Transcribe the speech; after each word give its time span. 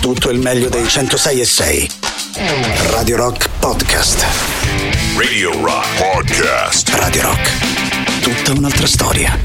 tutto 0.00 0.30
il 0.30 0.38
meglio 0.38 0.70
dei 0.70 0.88
106 0.88 1.40
e 1.40 1.44
6. 1.44 1.90
Radio 2.90 3.16
Rock 3.16 3.48
Podcast. 3.58 4.24
Radio 5.16 5.52
Rock 5.62 5.86
Podcast. 5.98 6.88
Radio 6.94 7.22
Rock. 7.22 8.20
Tutta 8.22 8.52
un'altra 8.58 8.86
storia. 8.86 9.38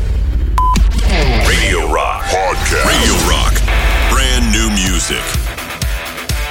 Radio 1.43 1.91
Rock 1.91 2.29
Podcast. 2.29 2.85
Radio 2.85 3.15
Rock. 3.27 3.61
Brand 4.09 4.55
new 4.55 4.69
music. 4.69 5.21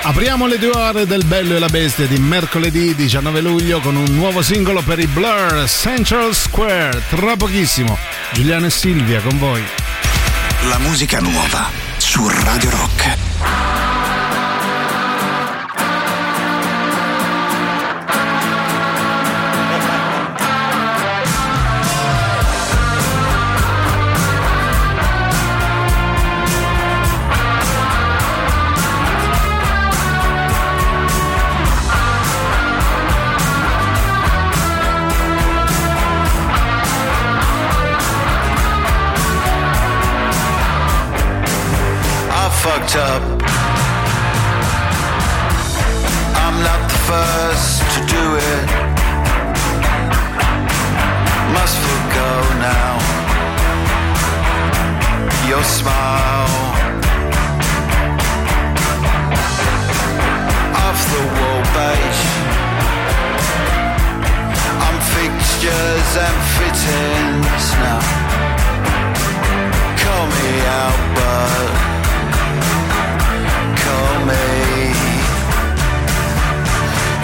Apriamo 0.03 0.47
le 0.47 0.59
due 0.59 0.77
ore 0.77 1.07
del 1.07 1.25
Bello 1.25 1.57
e 1.57 1.59
la 1.59 1.69
Bestia 1.69 2.07
di 2.07 2.19
mercoledì 2.19 2.95
19 2.95 3.41
luglio 3.41 3.81
con 3.81 3.97
un 3.97 4.15
nuovo 4.15 4.43
singolo 4.43 4.83
per 4.83 4.99
i 4.99 5.07
Blur, 5.07 5.65
Central 5.67 6.35
Square. 6.35 7.05
Tra 7.09 7.37
pochissimo, 7.37 7.97
Giuliano 8.33 8.67
e 8.67 8.71
Silvia 8.71 9.21
con 9.23 9.39
voi. 9.39 9.63
La 10.69 10.79
musica 10.79 11.21
nuova 11.21 11.71
su 11.97 12.29
Radio 12.29 12.69
Rock. 12.69 13.34
Up. 42.97 43.23
I'm 46.43 46.57
not 46.63 46.81
the 46.89 47.01
first 47.11 47.83
to 47.95 48.01
do 48.07 48.25
it. 48.39 48.67
Must 51.55 51.77
forgo 51.87 52.31
now. 52.63 52.95
Your 55.49 55.65
smile. 55.65 56.55
Off 60.85 61.01
the 61.15 61.23
wall 61.35 61.63
beige. 61.75 62.25
I'm 64.87 64.99
fixtures 65.17 66.11
and 66.27 66.39
fittings 66.57 67.67
now. 67.83 68.03
Call 70.03 70.27
me 70.27 70.51
out, 70.67 71.01
but 71.17 71.94
me. 74.27 74.93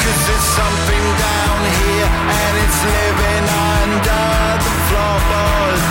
Cause 0.00 0.20
there's 0.26 0.48
something 0.60 1.04
down 1.26 1.60
here 1.80 2.08
and 2.40 2.52
it's 2.64 2.80
living 2.96 3.46
under 3.76 4.26
the 4.64 4.72
floorboards. 4.86 5.84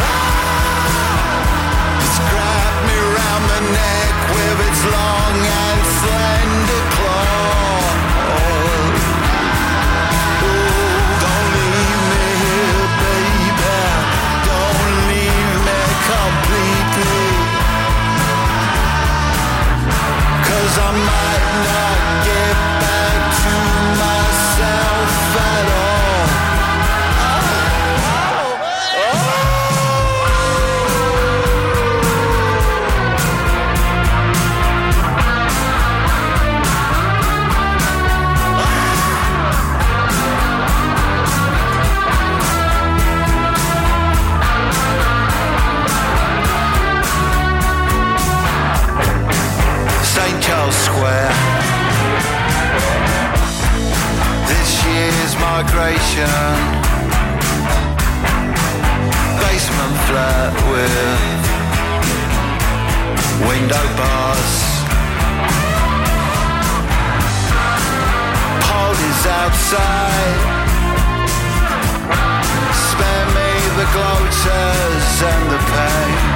Ah! 0.00 1.00
It's 2.02 2.18
grabbed 2.28 2.82
me 2.88 2.96
round 3.16 3.44
the 3.54 3.62
neck 3.78 4.14
with 4.36 4.68
its 4.68 4.82
long 4.92 5.19
migration. 55.90 56.54
Basement 59.42 59.96
flat 60.06 60.54
with 60.70 61.40
window 63.48 63.86
bars. 63.98 64.54
Parties 68.70 69.22
outside. 69.40 70.40
Spare 72.86 73.28
me 73.36 73.50
the 73.80 73.86
gloaters 73.94 75.22
and 75.32 75.44
the 75.50 75.58
pain. 75.72 76.29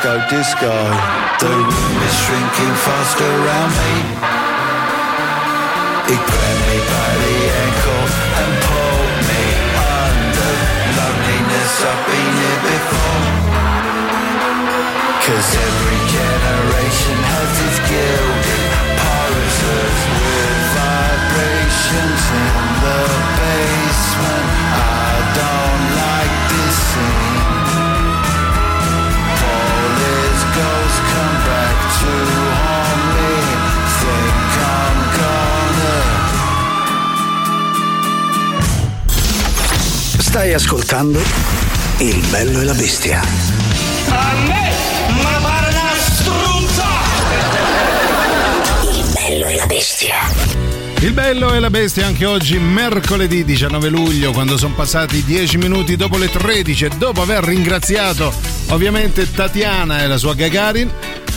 Tesco 0.00 0.28
disco, 0.30 0.72
the 1.40 1.52
room 1.52 1.96
is 2.08 2.14
shrinking 2.24 2.74
fast 2.88 3.20
around 3.20 3.70
me. 3.76 3.92
It 6.08 6.20
grabbed 6.24 6.64
me 6.72 6.78
by 6.88 7.10
the 7.20 7.36
ankle 7.60 8.06
and 8.40 8.50
pulled 8.64 9.16
me 9.28 9.44
under. 9.76 10.52
Loneliness, 10.96 11.84
I've 11.84 12.00
been 12.08 12.32
here 12.40 12.60
before. 12.64 13.28
Cause 15.20 15.50
every 15.68 16.00
generation 16.16 17.18
has 17.36 17.52
its 17.68 17.78
gilded 17.84 18.72
pulses 19.04 20.00
with 20.16 20.60
vibrations 20.80 22.24
in 22.40 22.56
the 22.80 22.98
basement. 23.36 23.49
Stai 40.30 40.54
ascoltando 40.54 41.20
Il 41.98 42.24
bello 42.30 42.60
e 42.60 42.64
la 42.64 42.72
bestia. 42.74 43.20
A 43.20 44.34
me, 44.46 44.70
ma 45.20 45.38
pare 45.42 45.66
una 45.70 45.92
struzza! 45.98 46.86
Il 48.92 49.12
bello 49.12 49.46
e 49.46 49.56
la 49.56 49.66
bestia. 49.66 50.14
Il 51.00 51.12
bello 51.14 51.52
e 51.52 51.58
la 51.58 51.68
bestia 51.68 52.06
anche 52.06 52.26
oggi, 52.26 52.60
mercoledì 52.60 53.44
19 53.44 53.88
luglio, 53.88 54.30
quando 54.30 54.56
sono 54.56 54.74
passati 54.74 55.24
10 55.24 55.58
minuti 55.58 55.96
dopo 55.96 56.16
le 56.16 56.30
13 56.30 56.84
e 56.84 56.90
dopo 56.96 57.22
aver 57.22 57.42
ringraziato 57.42 58.32
ovviamente 58.68 59.28
Tatiana 59.32 60.04
e 60.04 60.06
la 60.06 60.16
sua 60.16 60.34
Gagarin. 60.34 60.88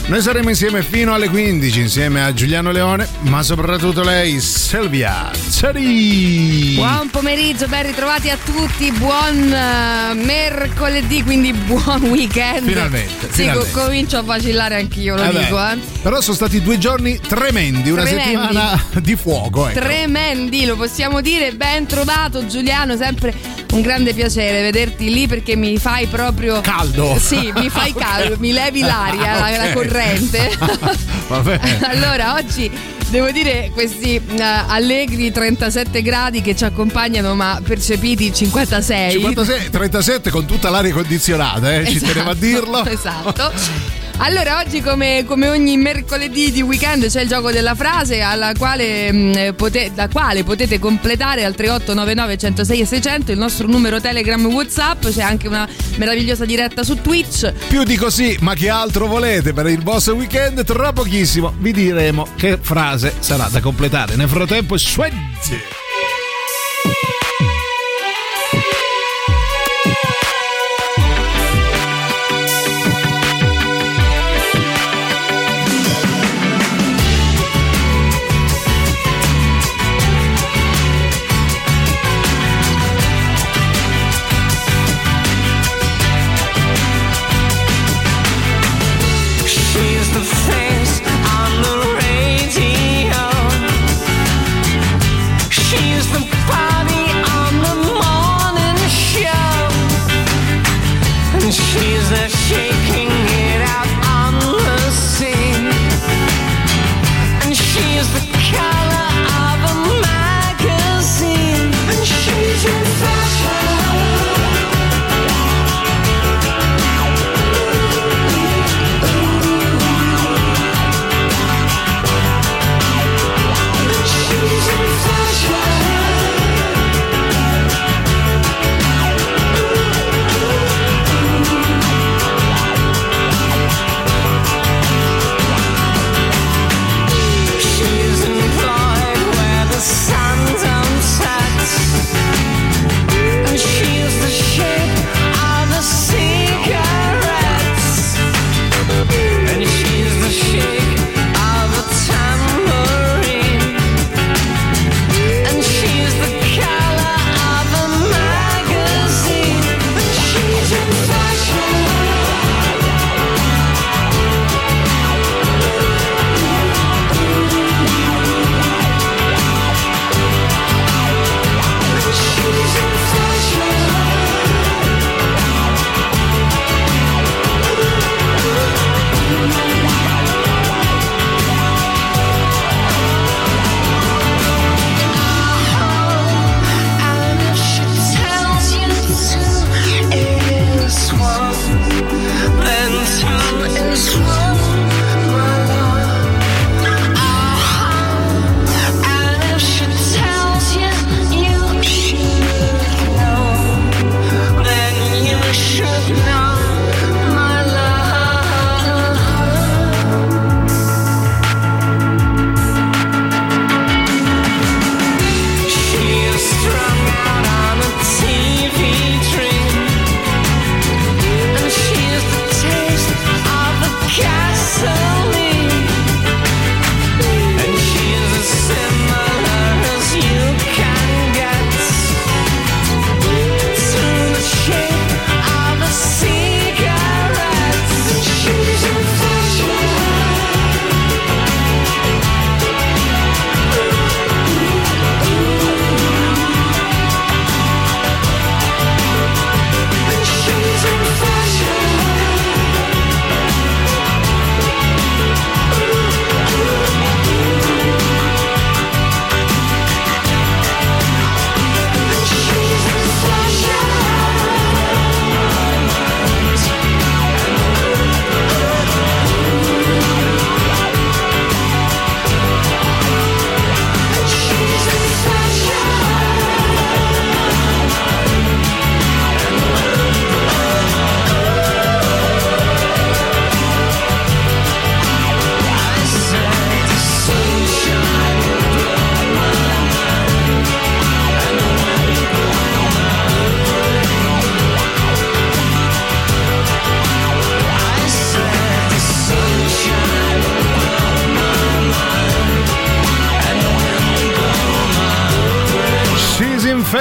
Noi 0.05 0.21
saremo 0.21 0.49
insieme 0.49 0.83
fino 0.83 1.15
alle 1.15 1.29
15 1.29 1.79
insieme 1.79 2.23
a 2.23 2.31
Giuliano 2.31 2.69
Leone, 2.69 3.07
ma 3.21 3.41
soprattutto 3.41 4.03
lei, 4.03 4.39
Silvia 4.39 5.31
Zeri. 5.53 6.73
Buon 6.75 7.09
pomeriggio, 7.11 7.67
ben 7.67 7.85
ritrovati 7.85 8.31
a 8.31 8.37
tutti, 8.43 8.91
buon 8.93 9.37
uh, 9.37 10.15
mercoledì, 10.25 11.21
quindi 11.21 11.53
buon 11.53 12.01
weekend. 12.05 12.67
Finalmente. 12.67 13.27
Sì, 13.27 13.41
finalmente. 13.43 13.71
co- 13.71 13.81
comincio 13.83 14.17
a 14.17 14.21
vacillare 14.23 14.75
anch'io, 14.77 15.15
lo 15.15 15.21
Eh 15.23 15.29
beh, 15.31 15.39
dico, 15.43 15.63
eh. 15.69 15.77
Però 16.01 16.19
sono 16.21 16.35
stati 16.35 16.59
due 16.63 16.79
giorni 16.79 17.19
tremendi, 17.19 17.91
una 17.91 18.01
Tremendi. 18.01 18.33
settimana 18.35 18.83
di 18.99 19.15
fuoco. 19.15 19.67
Ecco. 19.69 19.79
Tremendi, 19.79 20.65
lo 20.65 20.75
possiamo 20.75 21.21
dire. 21.21 21.53
Ben 21.53 21.85
trovato 21.85 22.47
Giuliano, 22.47 22.97
sempre 22.97 23.31
un 23.73 23.81
grande 23.81 24.13
piacere 24.15 24.59
vederti 24.63 25.13
lì 25.13 25.27
perché 25.27 25.55
mi 25.55 25.77
fai 25.77 26.07
proprio 26.07 26.61
Caldo. 26.61 27.15
Sì, 27.19 27.53
mi 27.55 27.69
fai 27.69 27.93
caldo, 27.95 28.37
mi 28.39 28.51
levi 28.53 28.81
l'aria, 28.81 29.37
la, 29.39 29.49
la 29.55 29.65
Ok. 29.67 29.73
corrente. 29.73 30.57
Va 31.29 31.39
bene. 31.41 31.79
allora, 31.83 32.33
oggi 32.33 32.71
devo 33.13 33.29
dire 33.29 33.69
questi 33.71 34.15
eh, 34.15 34.41
allegri 34.41 35.31
37 35.31 36.01
gradi 36.01 36.41
che 36.41 36.55
ci 36.55 36.63
accompagnano, 36.63 37.35
ma 37.35 37.61
percepiti 37.63 38.33
56. 38.33 39.11
56, 39.11 39.69
37 39.69 40.31
con 40.31 40.45
tutta 40.45 40.71
l'aria 40.71 40.91
condizionata, 40.91 41.75
eh, 41.75 41.85
ci 41.85 41.97
Esatto, 41.97 42.11
tenevo 42.11 42.29
a 42.31 42.35
dirlo. 42.35 42.85
Esatto. 42.85 43.91
Allora, 44.17 44.59
oggi 44.59 44.81
come, 44.81 45.25
come 45.27 45.49
ogni 45.49 45.75
mercoledì 45.75 46.51
di 46.51 46.61
weekend 46.61 47.07
c'è 47.09 47.21
il 47.21 47.27
gioco 47.27 47.51
della 47.51 47.75
frase 47.75 48.21
quale, 48.57 49.11
mh, 49.11 49.53
pote- 49.55 49.91
da 49.93 50.07
quale 50.07 50.43
potete 50.43 50.79
completare 50.79 51.43
al 51.43 51.55
3899 51.55 52.37
106 52.37 52.79
e 52.79 52.85
600 52.85 53.31
il 53.31 53.37
nostro 53.37 53.67
numero 53.67 53.99
Telegram 53.99 54.45
Whatsapp, 54.45 55.07
c'è 55.07 55.23
anche 55.23 55.47
una 55.47 55.67
meravigliosa 55.97 56.45
diretta 56.45 56.83
su 56.83 57.01
Twitch. 57.01 57.51
Più 57.67 57.83
di 57.83 57.97
così, 57.97 58.37
ma 58.41 58.53
che 58.53 58.69
altro 58.69 59.07
volete 59.07 59.51
per 59.51 59.67
il 59.67 59.83
vostro 59.83 60.13
weekend? 60.15 60.63
Tra 60.63 60.93
pochissimo 60.93 61.53
vi 61.57 61.73
diremo 61.73 62.27
che 62.37 62.57
frase 62.61 63.13
sarà 63.19 63.49
da 63.51 63.59
completare. 63.59 64.15
Nel 64.15 64.29
frattempo, 64.29 64.77
Swedzi. 64.77 65.82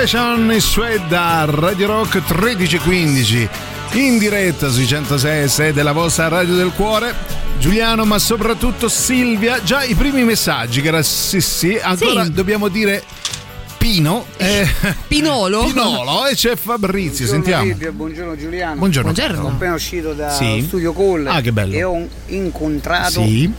Fashion 0.05 0.51
is 0.51 0.69
Sweat 0.69 1.07
da 1.07 1.45
Radio 1.47 1.87
Rock 1.87 2.17
1315 2.29 3.49
in 3.93 4.19
diretta 4.19 4.69
sui 4.69 4.85
106 4.85 5.43
e 5.45 5.47
6 5.47 5.73
della 5.73 5.93
vostra 5.93 6.27
Radio 6.27 6.57
del 6.57 6.73
Cuore. 6.75 7.15
Giuliano, 7.61 8.05
ma 8.05 8.19
soprattutto 8.19 8.89
Silvia, 8.89 9.63
già 9.63 9.85
i 9.85 9.95
primi 9.95 10.25
messaggi 10.25 10.81
che 10.81 10.89
era 10.89 11.03
sì 11.05 11.41
sì, 11.41 11.79
ancora 11.81 12.25
Sì. 12.25 12.33
dobbiamo 12.33 12.67
dire 12.67 13.01
Pino, 13.79 14.27
eh, 14.39 14.67
Pinolo. 15.07 15.63
Pinolo 15.67 16.27
e 16.27 16.35
c'è 16.35 16.57
Fabrizio, 16.57 17.27
Buongiorno 17.27 17.31
sentiamo. 17.45 17.65
Silvio, 17.67 17.93
buongiorno 17.93 18.37
Giuliano. 18.37 18.75
Buongiorno. 18.79 19.13
Buongiorno. 19.13 19.37
Sono 19.43 19.55
appena 19.55 19.75
uscito 19.75 20.13
da 20.15 20.31
Sì. 20.31 20.65
Studio 20.67 20.93
Call 20.93 21.29
Ah, 21.29 21.41
che 21.41 21.53
bello. 21.53 21.75
e 21.77 21.85
ho 21.85 22.09
incontrato 22.27 23.23
Sì. 23.23 23.53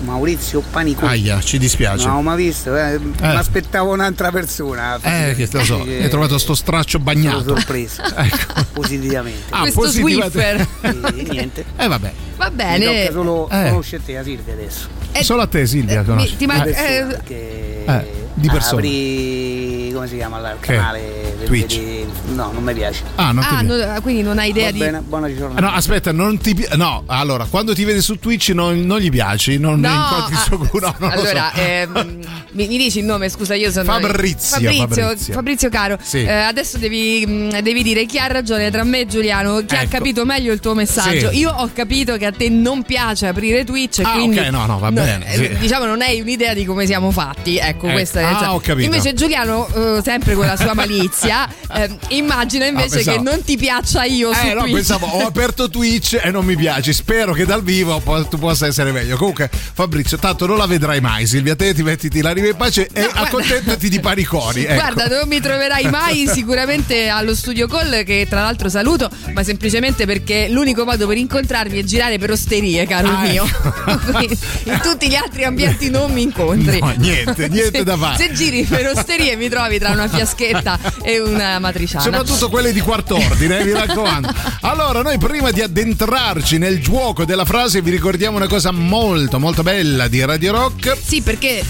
Maurizio 0.00 0.62
Paniconi. 0.70 1.10
Aia, 1.10 1.40
ci 1.40 1.58
dispiace. 1.58 2.06
Non 2.06 2.16
ho 2.16 2.22
mai 2.22 2.36
visto, 2.36 2.76
eh. 2.76 2.98
mi 2.98 3.14
aspettavo 3.20 3.92
un'altra 3.92 4.30
persona. 4.30 4.98
Eh, 5.02 5.34
che 5.34 5.48
te 5.48 5.58
lo 5.58 5.64
so, 5.64 5.84
Eh, 5.84 6.02
hai 6.04 6.08
trovato 6.08 6.38
sto 6.38 6.54
straccio 6.54 6.98
Sono 6.98 7.04
bagnato. 7.04 7.44
sorpreso, 7.56 8.02
Ecco. 8.16 8.64
positivamente. 8.72 9.42
Ah, 9.50 9.60
Questo 9.62 9.80
positiva- 9.80 10.30
Swiffer. 10.30 10.66
E 10.82 10.92
niente. 11.30 11.64
Eh 11.76 11.88
vabbè, 11.88 12.12
Va 12.36 12.48
Mi 12.50 12.54
bene. 12.56 12.84
tocca 12.84 13.12
solo 13.12 13.48
Eh. 13.50 13.68
conoscere 13.70 14.02
te, 14.04 14.20
Silvia 14.22 14.52
adesso. 14.52 14.88
Eh, 15.12 15.24
solo 15.24 15.42
a 15.42 15.46
te 15.46 15.66
Silvia 15.66 16.00
eh, 16.00 16.04
conosci. 16.04 16.30
mi- 16.32 16.36
ti 16.36 16.46
manca- 16.46 16.64
Eh, 16.66 17.06
eh, 17.28 17.84
eh, 17.86 18.24
di 18.34 18.48
persona. 18.48 18.76
apri 18.80 19.55
come 19.96 20.08
si 20.08 20.16
chiama 20.16 20.38
là, 20.38 20.52
il 20.52 20.58
Che? 20.60 20.74
canale 20.74 21.34
del- 21.38 21.46
Twitch. 21.46 21.76
di- 21.78 22.06
no, 22.34 22.50
non 22.52 22.62
mi 22.62 22.72
piace. 22.74 23.02
Ah, 23.16 23.32
non 23.32 23.42
Ah, 23.44 23.62
piace. 23.62 23.86
no, 23.86 24.00
quindi 24.02 24.22
non 24.22 24.38
hai 24.38 24.50
idea 24.50 24.66
Va 24.66 24.70
di. 24.72 24.78
bene, 24.78 25.00
buona 25.00 25.26
Eh, 25.26 25.36
giornata. 25.36 25.60
No, 25.60 25.72
aspetta, 25.72 26.12
non 26.12 26.38
ti 26.38 26.54
pi- 26.54 26.66
No, 26.76 27.02
allora, 27.06 27.44
quando 27.48 27.74
ti 27.74 27.84
vede 27.84 28.00
su 28.02 28.18
Twitch 28.18 28.50
non, 28.50 28.80
non 28.80 28.98
gli 29.00 29.10
piaci, 29.10 29.58
non 29.58 29.80
No, 29.80 29.88
incontri 29.88 30.34
il 30.34 30.40
ah, 30.64 30.68
culo. 30.68 30.94
non 30.98 31.08
lo 31.10 31.20
allora, 31.20 31.52
so. 31.54 31.60
ehm, 31.60 32.18
mi, 32.52 32.66
mi 32.68 32.76
dici 32.78 32.98
il 32.98 33.04
nome? 33.04 33.28
Scusa, 33.28 33.54
io 33.54 33.70
sono 33.70 33.84
Fabrizio, 33.84 34.56
Fabrizio, 34.56 34.86
Fabrizio. 34.86 35.34
Fabrizio 35.34 35.68
caro. 35.70 35.98
Sì. 36.02 36.22
Eh, 36.24 36.30
adesso 36.32 36.78
devi, 36.78 37.24
mh, 37.26 37.60
devi 37.60 37.82
dire 37.82 38.04
chi 38.06 38.18
ha 38.18 38.26
ragione 38.26 38.70
tra 38.70 38.84
me 38.84 39.00
e 39.00 39.06
Giuliano, 39.06 39.64
chi 39.64 39.74
ha 39.74 39.80
Ecco. 39.82 39.90
capito 39.96 40.24
meglio 40.24 40.52
il 40.52 40.60
tuo 40.60 40.74
messaggio. 40.74 41.30
Sì. 41.30 41.38
Io 41.38 41.50
ho 41.50 41.70
capito 41.74 42.16
che 42.16 42.26
a 42.26 42.32
te 42.32 42.48
non 42.48 42.82
piace 42.82 43.26
aprire 43.26 43.64
Twitch, 43.64 44.00
Ah, 44.04 44.12
quindi 44.12 44.38
ok, 44.38 44.46
no, 44.48 44.66
no, 44.66 44.78
va 44.78 44.90
bene, 44.92 45.32
eh, 45.32 45.36
sì. 45.36 45.56
Diciamo, 45.58 45.84
non 45.86 46.00
hai 46.02 46.20
un'idea 46.20 46.52
di 46.54 46.64
come 46.64 46.86
siamo 46.86 47.10
fatti. 47.10 47.56
Ecco, 47.56 47.86
Ecco. 47.86 47.92
questa 47.92 48.20
è 48.20 48.24
Ah, 48.24 48.38
cioè- 48.38 48.48
ho 48.48 48.60
capito. 48.60 48.84
Invece 48.86 49.14
Giuliano, 49.14 49.66
eh, 49.96 50.02
sempre 50.02 50.34
con 50.34 50.46
la 50.46 50.56
sua 50.56 50.74
malizia, 50.74 51.48
eh, 51.74 51.90
immagina 52.08 52.66
invece 52.66 52.96
pensavo- 52.96 53.16
che 53.16 53.22
non 53.22 53.42
ti 53.44 53.56
piaccia 53.56 54.04
io 54.04 54.30
Eh 54.32 54.54
no, 54.54 54.60
Twitch. 54.62 54.74
pensavo, 54.74 55.06
ho 55.06 55.26
aperto 55.26 55.68
Twitch 55.70 56.18
e 56.22 56.30
non 56.30 56.44
mi 56.44 56.56
piaci. 56.56 56.92
Spero 56.92 57.32
che 57.32 57.44
dal 57.44 57.62
vivo 57.62 57.98
po- 58.00 58.26
tu 58.28 58.38
possa 58.38 58.66
essere 58.66 58.92
meglio. 58.92 59.16
Comunque, 59.16 59.50
Fabrizio, 59.52 60.18
tanto 60.18 60.46
non 60.46 60.56
la 60.58 60.66
vedrai 60.66 61.00
mai. 61.00 61.26
Silvia, 61.26 61.54
te 61.56 61.74
ti 61.74 61.82
mettiti 61.82 62.20
la 62.20 62.32
riva 62.32 62.48
in 62.48 62.56
pace 62.56 62.88
e 62.92 63.02
guarda- 63.02 63.20
accontentati 63.22 63.88
di 63.88 64.00
paniconi. 64.00 64.62
Ecco. 64.64 64.74
Guarda, 64.74 65.06
non 65.18 65.28
mi 65.28 65.40
troverai 65.40 65.84
mai 65.90 66.26
sicuramente 66.32 67.08
allo 67.08 67.34
studio 67.34 67.66
call, 67.66 68.04
che 68.04 68.26
tra 68.28 68.42
l'altro 68.42 68.68
saluto, 68.68 69.08
ma 69.34 69.42
semplicemente 69.42 70.06
perché 70.06 70.48
l'unico 70.48 70.84
modo 70.84 71.06
per 71.06 71.16
incontrarmi 71.16 71.78
è 71.78 71.82
girare 71.84 72.18
per 72.18 72.30
osterie, 72.30 72.86
caro 72.86 73.08
Ah, 73.08 73.20
mio. 73.20 73.44
ecco. 73.44 74.18
In 74.64 74.80
tutti 74.82 75.08
gli 75.08 75.14
altri 75.14 75.44
ambienti 75.44 75.90
non 75.90 76.12
mi 76.12 76.22
incontri. 76.22 76.78
No, 76.80 76.92
niente, 76.96 77.48
niente 77.48 77.78
se, 77.78 77.84
da 77.84 77.96
fare. 77.96 78.16
Se 78.16 78.32
giri 78.32 78.64
per 78.64 78.86
osterie 78.88 79.36
mi 79.36 79.48
trovi 79.48 79.75
tra 79.78 79.90
una 79.90 80.08
fiaschetta 80.08 80.78
e 81.02 81.20
una 81.20 81.58
matriciana. 81.58 82.02
Soprattutto 82.02 82.48
quelle 82.48 82.72
di 82.72 82.80
quarto 82.80 83.16
ordine, 83.16 83.60
eh, 83.60 83.64
mi 83.64 83.72
raccomando. 83.72 84.32
Allora, 84.62 85.02
noi 85.02 85.18
prima 85.18 85.50
di 85.50 85.62
addentrarci 85.62 86.58
nel 86.58 86.82
gioco 86.82 87.24
della 87.24 87.44
frase, 87.44 87.82
vi 87.82 87.90
ricordiamo 87.90 88.36
una 88.36 88.48
cosa 88.48 88.70
molto, 88.70 89.38
molto 89.38 89.62
bella 89.62 90.08
di 90.08 90.24
Radio 90.24 90.52
Rock. 90.52 90.96
Sì, 91.02 91.22
perché. 91.22 91.64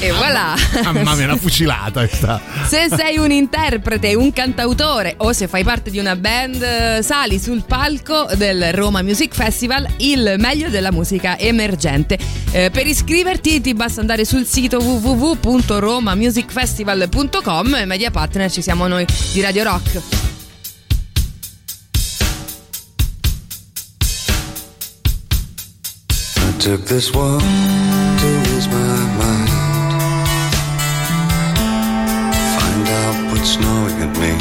E 0.00 0.12
voilà! 0.12 0.54
Mamma 0.84 1.16
mia, 1.16 1.24
una 1.24 1.34
fucilata 1.36 2.06
questa. 2.06 2.40
Se 2.68 2.86
sei 2.88 3.18
un 3.18 3.32
interprete, 3.32 4.14
un 4.14 4.32
cantautore 4.32 5.14
o 5.18 5.32
se 5.32 5.48
fai 5.48 5.64
parte 5.64 5.90
di 5.90 5.98
una 5.98 6.14
band, 6.14 7.00
sali 7.00 7.40
sul 7.40 7.64
palco 7.66 8.28
del 8.36 8.72
Roma 8.72 9.02
Music 9.02 9.34
Festival, 9.34 9.84
il 9.96 10.36
meglio 10.38 10.68
della 10.68 10.92
musica 10.92 11.36
emergente. 11.36 12.16
Eh, 12.52 12.70
per 12.70 12.86
iscriverti 12.86 13.60
ti 13.60 13.74
basta 13.74 14.00
andare 14.00 14.24
sul 14.24 14.46
sito 14.46 14.78
www.romamusicfestival.com 14.78 17.74
e 17.74 17.84
media 17.84 18.12
partner 18.12 18.52
ci 18.52 18.62
siamo 18.62 18.86
noi 18.86 19.04
di 19.32 19.40
Radio 19.40 19.64
Rock. 19.64 20.00
I 26.36 26.56
took 26.58 26.84
this 26.84 27.12
walk 27.12 27.42
gnawing 33.56 33.98
at 34.02 34.12
me. 34.18 34.32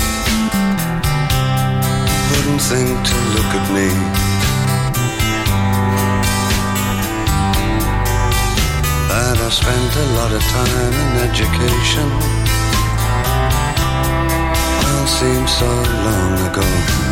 Wouldn't 2.30 2.62
think 2.62 2.90
to 3.10 3.16
look 3.36 3.52
at 3.60 3.66
me. 3.72 3.88
That 9.08 9.38
I 9.38 9.50
spent 9.50 9.96
a 9.96 10.08
lot 10.18 10.32
of 10.34 10.42
time 10.58 10.94
in 11.04 11.12
education. 11.30 12.10
All 14.90 15.08
seems 15.08 15.52
so 15.52 15.70
long 16.08 16.34
ago. 16.50 17.07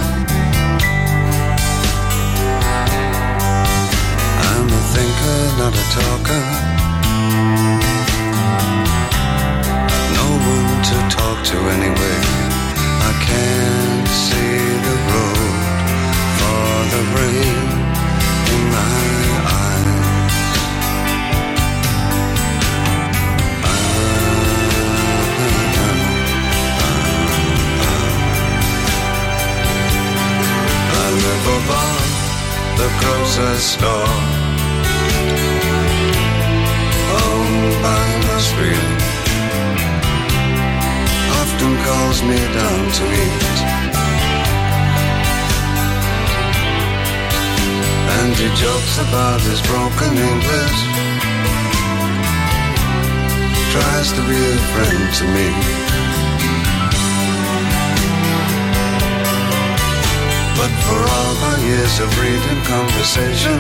Years 61.86 62.00
of 62.00 62.20
reading 62.20 62.64
conversation 62.64 63.60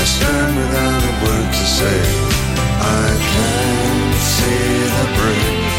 I 0.00 0.04
stand 0.04 0.56
without 0.56 1.02
a 1.10 1.14
word 1.24 1.52
to 1.52 1.66
say. 1.78 2.00
I 2.80 3.08
can't 3.32 4.14
see 4.36 4.66
the 4.98 5.06
bridge 5.16 5.78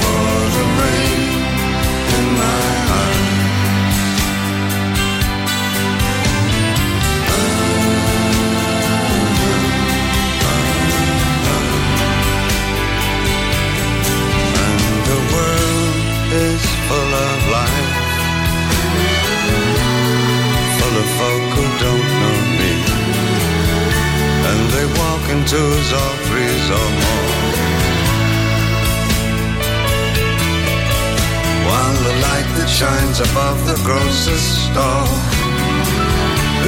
for 0.00 0.28
the 0.56 0.64
rain 0.80 1.20
in 2.16 2.26
my 2.40 2.68
eyes. 3.00 3.35
Threes 25.48 26.70
or 26.70 26.88
more. 27.02 27.66
While 31.66 31.96
the 32.02 32.14
light 32.26 32.48
that 32.58 32.68
shines 32.68 33.20
above 33.20 33.58
the 33.66 33.78
grocer's 33.86 34.46
store 34.66 35.06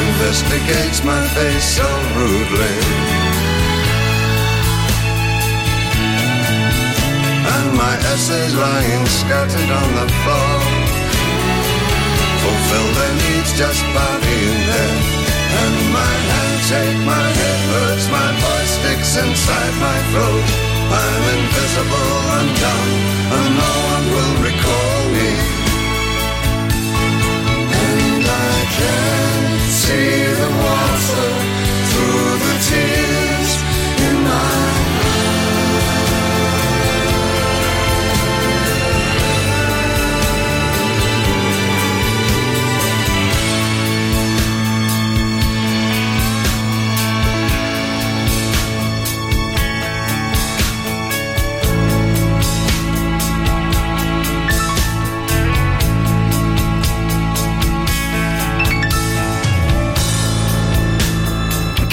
investigates 0.08 1.02
my 1.02 1.26
face 1.34 1.66
so 1.74 1.88
rudely. 2.14 2.76
And 7.54 7.76
my 7.76 7.94
essays 8.14 8.54
lying 8.54 9.06
scattered 9.06 9.70
on 9.82 9.88
the 9.98 10.08
floor 10.22 10.54
fulfill 12.42 12.88
their 12.94 13.14
needs 13.26 13.58
just 13.58 13.82
by 13.94 14.10
being 14.22 14.66
there. 14.70 15.17
And 15.48 15.76
my 15.92 16.14
hands 16.28 16.62
shake, 16.68 17.00
my 17.04 17.26
head 17.38 17.60
hurts, 17.72 18.06
my 18.12 18.28
voice 18.44 18.72
sticks 18.78 19.12
inside 19.16 19.74
my 19.80 19.98
throat. 20.12 20.44
I'm 20.88 21.24
invisible 21.38 22.16
and 22.38 22.50
dumb, 22.62 22.90
and 23.36 23.50
no 23.64 23.72
one 23.92 24.04
will 24.14 24.34
recall 24.48 25.00
me. 25.16 25.30
And 27.84 28.24
I 28.24 28.56
can't 28.78 29.60
see 29.82 30.12
the 30.40 30.50
water 30.64 31.28
through 31.90 32.32
the 32.44 32.54
tears 32.68 33.07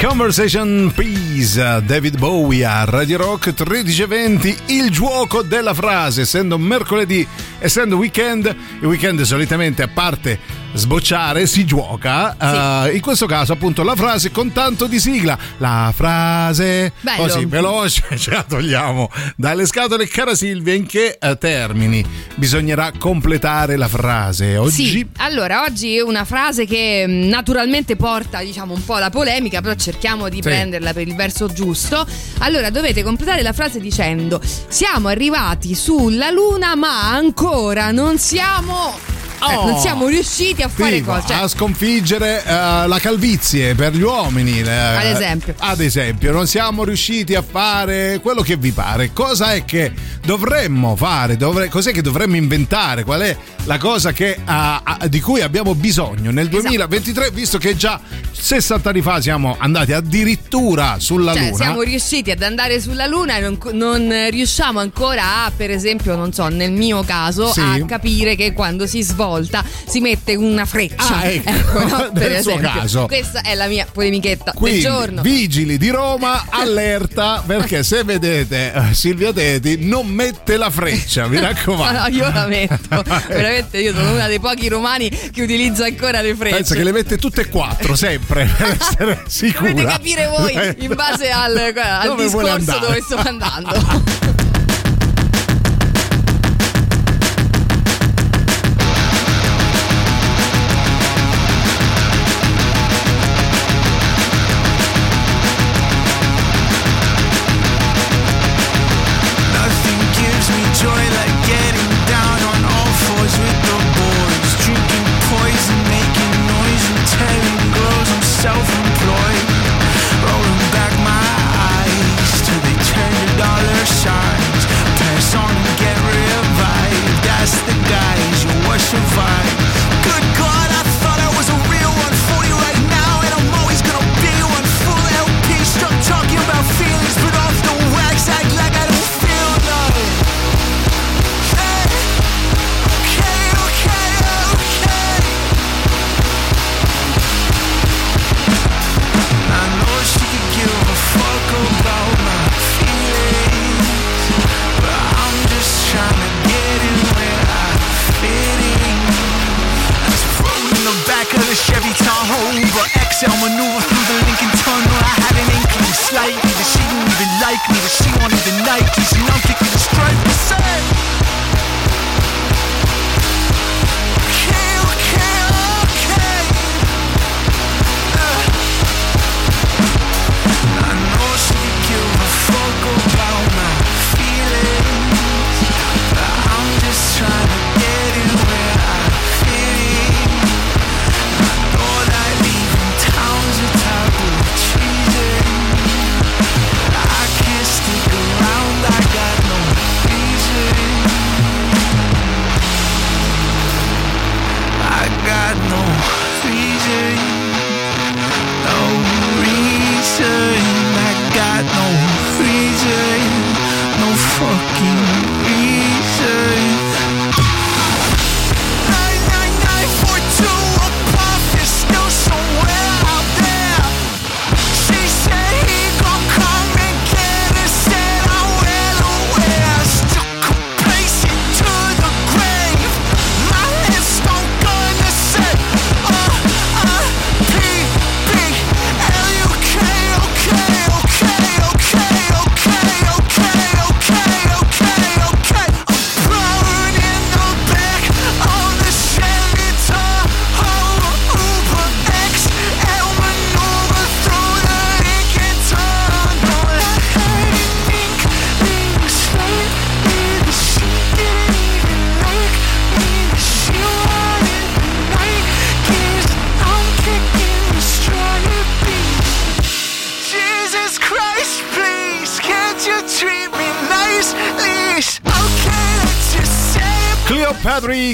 Conversation 0.01 0.91
Peace, 0.93 1.81
David 1.85 2.17
Bowie 2.17 2.65
a 2.65 2.83
Radio 2.83 3.17
Rock 3.17 3.47
1320, 3.47 4.57
il 4.67 4.89
gioco 4.89 5.41
della 5.41 5.73
frase, 5.73 6.21
essendo 6.21 6.57
mercoledì, 6.57 7.25
essendo 7.59 7.95
weekend, 7.95 8.53
il 8.79 8.85
weekend 8.85 9.21
solitamente 9.21 9.81
a 9.83 9.87
parte 9.87 10.39
sbocciare 10.75 11.47
si 11.47 11.65
gioca, 11.65 12.85
eh, 12.87 12.95
in 12.95 13.01
questo 13.01 13.25
caso 13.25 13.53
appunto 13.53 13.81
la 13.83 13.95
frase 13.95 14.29
con 14.31 14.51
tanto 14.51 14.87
di 14.87 14.99
sigla, 14.99 15.37
la 15.59 15.93
frase 15.95 16.91
Bello. 16.99 17.23
così 17.23 17.45
veloce 17.45 18.03
ce 18.19 18.31
la 18.31 18.43
togliamo 18.43 19.09
dalle 19.37 19.65
scatole, 19.65 20.05
cara 20.07 20.35
Silvia, 20.35 20.73
in 20.73 20.85
che 20.85 21.17
eh, 21.19 21.37
termini 21.37 22.05
bisognerà 22.35 22.91
completare 22.97 23.77
la 23.77 23.87
frase 23.87 24.57
oggi? 24.57 24.85
Sì, 24.87 25.07
allora 25.17 25.63
oggi 25.63 25.95
è 25.95 26.01
una 26.01 26.25
frase 26.25 26.65
che 26.65 27.05
mh, 27.07 27.27
naturalmente 27.29 27.95
porta 27.95 28.41
diciamo 28.41 28.73
un 28.73 28.83
po' 28.83 28.97
la 28.97 29.09
polemica, 29.09 29.61
però 29.61 29.73
cerchiamo 29.75 30.27
di 30.27 30.35
Sì. 30.35 30.41
prenderla 30.41 30.91
per 30.93 31.07
il 31.07 31.15
verso 31.15 31.47
giusto. 31.47 32.05
Allora 32.39 32.69
dovete 32.69 33.01
completare 33.01 33.41
la 33.41 33.53
frase 33.53 33.79
dicendo 33.79 34.41
siamo 34.67 35.07
arrivati 35.07 35.73
sulla 35.73 36.29
luna 36.31 36.75
ma 36.75 37.11
ancora 37.13 37.91
non 37.91 38.17
siamo... 38.17 39.14
eh, 39.49 39.55
Oh. 39.55 39.69
non 39.69 39.79
siamo 39.79 40.07
riusciti 40.07 40.61
a 40.61 40.69
fare 40.69 40.97
Tipo, 40.97 41.11
cose. 41.13 41.27
Cioè, 41.27 41.37
a 41.37 41.47
sconfiggere 41.47 42.43
eh, 42.43 42.87
la 42.87 42.97
calvizie 42.99 43.75
per 43.75 43.93
gli 43.95 44.01
uomini. 44.01 44.59
eh, 44.61 44.69
Ad 44.69 45.05
esempio. 45.05 45.53
Ad 45.57 45.79
esempio, 45.79 46.31
non 46.31 46.47
siamo 46.47 46.83
riusciti 46.83 47.35
a 47.35 47.43
fare 47.47 48.19
quello 48.21 48.41
che 48.41 48.55
vi 48.57 48.71
pare. 48.71 49.11
Cosa 49.13 49.53
è 49.53 49.63
che 49.65 49.91
dovremmo 50.25 50.95
fare? 50.95 51.37
Dovre- 51.37 51.69
cos'è 51.69 51.91
che 51.91 52.01
dovremmo 52.01 52.35
inventare? 52.35 53.03
Qual 53.03 53.21
è 53.21 53.35
la 53.65 53.77
cosa 53.77 54.11
che, 54.11 54.37
ah, 54.45 54.81
di 55.07 55.19
cui 55.21 55.41
abbiamo 55.41 55.75
bisogno 55.75 56.31
nel 56.31 56.47
Esatto. 56.47 56.61
2023, 56.61 57.31
visto 57.31 57.57
che 57.57 57.75
già 57.75 57.99
60 58.31 58.89
anni 58.89 59.01
fa 59.01 59.21
siamo 59.21 59.55
andati 59.59 59.91
addirittura 59.93 60.95
sulla 60.99 61.33
Cioè, 61.33 61.43
Luna? 61.49 61.55
siamo 61.55 61.81
riusciti 61.81 62.31
ad 62.31 62.41
andare 62.41 62.79
sulla 62.81 63.05
Luna 63.05 63.37
e 63.37 63.41
non, 63.41 63.57
non 63.73 64.27
riusciamo 64.29 64.79
ancora 64.79 65.45
a, 65.45 65.51
per 65.55 65.71
esempio, 65.71 66.15
non 66.15 66.33
so, 66.33 66.47
nel 66.47 66.71
mio 66.71 67.03
caso, 67.03 67.51
Sì. 67.51 67.59
a 67.61 67.85
capire 67.85 68.35
che 68.35 68.53
quando 68.53 68.85
si 68.87 69.03
svolta 69.25 69.63
si 69.87 69.99
mette 69.99 70.35
una 70.35 70.65
freccia. 70.65 71.17
Ah, 71.17 71.25
ecco, 71.25 71.79
no, 71.87 72.09
per 72.13 72.31
nel 72.31 72.41
suo 72.41 72.51
esempio. 72.51 72.69
caso. 72.81 73.05
Questa 73.07 73.41
è 73.41 73.55
la 73.55 73.67
mia 73.67 73.87
polemichetta 73.91 74.51
Quindi, 74.53 74.81
del 74.81 74.89
giorno. 74.91 75.21
vigili 75.21 75.77
di 75.77 75.89
Roma, 75.89 76.45
allerta 76.49 77.43
perché 77.45 77.83
se 77.83 78.03
vedete 78.03 78.71
eh, 78.73 78.93
Silvia 78.93 79.33
Teti 79.33 79.85
non 79.85 80.07
mette 80.07 80.57
la 80.57 80.69
freccia, 80.69 81.27
mi 81.27 81.39
raccomando. 81.41 81.99
no, 81.99 82.07
io 82.07 82.29
la 82.31 82.45
metto. 82.45 83.03
Veramente, 83.27 83.79
io 83.79 83.93
sono 83.93 84.11
una 84.13 84.27
dei 84.27 84.39
pochi 84.39 84.67
romani 84.67 85.09
che 85.09 85.41
utilizza 85.41 85.85
ancora 85.85 86.21
le 86.21 86.35
frecce. 86.35 86.55
Pensa 86.55 86.75
che 86.75 86.83
le 86.83 86.91
mette 86.91 87.17
tutte 87.17 87.41
e 87.41 87.49
quattro, 87.49 87.95
sempre, 87.95 88.49
per 88.57 88.77
essere 88.79 89.23
sicura. 89.27 89.69
Dovete 89.71 89.87
capire 89.89 90.27
voi 90.27 90.75
in 90.79 90.93
base 90.95 91.29
al, 91.29 91.55
al 91.75 92.07
Dove 92.07 92.23
discorso 92.23 92.79
dove 92.79 93.01
sto 93.01 93.15
andando. 93.17 94.24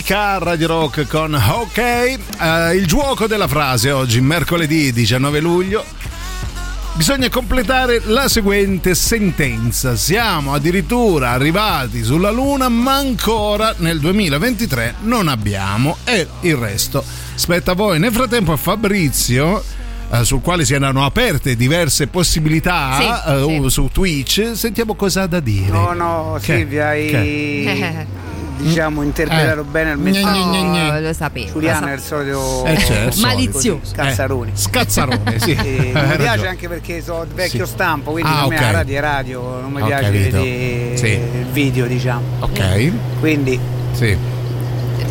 Cleopatra 0.04 0.40
Radio 0.40 0.68
Rock 0.68 1.08
con 1.08 1.34
OK. 1.34 1.78
Eh, 1.78 2.18
il 2.76 2.86
gioco 2.88 3.28
della 3.28 3.48
frase 3.48 3.92
oggi, 3.92 4.20
mercoledì 4.20 4.92
19 4.92 5.40
luglio. 5.40 5.84
Bisogna 6.94 7.30
completare 7.30 8.02
la 8.06 8.28
seguente 8.28 8.96
sentenza. 8.96 9.96
Siamo 9.96 10.54
addirittura 10.54 11.30
arrivati 11.32 12.04
sulla 12.04 12.32
Luna, 12.32 12.68
ma 12.68 12.96
ancora 12.96 13.74
nel 13.78 14.00
2023 14.00 14.96
non 15.02 15.28
abbiamo. 15.28 15.98
E 16.04 16.28
il 16.42 16.56
resto 16.56 17.04
spetta 17.36 17.72
a 17.72 17.76
voi. 17.76 18.00
Nel 18.00 18.12
frattempo, 18.12 18.54
a 18.54 18.58
Fabrizio. 18.58 19.64
eh, 20.12 20.26
sul 20.26 20.42
quale 20.42 20.66
si 20.66 20.74
erano 20.74 21.06
aperte 21.06 21.56
diverse 21.56 22.08
possibilità 22.08 22.98
Sì, 23.24 23.32
eh, 23.32 23.62
sì. 23.64 23.70
su 23.70 23.90
Twitch, 23.94 24.52
sentiamo 24.56 24.96
cosa 24.96 25.22
ha 25.22 25.28
da 25.28 25.40
dire. 25.40 25.72
No, 25.72 25.94
no, 25.94 26.38
Che? 26.42 26.56
Silvia, 26.58 26.88
hai 26.90 28.06
diciamo 28.62 29.02
interpretato 29.02 29.62
Eh. 29.62 29.63
bene 29.63 29.91
il 29.91 29.97
Gne, 29.97 30.12
gne, 30.12 30.19
messaggio. 30.24 30.50
gne, 30.50 30.62
gne. 30.63 30.89
Oh, 30.89 31.00
lo 31.00 31.13
sapevo. 31.13 31.52
Giuliano 31.52 31.86
lo 31.86 31.91
è 31.91 31.95
il 31.95 32.00
solito 32.02 32.65
Eh, 32.65 32.78
certo, 32.78 33.19
Malizioso. 33.21 33.80
così, 33.80 33.93
Cazzaroni. 33.95 34.52
Scazzarone, 34.54 35.39
sì. 35.39 35.52
E 35.62 35.91
Hai 35.93 36.08
mi 36.08 36.15
piace 36.15 36.26
ragione. 36.26 36.47
anche 36.47 36.67
perché 36.67 37.02
sono 37.02 37.26
vecchio 37.34 37.65
Sì. 37.65 37.71
stampo, 37.71 38.12
quindi 38.12 38.30
Ah, 38.32 38.39
per 38.41 38.50
me 38.50 38.56
ok. 38.56 38.62
la 38.62 38.71
radio 38.71 38.97
è 38.97 39.00
radio, 39.02 39.41
non 39.62 39.71
mi 39.71 39.82
Ho 39.82 39.86
piace 39.86 40.10
vedere 40.12 40.97
Sì. 40.97 41.08
il 41.08 41.45
video, 41.52 41.86
diciamo. 41.88 42.21
Ok, 42.39 42.91
Quindi 43.19 43.60
sì. 43.93 44.17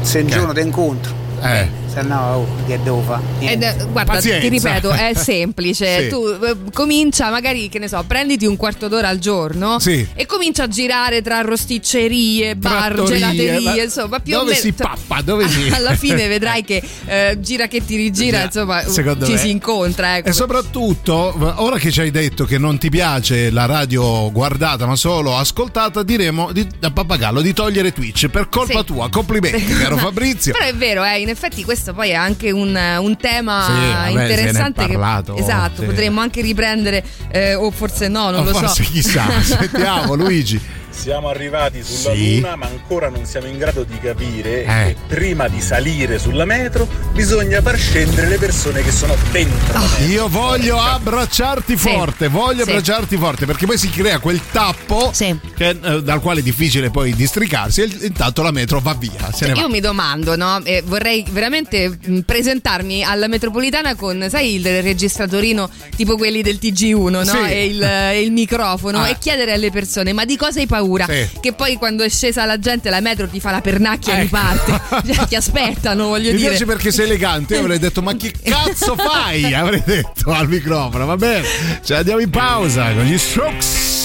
se 0.03 0.19
un 0.21 0.27
giorno 0.29 0.53
ti 0.53 0.61
incontro, 0.61 1.13
Eh. 1.43 1.69
Se 1.93 2.03
no 2.03 2.35
oh, 2.37 2.47
che 2.67 2.79
devo 2.83 3.01
fare? 3.03 3.23
Eh, 3.41 3.57
guarda, 3.91 4.13
Pazienza. 4.13 4.41
ti 4.41 4.49
ripeto, 4.49 4.91
è 4.91 5.13
semplice. 5.17 6.03
Sì. 6.05 6.09
Tu 6.09 6.27
eh, 6.43 6.57
comincia, 6.73 7.31
magari, 7.31 7.69
che 7.69 7.79
ne 7.79 7.89
so, 7.89 8.03
prenditi 8.07 8.47
un 8.47 8.57
quarto 8.57 8.89
d'ora 8.89 9.09
al 9.09 9.19
giorno 9.19 9.79
Sì. 9.79 10.07
e 10.15 10.27
comincia 10.27 10.65
a 10.65 10.69
girare 10.69 11.23
tra 11.23 11.41
rosticcerie, 11.41 12.57
bar, 12.57 12.93
Trattorie, 12.95 13.19
gelaterie, 13.19 13.61
ma 13.61 13.83
insomma, 13.83 14.19
più 14.21 14.33
dove 14.35 14.45
o 14.45 14.49
meno. 14.51 14.61
si 14.61 14.73
pappa? 14.73 15.21
Dove 15.23 15.49
si- 15.49 15.69
Alla 15.75 15.95
fine 15.97 16.27
vedrai 16.29 16.63
che 16.65 16.83
eh, 17.07 17.37
gira 17.41 17.67
che 17.67 17.85
ti 17.85 17.97
rigira, 17.97 18.45
insomma, 18.45 18.83
secondo 18.87 19.25
ci 19.25 19.33
me. 19.33 19.39
si 19.39 19.51
incontra. 19.51 20.17
Ecco. 20.19 20.29
E 20.29 20.33
soprattutto, 20.33 21.35
ora 21.63 21.79
che 21.79 21.91
ci 21.91 22.01
hai 22.01 22.11
detto 22.11 22.45
che 22.45 22.59
non 22.59 22.79
ti 22.79 22.89
piace 22.91 23.51
la 23.51 23.67
radio 23.67 24.31
guardata 24.31 24.87
ma 24.87 24.97
solo 24.97 25.37
ascoltata, 25.37 26.03
diremo 26.03 26.53
di, 26.53 26.67
da 26.79 26.91
pappagallo 26.91 27.41
di 27.41 27.53
togliere 27.53 27.93
Twitch 27.93 28.29
per 28.29 28.49
colpa 28.49 28.81
Sì. 28.81 28.85
tua. 28.85 29.09
Complimenti, 29.11 29.65
caro 29.75 29.97
Fabrizio. 29.97 30.53
Però 30.53 30.65
è 30.65 30.75
vero, 30.75 31.05
eh, 31.05 31.21
in 31.21 31.29
effetti 31.29 31.65
questo 31.65 31.79
poi 31.95 32.11
è 32.11 32.15
anche 32.15 32.51
un, 32.51 32.79
un 33.01 33.17
tema 33.17 33.65
Sì, 33.65 33.73
vabbè, 33.73 34.23
interessante. 34.23 34.87
parlato, 34.87 35.35
che, 35.35 35.41
esatto, 35.41 35.81
sì. 35.83 35.87
potremmo 35.87 36.21
anche 36.21 36.41
riprendere, 36.43 37.05
eh, 37.31 37.55
o 37.55 37.71
forse 37.71 38.09
no, 38.09 38.31
non 38.31 38.41
O 38.41 38.45
lo 38.45 38.53
forse 38.53 38.85
so. 38.85 38.91
chissà, 38.91 39.25
sentiamo 39.43 40.15
Luigi. 40.15 40.61
Siamo 40.91 41.29
arrivati 41.29 41.83
sulla 41.83 42.15
Sì. 42.15 42.41
Luna, 42.41 42.57
ma 42.57 42.67
ancora 42.67 43.09
non 43.09 43.25
siamo 43.25 43.47
in 43.47 43.57
grado 43.59 43.85
di 43.85 43.99
capire 44.01 44.65
Eh. 44.65 44.65
che 44.67 44.97
prima 45.07 45.49
di 45.49 45.61
salire 45.61 46.19
sulla 46.19 46.45
metro 46.45 46.87
bisogna 47.13 47.63
far 47.63 47.79
scendere 47.79 48.29
le 48.29 48.37
persone 48.39 48.83
che 48.83 48.91
sono 48.91 49.17
dentro. 49.31 49.79
metro. 49.79 50.05
Io 50.07 50.29
voglio 50.29 50.79
abbracciarti 50.79 51.77
Sì. 51.79 51.89
forte, 51.89 52.29
voglio 52.29 52.65
Sì. 52.65 52.71
abbracciarti 52.71 53.17
forte 53.17 53.47
perché 53.47 53.67
poi 53.67 53.79
si 53.79 53.89
crea 53.89 54.19
quel 54.19 54.41
tappo 54.51 55.11
Sì. 55.15 55.39
che, 55.57 55.69
eh, 55.81 56.03
dal 56.03 56.21
quale 56.21 56.41
è 56.41 56.43
difficile 56.43 56.91
poi 56.91 57.15
districarsi 57.15 57.83
e 57.83 57.89
intanto 58.03 58.43
la 58.43 58.51
metro 58.51 58.81
va 58.81 58.95
via. 58.95 59.31
Se 59.33 59.47
ne 59.47 59.55
va. 59.55 59.61
Io 59.61 59.69
mi 59.69 59.81
domando, 59.81 60.37
no? 60.37 60.61
E 60.65 60.83
vorrei 60.85 61.25
veramente 61.31 61.89
mh, 62.05 62.19
presentarmi 62.21 63.05
alla 63.05 63.29
metropolitana 63.29 63.95
con, 63.95 64.27
sai, 64.29 64.57
il 64.57 64.83
registratorino 64.83 65.71
tipo 65.97 66.17
quelli 66.17 66.43
del 66.43 66.59
TG1, 66.61 67.09
no? 67.11 67.25
Sì. 67.25 67.39
E, 67.49 67.65
il, 67.67 67.83
e 67.83 68.21
il 68.21 68.33
microfono 68.33 68.99
Ah. 69.03 69.09
e 69.09 69.17
chiedere 69.19 69.53
alle 69.53 69.71
persone: 69.71 70.13
ma 70.13 70.25
di 70.25 70.37
cosa 70.37 70.59
hai 70.59 70.67
paura? 70.67 70.79
Sì. 71.09 71.29
Che 71.41 71.53
poi 71.53 71.77
quando 71.77 72.03
è 72.03 72.09
scesa 72.09 72.45
la 72.45 72.59
gente, 72.59 72.91
la 72.91 73.01
metro 73.01 73.29
ti 73.29 73.41
fa 73.41 73.51
la 73.51 73.61
pernacchia 73.61 74.13
e 74.17 74.23
Ecco. 74.23 74.37
riparte. 74.37 74.79
Cioè, 75.15 75.27
ti 75.27 75.35
aspettano, 75.37 76.09
voglio 76.09 76.31
Mi 76.31 76.37
dire. 76.37 76.49
piace 76.51 76.65
perché 76.65 76.91
sei 76.91 77.07
elegante, 77.07 77.55
io 77.55 77.61
avrei 77.61 77.79
detto 77.79 78.03
ma 78.03 78.15
che 78.15 78.33
cazzo 78.43 78.95
fai? 78.97 79.53
Avrei 79.55 79.83
detto 79.85 80.31
al 80.33 80.49
microfono, 80.49 81.05
va 81.07 81.17
bene. 81.17 81.47
Ci 81.85 81.93
andiamo 81.95 82.21
in 82.21 82.31
pausa 82.31 82.93
con 82.93 83.03
gli 83.05 83.19
Strokes. 83.19 84.00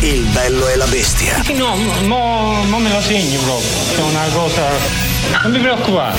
Il 0.00 0.26
bello 0.32 0.68
e 0.68 0.76
la 0.76 0.86
bestia. 0.86 1.42
No, 1.54 1.76
mo, 2.06 2.64
mo 2.64 2.78
me 2.78 2.90
lo 2.90 3.00
segni 3.00 3.36
proprio. 3.36 3.68
È 3.96 4.00
una 4.00 4.26
cosa. 4.32 4.62
Non 5.42 5.52
mi 5.52 5.58
preoccupare. 5.60 6.18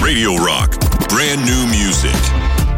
Radio 0.00 0.36
Rock. 0.36 1.06
Brand 1.06 1.44
new 1.44 1.66
music. 1.66 2.16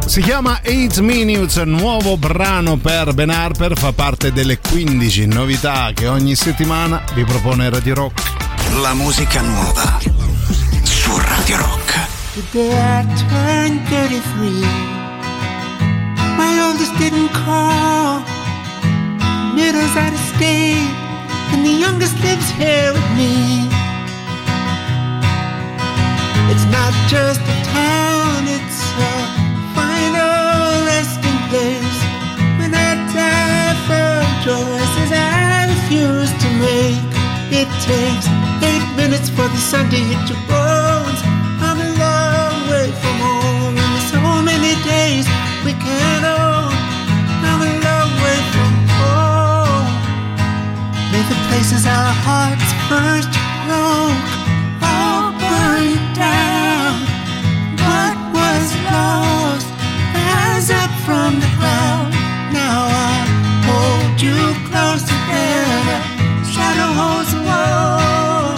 Si 0.04 0.20
chiama 0.20 0.60
8 0.64 1.02
Minutes, 1.02 1.56
nuovo 1.64 2.16
brano 2.16 2.76
per 2.76 3.14
Ben 3.14 3.30
Harper, 3.30 3.78
fa 3.78 3.92
parte 3.92 4.32
delle 4.32 4.58
15 4.58 5.26
novità 5.26 5.92
che 5.94 6.08
ogni 6.08 6.34
settimana 6.34 7.02
vi 7.14 7.24
propone 7.24 7.70
Radio 7.70 7.94
Rock. 7.94 8.22
La 8.80 8.92
musica 8.92 9.40
nuova 9.40 9.98
su 10.82 11.16
Radio 11.16 11.56
Rock. 11.56 12.08
Didn't 17.00 17.32
call. 17.32 18.20
Middle's 19.56 19.96
out 19.96 20.12
of 20.12 20.22
state, 20.36 20.92
and 21.50 21.64
the 21.64 21.76
youngest 21.84 22.14
lives 22.20 22.48
here 22.60 22.92
with 22.92 23.10
me. 23.16 23.64
It's 26.52 26.66
not 26.76 26.92
just 27.08 27.40
a 27.40 27.56
town, 27.72 28.44
it's 28.56 28.80
a 29.12 29.16
final 29.72 30.84
resting 30.92 31.40
place. 31.48 31.98
When 32.60 32.72
I 32.88 32.90
die 33.16 33.74
from 33.88 34.20
choices 34.44 35.10
I 35.10 35.72
refuse 35.72 36.30
to 36.42 36.48
make, 36.68 37.10
it 37.60 37.68
takes 37.88 38.26
eight 38.70 38.86
minutes 39.00 39.28
for 39.30 39.48
the 39.48 39.62
sun 39.70 39.88
to 39.88 39.96
hit 39.96 40.22
your 40.28 40.42
bones. 40.52 41.20
I'm 41.64 41.78
a 41.80 41.90
long 42.04 42.56
way 42.70 42.88
from 43.00 43.16
home, 43.24 43.29
places 51.60 51.84
our 51.84 52.12
hearts 52.24 52.70
first 52.88 53.28
broke 53.68 54.28
all 54.80 55.28
burn 55.44 55.92
down. 56.16 56.96
What 57.84 58.16
was 58.32 58.68
lost 58.88 59.68
rise 60.16 60.70
up 60.70 60.88
from 61.04 61.36
the 61.36 61.50
ground. 61.60 62.16
Now 62.56 62.88
I 62.88 63.12
hold 63.68 64.16
you 64.24 64.40
close 64.72 65.04
together. 65.04 66.00
Shadow 66.48 66.90
holds 66.96 67.32
a 67.36 67.42
wall. 67.44 68.56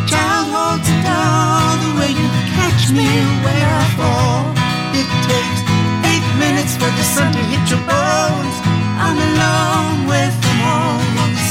A 0.00 0.02
child 0.10 0.46
holds 0.50 0.88
a 0.90 0.98
doll. 1.06 1.78
The 1.84 1.92
way 1.94 2.10
you 2.10 2.28
catch 2.58 2.90
me 2.90 3.06
where 3.46 3.70
I 3.82 3.86
fall. 3.98 4.42
It 4.98 5.08
takes 5.30 5.60
eight 6.10 6.26
minutes 6.42 6.74
for 6.74 6.90
the 6.90 7.06
sun 7.06 7.30
to 7.38 7.42
hit 7.52 7.62
your 7.70 7.82
bones. 7.86 8.56
I'm 8.98 9.14
a 9.14 9.30
from 9.38 9.66
home. 10.10 10.45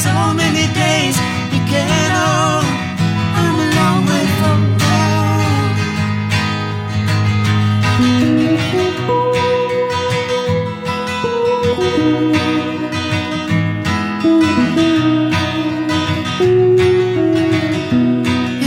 So 0.05 0.13
many 0.33 0.65
days 0.73 1.17
you 1.53 1.59
get 1.73 2.11
on. 2.13 2.63
I'm 3.39 3.55
a 3.65 3.67
long 3.79 3.99
way 4.11 4.25
from 4.39 4.59
home. 4.85 5.73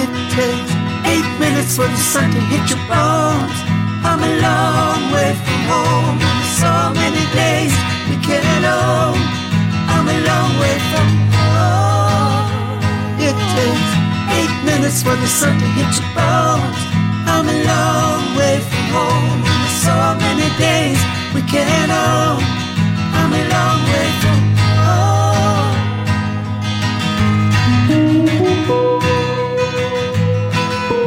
It 0.03 0.11
takes 0.35 0.73
eight 1.13 1.29
minutes 1.39 1.77
for 1.77 1.87
the 1.87 2.03
sun 2.13 2.31
to 2.33 2.41
hit 2.51 2.65
your 2.71 2.83
bones. 2.91 3.59
I'm 4.09 4.21
a 4.31 4.33
long 4.47 5.01
way 5.15 5.33
from 5.45 5.61
home. 5.73 6.19
So 6.61 6.71
many 7.01 7.25
days 7.33 7.73
we 8.11 8.17
can't 8.27 8.65
own. 8.65 9.28
Takes 13.59 13.91
eight 14.39 14.55
minutes 14.65 15.03
for 15.03 15.17
the 15.17 15.27
sun 15.27 15.59
to 15.59 15.67
hit 15.77 15.91
your 15.99 16.09
bones. 16.15 16.79
I'm 17.27 17.47
a 17.49 17.57
long 17.73 18.37
way 18.39 18.61
from 18.71 18.85
home. 18.95 19.43
So 19.83 19.95
many 20.25 20.49
days 20.59 21.01
we 21.35 21.43
can't 21.43 21.91
own. 21.91 22.41
I'm 23.19 23.33
a 23.33 23.43
long 23.55 23.81
way 23.93 24.09
from 24.23 24.41
home. 24.85 25.77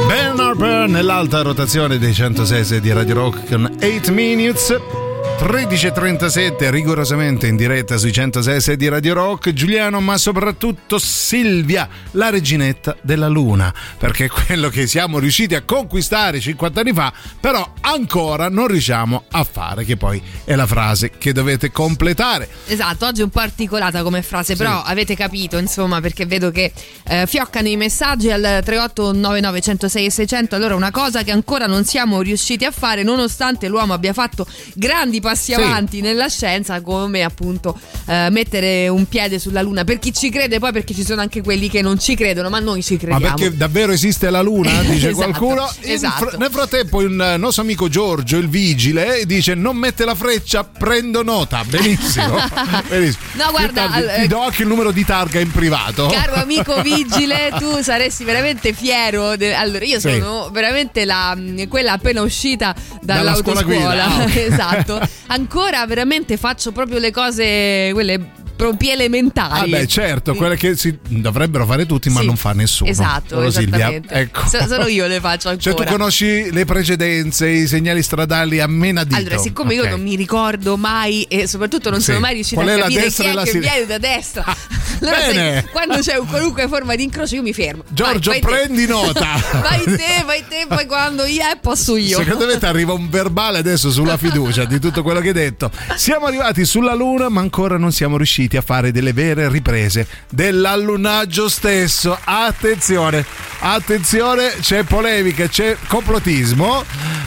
Ben 0.09 0.37
Harper 0.37 0.89
nell'alta 0.89 1.41
rotazione 1.41 1.97
dei 1.97 2.13
106 2.13 2.81
di 2.81 2.91
Radio 2.91 3.13
Rock 3.13 3.47
con 3.47 3.77
8 3.79 4.11
Minutes. 4.11 5.00
13.37 5.41 6.69
rigorosamente 6.69 7.47
in 7.47 7.55
diretta 7.55 7.97
sui 7.97 8.11
106 8.11 8.77
di 8.77 8.87
Radio 8.87 9.15
Rock. 9.15 9.53
Giuliano 9.53 9.99
ma 9.99 10.15
soprattutto 10.19 10.99
Silvia 10.99 11.89
la 12.11 12.29
reginetta 12.29 12.95
della 13.01 13.27
luna. 13.27 13.73
Perché 13.97 14.25
è 14.25 14.27
quello 14.27 14.69
che 14.69 14.85
siamo 14.85 15.17
riusciti 15.17 15.55
a 15.55 15.63
conquistare 15.63 16.39
50 16.39 16.79
anni 16.81 16.93
fa 16.93 17.11
però 17.39 17.73
ancora 17.81 18.49
non 18.49 18.67
riusciamo 18.67 19.23
a 19.31 19.43
fare 19.43 19.83
che 19.83 19.97
poi 19.97 20.21
è 20.43 20.53
la 20.53 20.67
frase 20.67 21.09
che 21.09 21.33
dovete 21.33 21.71
completare. 21.71 22.47
Esatto, 22.67 23.07
oggi 23.07 23.21
è 23.21 23.23
un 23.23 23.31
po' 23.31 23.39
articolata 23.39 24.03
come 24.03 24.21
frase, 24.21 24.55
però 24.55 24.83
avete 24.83 25.15
capito, 25.15 25.57
insomma, 25.57 26.01
perché 26.01 26.27
vedo 26.27 26.51
che 26.51 26.71
eh, 27.03 27.25
fioccano 27.25 27.67
i 27.67 27.77
messaggi 27.77 28.29
al 28.29 28.61
3899 28.63 29.59
106 29.59 30.05
e 30.05 30.11
600. 30.11 30.55
Allora, 30.55 30.75
una 30.75 30.91
cosa 30.91 31.23
che 31.23 31.31
ancora 31.31 31.65
non 31.65 31.83
siamo 31.83 32.21
riusciti 32.21 32.63
a 32.63 32.71
fare, 32.71 33.01
nonostante 33.01 33.67
l'uomo 33.67 33.93
abbia 33.93 34.13
fatto 34.13 34.45
grandi 34.75 35.19
passi 35.19 35.29
Sì. 35.35 35.53
avanti 35.53 36.01
nella 36.01 36.27
scienza, 36.27 36.81
come 36.81 37.23
appunto 37.23 37.77
eh, 38.07 38.27
mettere 38.31 38.87
un 38.87 39.07
piede 39.07 39.39
sulla 39.39 39.61
Luna. 39.61 39.83
Per 39.83 39.99
chi 39.99 40.13
ci 40.13 40.29
crede, 40.29 40.59
poi 40.59 40.71
perché 40.71 40.93
ci 40.93 41.03
sono 41.03 41.21
anche 41.21 41.41
quelli 41.41 41.69
che 41.69 41.81
non 41.81 41.99
ci 41.99 42.15
credono, 42.15 42.49
ma 42.49 42.59
noi 42.59 42.81
ci 42.83 42.93
Ma 42.93 42.99
crediamo. 42.99 43.35
perché 43.35 43.55
davvero 43.57 43.91
esiste 43.91 44.29
la 44.29 44.41
luna? 44.41 44.69
Dice 44.81 45.09
Esatto, 45.09 45.15
qualcuno. 45.15 45.71
Esatto. 45.81 46.25
fr- 46.29 46.37
nel 46.37 46.49
frattempo, 46.51 47.01
il 47.01 47.19
eh, 47.19 47.37
nostro 47.37 47.61
amico 47.63 47.87
Giorgio, 47.89 48.37
il 48.37 48.47
vigile, 48.49 49.23
dice: 49.25 49.53
Non 49.55 49.75
mette 49.77 50.05
la 50.05 50.15
freccia, 50.15 50.63
prendo 50.63 51.23
nota. 51.23 51.63
Benissimo. 51.65 52.35
Benissimo. 52.87 53.23
No, 53.33 53.51
guarda, 53.51 53.87
tardi 53.89 54.07
al- 54.09 54.21
ti 54.21 54.27
do 54.27 54.41
anche 54.41 54.61
il 54.63 54.67
numero 54.67 54.91
di 54.91 55.05
targa 55.05 55.39
in 55.39 55.51
privato. 55.51 56.07
Caro 56.07 56.35
amico 56.35 56.79
vigile, 56.83 57.51
tu 57.59 57.81
saresti 57.81 58.23
veramente 58.23 58.73
fiero. 58.73 59.35
de- 59.35 59.53
allora, 59.53 59.83
io 59.85 59.99
Sì. 59.99 60.09
sono 60.19 60.49
veramente 60.51 61.05
la, 61.05 61.37
quella 61.67 61.93
appena 61.93 62.21
uscita 62.21 62.73
Dalla 63.01 63.35
scuola 63.35 63.61
dall'autoscuola. 63.61 64.05
guida, 64.05 64.05
ah, 64.05 64.23
ok. 64.23 64.35
esatto. 64.35 64.99
Ancora 65.27 65.85
veramente 65.85 66.37
faccio 66.37 66.71
proprio 66.71 66.99
le 66.99 67.11
cose, 67.11 67.91
quelle 67.93 68.39
proprio 68.61 68.91
Ah, 68.91 68.93
elementari. 68.93 69.69
beh, 69.71 69.87
certo, 69.87 70.35
quelle 70.35 70.55
che 70.55 70.75
si 70.77 70.95
dovrebbero 71.07 71.65
fare 71.65 71.87
tutti, 71.87 72.09
ma 72.09 72.19
Sì. 72.19 72.25
non 72.27 72.35
fa 72.35 72.53
nessuno. 72.53 72.89
Esatto, 72.91 73.37
Vero, 73.37 73.49
Silvia? 73.49 73.77
esattamente. 73.77 74.13
Ecco. 74.13 74.47
So- 74.47 74.67
solo 74.67 74.87
io 74.87 75.07
le 75.07 75.19
faccio 75.19 75.49
ancora. 75.49 75.59
Cioè, 75.75 75.85
tu 75.85 75.91
conosci 75.91 76.51
le 76.51 76.65
precedenze, 76.65 77.47
i 77.49 77.67
segnali 77.67 78.03
stradali 78.03 78.59
a 78.59 78.67
menadito. 78.67 79.15
Allora, 79.15 79.37
siccome 79.37 79.73
io 79.73 79.83
Ok. 79.83 79.89
non 79.89 80.01
mi 80.03 80.15
ricordo 80.15 80.77
mai 80.77 81.23
e 81.23 81.47
soprattutto 81.47 81.89
non 81.89 81.99
Sì. 81.99 82.05
sono 82.07 82.19
mai 82.19 82.33
riuscita 82.35 82.61
Qual 82.61 82.75
a 82.75 82.81
capire 82.83 83.09
chi 83.09 83.23
è 83.23 83.29
e 83.31 83.43
che 83.43 83.59
viene 83.59 83.85
da 83.87 83.97
destra, 83.97 84.43
allora 85.01 85.19
sai, 85.21 85.33
Bene. 85.33 85.65
quando 85.71 85.97
c'è 85.99 86.15
un 86.17 86.27
qualunque 86.27 86.67
forma 86.67 86.95
di 86.95 87.03
incrocio 87.03 87.35
io 87.35 87.41
mi 87.41 87.53
fermo. 87.53 87.83
Giorgio, 87.89 88.29
Vai, 88.31 88.41
vai 88.41 88.51
te. 88.51 88.57
prendi 88.57 88.85
nota. 88.87 89.27
vai 89.61 89.83
te, 89.83 90.23
vai 90.25 90.43
te, 90.47 90.65
poi 90.67 90.85
quando 90.85 91.25
io 91.25 91.41
eh, 91.41 91.57
posso 91.59 91.95
io. 91.95 92.17
Secondo 92.19 92.45
me 92.45 92.57
ti 92.59 92.65
arriva 92.65 92.93
un 92.93 93.09
verbale 93.09 93.57
adesso 93.57 93.89
sulla 93.91 94.17
fiducia 94.17 94.65
di 94.65 94.79
tutto 94.79 95.01
quello 95.03 95.19
che 95.19 95.29
hai 95.29 95.33
detto. 95.33 95.71
Siamo 95.95 96.25
arrivati 96.27 96.65
sulla 96.65 96.93
Luna, 96.93 97.29
ma 97.29 97.41
ancora 97.41 97.77
non 97.77 97.91
siamo 97.91 98.17
riusciti 98.17 98.50
a 98.57 98.61
fare 98.61 98.91
delle 98.91 99.13
vere 99.13 99.49
riprese 99.49 100.07
dell'allunaggio 100.29 101.47
stesso. 101.49 102.17
Attenzione, 102.23 103.25
attenzione, 103.59 104.53
c'è 104.59 104.83
polemica, 104.83 105.47
c'è 105.47 105.75
complottismo. 105.87 106.83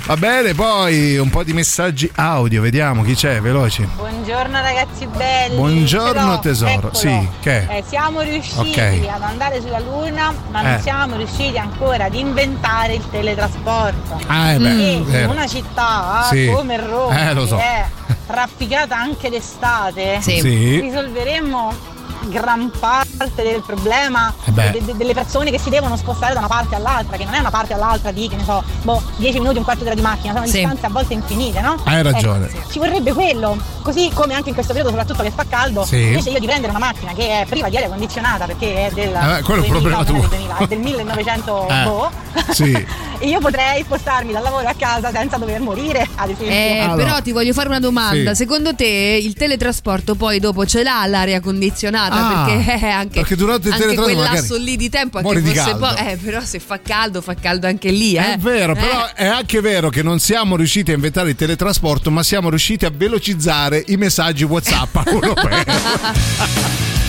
Va 0.07 0.17
bene, 0.19 0.53
poi 0.55 1.17
un 1.17 1.31
po' 1.31 1.43
di 1.43 1.55
messaggi 1.55 2.11
audio, 2.17 2.61
vediamo 2.61 3.03
chi 3.03 3.15
c'è, 3.15 3.41
veloci. 3.41 3.89
Buongiorno 3.97 4.61
ragazzi 4.61 5.07
belli. 5.07 5.55
Buongiorno, 5.57 6.41
tesoro. 6.41 6.71
eccolo. 6.73 6.95
Sì, 6.95 7.29
che? 7.41 7.67
Eh, 7.71 7.85
siamo 7.89 8.21
riusciti 8.21 8.79
Ok. 8.79 9.09
ad 9.11 9.23
andare 9.23 9.61
sulla 9.63 9.79
Luna, 9.81 10.35
ma 10.51 10.61
non 10.63 10.73
Eh. 10.75 10.81
siamo 10.83 11.17
riusciti 11.17 11.57
ancora 11.57 12.05
ad 12.05 12.15
inventare 12.15 12.95
il 12.95 13.05
teletrasporto. 13.11 14.21
Ah, 14.27 14.53
eh 14.53 14.59
beh, 14.59 14.89
e 14.89 14.93
in 15.23 15.29
una 15.31 15.47
città 15.47 16.27
Sì. 16.31 16.51
come 16.55 16.77
Roma, 16.87 17.31
Eh, 17.31 17.33
lo 17.35 17.47
so. 17.47 17.57
che 17.57 17.63
è 17.63 17.85
trafficata 18.27 18.97
anche 18.99 19.31
d'estate, 19.31 20.19
Sì. 20.21 20.39
Sì. 20.41 20.81
Risolveremmo 21.05 21.94
gran 22.29 22.71
parte 22.79 23.43
del 23.43 23.63
problema 23.65 24.33
Eh 24.45 24.53
de- 24.53 24.81
de- 24.85 24.97
delle 24.97 25.15
persone 25.15 25.51
che 25.51 25.59
si 25.59 25.71
devono 25.71 25.97
spostare 25.97 26.33
da 26.33 26.39
una 26.41 26.49
parte 26.49 26.75
all'altra, 26.75 27.17
che 27.17 27.25
non 27.25 27.35
è 27.35 27.39
una 27.39 27.51
parte 27.51 27.73
all'altra 27.75 28.11
di, 28.11 28.29
che 28.29 28.37
ne 28.37 28.45
so, 28.45 28.63
boh, 28.83 29.03
10 29.17 29.39
minuti, 29.41 29.59
un 29.59 29.65
quarto 29.65 29.83
d'ora 29.85 29.95
di 29.95 30.01
macchina, 30.03 30.33
sono 30.33 30.47
Sì. 30.47 30.59
distanze 30.59 30.87
a 30.87 30.91
volte 30.91 31.15
infinite, 31.15 31.61
no? 31.61 31.77
Hai 31.85 32.03
ragione. 32.03 32.47
Ecco, 32.49 32.71
ci 32.71 32.79
vorrebbe 32.79 33.13
quello, 33.13 33.57
così 33.83 34.11
come 34.13 34.35
anche 34.35 34.49
in 34.49 34.55
questo 34.55 34.73
periodo, 34.73 34.95
soprattutto 34.97 35.23
che 35.23 35.31
fa 35.31 35.45
caldo, 35.49 35.85
Sì. 35.85 36.01
invece 36.03 36.31
io 36.31 36.39
di 36.41 36.47
prendere 36.47 36.71
una 36.71 36.79
macchina 36.85 37.13
che 37.13 37.41
è 37.43 37.47
priva 37.47 37.69
di 37.69 37.77
aria 37.77 37.89
condizionata 37.89 38.47
perché 38.47 38.87
è 38.87 38.91
del, 38.93 39.09
Eh 39.15 39.27
beh, 39.37 39.43
quello 39.43 39.63
è 39.63 39.67
il 39.67 39.71
2000, 39.73 39.73
problema 39.73 39.97
no, 39.97 40.05
non 40.05 40.05
tuo. 40.05 40.17
è 40.17 40.21
del 40.21 40.29
2000, 40.29 40.57
è 40.59 40.67
del 40.67 40.79
1900 40.79 41.69
Eh, 41.69 41.83
boh. 41.85 42.11
sì. 42.53 42.87
io 43.25 43.39
potrei 43.41 43.83
spostarmi 43.85 44.33
dal 44.33 44.43
lavoro 44.43 44.67
a 44.69 44.75
casa 44.77 45.11
senza 45.11 45.37
dover 45.39 45.61
morire, 45.61 46.07
ad 46.17 46.29
esempio. 46.31 46.55
Eh, 46.55 46.79
Allora. 46.81 46.97
però 47.05 47.23
ti 47.23 47.33
voglio 47.33 47.53
fare 47.53 47.69
una 47.69 47.81
domanda. 47.81 48.31
Sì. 48.31 48.43
Secondo 48.45 48.75
te 48.75 48.85
il 49.23 49.33
teletrasporto 49.35 50.15
poi 50.15 50.39
dopo 50.41 50.67
ce 50.67 50.83
l'ha 50.83 51.07
l'aria 51.07 51.41
condizionata? 51.41 52.14
Ah, 52.15 52.45
perché 52.47 52.87
anche, 52.87 53.21
perché 53.21 53.37
durante 53.37 53.69
il 53.69 53.75
anche 53.75 53.95
quel 53.95 54.17
lasso 54.17 54.57
lì 54.57 54.77
di 54.77 54.89
tempo 54.89 55.19
anche 55.19 55.43
di 55.43 55.53
po- 55.53 55.97
eh, 55.97 56.19
però 56.23 56.41
se 56.41 56.59
fa 56.59 56.81
caldo, 56.81 57.21
fa 57.21 57.35
caldo 57.35 57.67
anche 57.67 57.91
lì, 57.91 58.17
eh. 58.17 58.35
È 58.35 58.39
vero, 58.39 58.73
Eh. 58.73 58.77
però 58.77 59.13
è 59.15 59.27
anche 59.27 59.61
vero 59.61 59.91
che 59.91 60.03
non 60.03 60.19
siamo 60.19 60.57
riusciti 60.57 60.91
a 60.91 60.95
inventare 60.95 61.31
il 61.31 61.37
teletrasporto, 61.37 62.11
ma 62.11 62.23
siamo 62.23 62.49
riusciti 62.49 62.85
a 62.85 62.93
velocizzare 62.95 63.83
i 63.89 63.97
messaggi 63.97 64.45
WhatsApp 64.45 64.97
a 64.97 65.05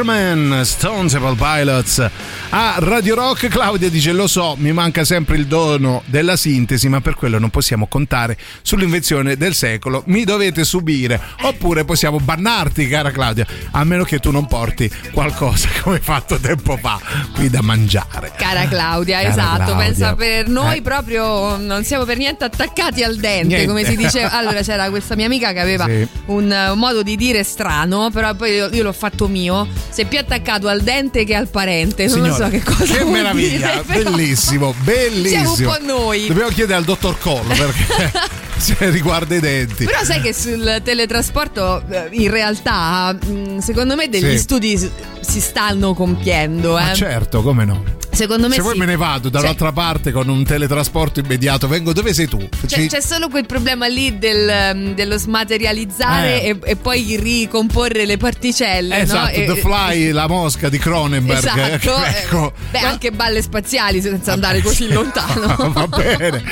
uno 0.00 0.04
per. 0.04 0.04
Crackerman, 0.04 0.62
Stone 0.66 1.08
Temple 1.08 1.36
Pilots 1.36 2.10
a 2.58 2.76
Radio 2.78 3.14
Rock. 3.14 3.48
Claudia 3.48 3.90
dice: 3.90 4.12
Lo 4.12 4.26
so, 4.26 4.54
mi 4.58 4.72
manca 4.72 5.04
sempre 5.04 5.36
il 5.36 5.46
dono 5.46 6.02
della 6.06 6.36
sintesi, 6.36 6.88
ma 6.88 7.02
per 7.02 7.14
quello 7.14 7.38
non 7.38 7.50
possiamo 7.50 7.86
contare 7.86 8.38
sull'invenzione 8.62 9.36
del 9.36 9.54
secolo. 9.54 10.02
Mi 10.06 10.24
dovete 10.24 10.64
subire, 10.64 11.20
oppure 11.42 11.84
possiamo 11.84 12.18
bannarti, 12.18 12.88
cara 12.88 13.10
Claudia, 13.10 13.46
a 13.72 13.84
meno 13.84 14.04
che 14.04 14.20
tu 14.20 14.30
non 14.30 14.46
porti 14.46 14.90
qualcosa 15.12 15.68
come 15.82 16.00
fatto 16.00 16.38
tempo 16.38 16.78
fa 16.78 16.98
qui 17.34 17.50
da 17.50 17.60
mangiare. 17.60 18.32
Cara 18.36 18.66
Claudia, 18.68 19.18
Cara 19.18 19.28
esatto, 19.30 19.56
Claudia. 19.64 19.76
pensa 19.76 20.14
per 20.14 20.48
noi 20.48 20.78
Eh. 20.78 20.82
proprio 20.82 21.56
non 21.58 21.84
siamo 21.84 22.04
per 22.04 22.16
niente 22.16 22.44
attaccati 22.44 23.02
al 23.02 23.16
dente, 23.16 23.46
Niente. 23.48 23.66
come 23.66 23.84
si 23.84 23.96
diceva. 24.00 24.32
Allora 24.32 24.62
c'era 24.62 24.88
questa 24.88 25.14
mia 25.14 25.26
amica 25.26 25.52
che 25.52 25.60
aveva 25.60 25.84
Sì. 25.84 26.08
un, 26.26 26.50
eh, 26.50 26.70
un 26.70 26.78
modo 26.78 27.02
di 27.02 27.16
dire 27.16 27.44
strano, 27.44 28.08
però 28.10 28.34
poi 28.34 28.52
io, 28.54 28.68
io 28.72 28.82
l'ho 28.82 28.92
fatto 28.94 29.28
mio, 29.28 29.66
sei 29.90 30.06
più 30.06 30.18
attaccato 30.18 30.68
al 30.68 30.80
dente 30.80 31.24
che 31.24 31.34
al 31.34 31.48
parente, 31.48 32.06
non 32.06 32.20
lo 32.28 32.34
so 32.34 32.44
Signore, 32.48 32.58
che 32.58 32.62
cosa 32.62 32.94
che 32.94 33.00
vuol 33.02 33.12
meraviglia, 33.12 33.82
dire, 33.82 34.02
bellissimo, 34.02 34.74
bellissimo. 34.82 35.54
Siamo 35.54 35.72
un 35.72 35.78
po' 35.86 35.92
noi. 35.92 36.26
Dobbiamo 36.26 36.50
chiedere 36.50 36.78
al 36.78 36.84
dottor 36.84 37.18
Collo 37.18 37.54
perché 37.54 38.12
se 38.56 38.76
riguarda 38.90 39.34
i 39.34 39.40
denti. 39.40 39.84
Però 39.84 40.02
sai 40.04 40.20
che 40.20 40.32
sul 40.32 40.80
teletrasporto 40.82 41.82
eh, 41.88 42.08
in 42.12 42.30
realtà 42.30 43.12
mh, 43.12 43.58
secondo 43.58 43.94
me 43.96 44.08
degli 44.08 44.30
Sì. 44.32 44.38
studi 44.38 44.90
si 45.20 45.40
stanno 45.40 45.94
compiendo. 45.94 46.72
Ma 46.72 46.92
eh. 46.92 46.94
certo, 46.94 47.42
come 47.42 47.64
no? 47.64 47.82
Secondo 48.16 48.48
me 48.48 48.54
Se 48.54 48.62
sì. 48.62 48.78
me 48.78 48.86
ne 48.86 48.96
vado 48.96 49.28
dall'altra 49.28 49.72
parte 49.72 50.10
con 50.10 50.28
un 50.28 50.42
teletrasporto 50.42 51.20
immediato, 51.20 51.68
vengo 51.68 51.92
dove 51.92 52.14
sei 52.14 52.26
tu? 52.26 52.48
C'è, 52.66 52.80
Ci- 52.80 52.88
c'è 52.88 53.00
solo 53.02 53.28
quel 53.28 53.44
problema 53.44 53.86
lì 53.86 54.16
del, 54.18 54.72
um, 54.74 54.94
dello 54.94 55.18
smaterializzare 55.18 56.42
Eh. 56.42 56.48
e, 56.48 56.58
e 56.64 56.76
poi 56.76 57.16
ricomporre 57.20 58.06
le 58.06 58.16
particelle. 58.16 59.00
Esatto, 59.00 59.36
no? 59.38 59.42
E- 59.42 59.44
The 59.44 59.56
Fly, 59.56 60.10
la 60.12 60.26
mosca 60.28 60.68
di 60.70 60.78
Cronenberg. 60.78 61.38
Esatto, 61.38 62.02
eh, 62.04 62.08
ecco. 62.24 62.52
beh, 62.70 62.78
anche 62.78 63.10
balle 63.10 63.42
spaziali 63.42 64.00
senza 64.00 64.32
andare 64.32 64.62
così 64.62 64.90
lontano. 64.90 65.54
Va 65.72 65.86
bene. 65.86 66.42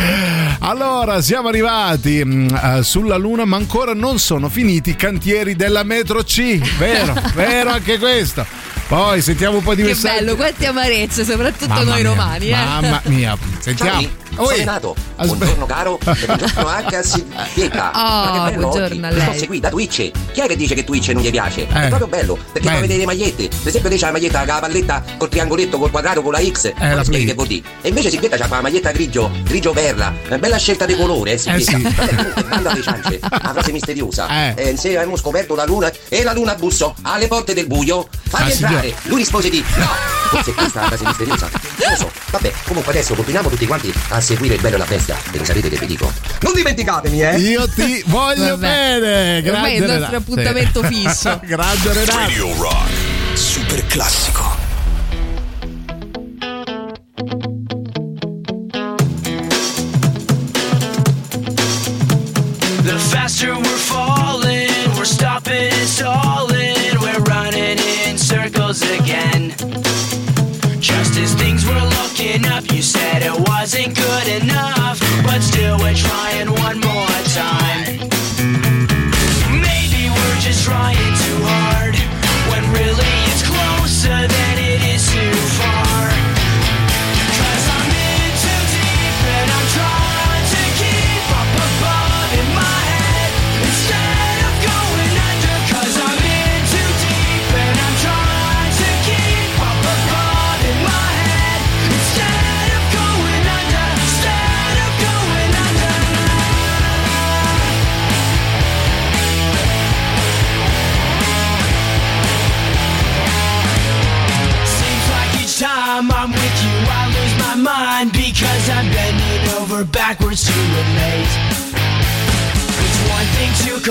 Allora, 0.60 1.20
siamo 1.22 1.48
arrivati 1.48 2.22
mm, 2.24 2.48
eh, 2.54 2.82
sulla 2.82 3.16
Luna, 3.16 3.44
ma 3.46 3.56
ancora 3.56 3.94
non 3.94 4.18
sono 4.18 4.48
finiti 4.50 4.90
i 4.90 4.96
cantieri 4.96 5.56
della 5.56 5.82
metro 5.82 6.22
C. 6.22 6.58
Vero, 6.76 7.14
vero 7.34 7.70
anche 7.70 7.98
questo. 7.98 8.44
Poi 8.86 9.22
sentiamo 9.22 9.56
un 9.58 9.62
po' 9.62 9.74
di 9.74 9.82
Che 9.82 9.88
messaggi. 9.88 10.18
bello, 10.18 10.36
quante 10.36 10.66
amarezze, 10.66 11.24
soprattutto 11.24 11.68
Mamma 11.68 11.84
noi 11.84 12.00
mia, 12.02 12.10
romani. 12.10 12.48
Eh? 12.50 12.54
Mamma 12.54 13.00
mia, 13.04 13.38
sentiamo. 13.58 14.00
Ciao, 14.02 14.10
Oi. 14.36 14.44
Sono 14.46 14.56
Renato. 14.56 14.94
Aspetta. 15.16 15.34
Buongiorno 15.36 15.66
caro. 15.66 15.98
E 16.04 16.24
buongiorno 16.26 16.66
anche 16.66 16.96
a 16.96 17.02
Silvietta. 17.02 17.90
Oh, 17.94 18.00
Ma 18.00 18.32
che 18.48 18.50
bello 18.54 18.68
buongiorno 18.68 19.06
a 19.06 19.08
oggi. 19.10 19.20
Sto 19.20 19.30
lei. 19.30 19.38
seguì 19.38 19.60
da 19.60 19.68
Twitch. 19.70 20.10
Chi 20.32 20.40
è 20.40 20.46
che 20.46 20.56
dice 20.56 20.74
che 20.74 20.84
Twitch 20.84 21.08
non 21.08 21.22
gli 21.22 21.30
piace? 21.30 21.66
È 21.68 21.84
Eh. 21.84 21.88
proprio 21.88 22.06
bello, 22.08 22.34
perché 22.52 22.60
fa 22.68 22.74
Bello. 22.74 22.80
vedere 22.80 22.98
le 23.00 23.06
magliette. 23.06 23.48
Per 23.48 23.68
esempio 23.68 23.90
te 23.90 23.96
c'ha 23.96 24.06
la 24.06 24.12
maglietta 24.12 24.38
con 24.38 24.46
la 24.48 24.58
palletta 24.60 25.04
col 25.18 25.28
triangoletto, 25.28 25.78
col 25.78 25.90
quadrato, 25.90 26.22
con 26.22 26.32
la 26.32 26.40
X. 26.44 26.64
Eh, 26.64 26.74
la 26.78 26.94
Non 26.96 27.04
spieghi 27.04 27.24
che 27.26 27.34
vuol 27.34 27.46
dire. 27.46 27.62
E 27.80 27.88
invece 27.88 28.10
Silvietta 28.10 28.36
c'ha 28.36 28.48
la 28.48 28.60
maglietta 28.60 28.90
grigio, 28.90 29.30
grigio 29.44 29.72
perla. 29.72 30.12
Una 30.26 30.38
bella 30.38 30.56
scelta 30.58 30.84
di 30.84 30.96
colore, 30.96 31.32
eh 31.32 31.38
Silvietta. 31.38 31.76
sì. 31.76 31.82
Vabbè, 31.82 32.14
comunque, 32.14 32.42
bando 32.44 32.68
alle 32.70 32.82
ciance. 32.82 33.18
La 33.20 33.50
frase 33.52 33.72
misteriosa. 33.72 34.26
Eh. 34.34 34.54
Eh, 34.56 34.70
insieme 34.70 34.96
abbiamo 34.96 35.16
scoperto 35.16 35.54
la 35.54 35.64
luna 35.64 35.90
e 36.08 36.22
la 36.24 36.32
luna 36.32 36.54
bussò 36.54 36.92
alle 37.02 37.28
porte 37.28 37.54
del 37.54 37.66
buio. 37.66 38.08
Fammi 38.28 38.50
Ah, 38.50 38.52
entrare. 38.52 38.74
signor. 38.88 38.94
Lui 39.04 39.18
rispose 39.18 39.48
di 39.48 39.64
no. 39.76 39.86
Forse 40.28 40.52
questa 40.54 40.80
è 40.80 40.82
la 40.82 40.88
frase 40.88 41.04
misteriosa. 41.04 41.48
Non 41.52 41.90
lo 41.90 41.96
so. 41.96 42.10
Vabbè, 42.30 42.52
comunque 42.66 42.90
adesso 42.92 43.14
continuiamo 43.14 43.48
tutti 43.48 43.66
quanti 43.66 43.92
a 44.08 44.20
seguire 44.24 44.54
il 44.54 44.60
bello 44.60 44.76
e 44.76 44.78
la 44.78 44.84
bestia. 44.86 45.16
E 45.32 45.38
lo 45.38 45.44
sapete 45.44 45.68
che 45.68 45.76
vi 45.76 45.86
dico. 45.86 46.10
Non 46.40 46.52
dimenticatemi, 46.54 47.22
eh! 47.22 47.36
Io 47.38 47.68
ti 47.68 48.02
voglio 48.06 48.56
bene. 48.56 49.40
Grazie. 49.42 49.50
Ormai 49.50 49.74
è 49.74 49.78
il 49.78 49.98
nostro 50.00 50.16
appuntamento 50.16 50.82
Sì. 50.86 50.94
fisso. 50.94 51.40
Grande 51.44 51.92
Renato. 51.92 52.16
Radio 52.18 52.54
Rock. 52.56 52.90
Super 53.34 53.86
classico. 53.86 54.62
The 62.84 62.98
faster 62.98 63.54
said 72.84 73.22
it 73.22 73.48
wasn't 73.48 73.96
good 73.96 74.28
enough, 74.42 75.00
but 75.24 75.40
still 75.40 75.78
we're 75.78 75.94
trying 75.94 76.50
one 76.50 76.78
more 76.80 76.93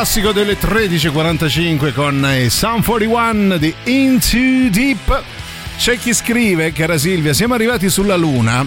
Classico 0.00 0.30
delle 0.30 0.56
13.45 0.56 1.92
con 1.92 2.24
eh, 2.24 2.48
Sun 2.50 2.84
41 2.84 3.56
di 3.56 3.74
Into 3.86 4.70
Deep. 4.70 5.22
C'è 5.76 5.98
chi 5.98 6.14
scrive, 6.14 6.72
cara 6.72 6.96
Silvia, 6.96 7.32
siamo 7.32 7.54
arrivati 7.54 7.88
sulla 7.90 8.14
Luna, 8.14 8.64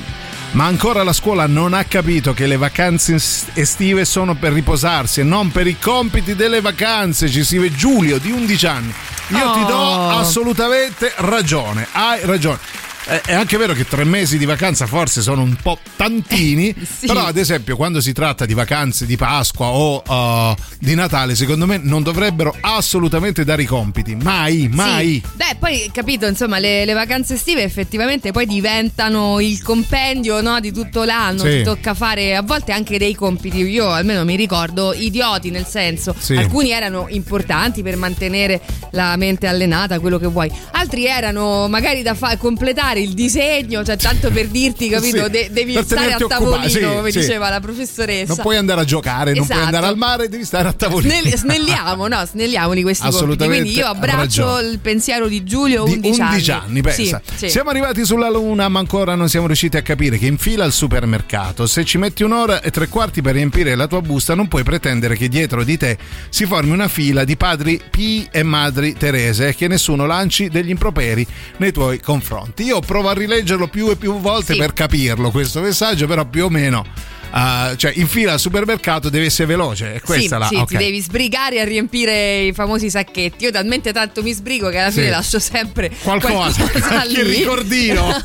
ma 0.52 0.66
ancora 0.66 1.04
la 1.04 1.14
scuola 1.14 1.48
non 1.48 1.74
ha 1.74 1.86
capito 1.86 2.34
che 2.34 2.48
le 2.48 2.58
vacanze 2.58 3.16
es- 3.16 3.46
estive 3.54 4.04
sono 4.04 4.36
per 4.36 4.52
riposarsi 4.52 5.22
e 5.22 5.24
non 5.24 5.52
per 5.54 5.68
i 5.68 5.80
compiti 5.80 6.36
delle 6.36 6.60
vacanze. 6.60 7.30
Ci 7.30 7.46
scrive 7.46 7.72
Giulio 7.74 8.18
di 8.18 8.30
11 8.32 8.68
anni. 8.68 8.94
Io 9.30 9.52
ti 9.54 9.66
do 9.66 9.78
Oh. 9.78 10.10
assolutamente 10.20 11.14
ragione, 11.16 11.88
hai 11.94 12.20
ragione. 12.26 12.60
Eh, 13.08 13.22
È 13.22 13.34
anche 13.34 13.58
vero 13.58 13.74
che 13.74 13.86
tre 13.86 14.04
mesi 14.04 14.38
di 14.38 14.46
vacanza 14.46 14.86
forse 14.86 15.22
sono 15.22 15.42
un 15.42 15.56
po' 15.62 15.80
tantini, 15.96 16.74
Sì. 17.00 17.08
però 17.08 17.26
ad 17.26 17.38
esempio 17.38 17.76
quando 17.76 18.00
si 18.00 18.14
tratta 18.14 18.46
di 18.46 18.54
vacanze 18.54 19.06
di 19.08 19.18
Pasqua 19.18 19.68
o 19.68 20.04
uh, 20.06 20.56
di 20.80 20.94
Natale, 20.94 21.34
secondo 21.36 21.66
me 21.66 21.80
non 21.82 22.04
dovrebbero 22.04 22.56
assolutamente 22.62 23.44
dare 23.44 23.64
i 23.64 23.66
compiti, 23.66 24.16
mai, 24.16 24.70
mai. 24.72 25.22
Sì. 25.24 25.30
Beh, 25.36 25.56
poi 25.60 25.90
capito, 25.92 26.28
insomma, 26.28 26.60
le, 26.60 26.86
le 26.86 26.94
vacanze 26.94 27.34
estive 27.34 27.64
effettivamente 27.64 28.32
poi 28.32 28.46
diventano 28.46 29.40
il 29.40 29.62
compendio 29.64 30.42
no, 30.42 30.60
di 30.60 30.72
tutto 30.72 31.04
l'anno. 31.04 31.40
Sì. 31.40 31.58
Ti 31.58 31.64
tocca 31.64 31.94
fare 31.96 32.36
a 32.36 32.42
volte 32.44 32.72
anche 32.72 32.98
dei 33.00 33.16
compiti. 33.16 33.58
Io 33.62 33.90
almeno 33.90 34.24
mi 34.24 34.36
ricordo 34.36 34.94
idioti, 34.94 35.50
nel 35.50 35.66
senso, 35.66 36.14
Sì. 36.18 36.36
alcuni 36.36 36.70
erano 36.72 37.08
importanti 37.10 37.82
per 37.82 37.96
mantenere 37.98 38.62
la 38.92 39.16
mente 39.18 39.48
allenata, 39.48 40.00
quello 40.00 40.20
che 40.20 40.28
vuoi. 40.28 40.52
Altri 40.72 41.06
erano 41.08 41.68
magari 41.68 42.04
da 42.04 42.14
fa- 42.14 42.38
completare 42.38 42.91
fare 42.92 43.00
il 43.02 43.14
disegno, 43.14 43.84
cioè 43.84 43.96
tanto 43.98 44.30
per 44.32 44.48
dirti, 44.48 44.90
capito? 44.90 45.26
Sì, 45.26 45.30
De- 45.30 45.50
devi 45.52 45.78
stare 45.84 46.14
a 46.14 46.18
tavolino, 46.18 46.68
sì, 46.68 46.82
come 46.82 47.12
sì. 47.12 47.20
diceva 47.20 47.50
la 47.50 47.60
professoressa. 47.60 48.34
Non 48.34 48.38
puoi 48.44 48.58
andare 48.58 48.82
a 48.82 48.84
giocare, 48.84 49.34
non 49.34 49.46
puoi 49.46 49.58
Esatto. 49.58 49.76
andare 49.76 49.86
al 49.92 49.98
mare, 49.98 50.30
devi 50.30 50.44
stare 50.44 50.68
a 50.68 50.74
tavolino. 50.74 51.14
Snell- 51.14 51.36
snelliamo, 51.36 52.08
no, 52.08 52.26
snelliamoli 52.26 52.82
questi 52.82 53.04
compiti. 53.04 53.24
Assolutamente, 53.24 53.62
Quindi 53.64 53.80
io 53.80 53.88
abbraccio 53.88 54.60
il 54.60 54.80
pensiero 54.80 55.28
di 55.28 55.44
Giulio, 55.44 55.86
di 55.86 55.94
11, 55.94 56.20
11 56.22 56.52
anni, 56.52 56.82
pensa. 56.82 57.22
Siamo 57.46 57.70
arrivati 57.70 58.06
sulla 58.06 58.30
Luna, 58.30 58.68
ma 58.68 58.80
ancora 58.80 59.16
non 59.16 59.30
siamo 59.30 59.48
riusciti 59.48 59.78
a 59.78 59.82
capire 59.82 60.18
che 60.18 60.26
in 60.26 60.38
fila 60.38 60.66
al 60.66 60.74
supermercato, 60.74 61.66
se 61.68 61.86
ci 61.86 61.98
metti 61.98 62.24
un'ora 62.24 62.62
e 62.62 62.72
tre 62.72 62.88
quarti 62.88 63.22
per 63.22 63.34
riempire 63.34 63.76
la 63.76 63.88
tua 63.88 64.02
busta, 64.02 64.36
non 64.36 64.48
puoi 64.48 64.64
pretendere 64.64 65.16
che 65.16 65.30
dietro 65.30 65.64
di 65.64 65.78
te 65.78 65.98
si 66.30 66.46
formi 66.46 66.72
una 66.72 66.88
fila 66.88 67.24
di 67.24 67.38
padri 67.38 67.82
P 67.90 68.28
e 68.32 68.44
madri 68.44 68.94
Terese 68.94 69.50
e 69.50 69.56
che 69.56 69.68
nessuno 69.68 70.06
lanci 70.06 70.50
degli 70.50 70.70
improperi 70.70 71.26
nei 71.58 71.72
tuoi 71.72 72.00
confronti. 72.00 72.64
Io 72.64 72.81
provo 72.82 73.10
a 73.10 73.14
rileggerlo 73.14 73.68
più 73.68 73.90
e 73.90 73.96
più 73.96 74.20
volte 74.20 74.54
Sì. 74.54 74.60
per 74.60 74.74
capirlo 74.74 75.32
questo 75.32 75.62
messaggio, 75.62 76.06
però 76.08 76.26
più 76.26 76.46
o 76.46 76.50
meno. 76.50 76.86
Ah, 77.32 77.74
cioè 77.76 77.92
in 77.96 78.08
fila 78.08 78.34
al 78.34 78.40
supermercato 78.40 79.10
deve 79.10 79.26
essere 79.26 79.48
veloce 79.48 79.96
e 79.96 80.02
questa 80.02 80.36
sì, 80.36 80.40
la 80.42 80.48
sì, 80.48 80.56
ok. 80.56 80.68
ti 80.68 80.78
devi 80.78 81.00
sbrigare 81.02 81.60
a 81.60 81.64
riempire 81.64 82.40
i 82.42 82.54
famosi 82.54 82.90
sacchetti. 82.90 83.44
Io 83.46 83.52
talmente 83.52 83.92
tanto 83.94 84.22
mi 84.24 84.32
sbrigo 84.34 84.70
che 84.70 84.78
alla 84.78 84.92
fine 84.92 85.06
Sì. 85.06 85.10
lascio 85.12 85.40
sempre 85.40 85.92
Qualcosa, 86.04 86.64
qualcosa 86.64 87.04
lì. 87.10 87.22
ricordino. 87.22 88.12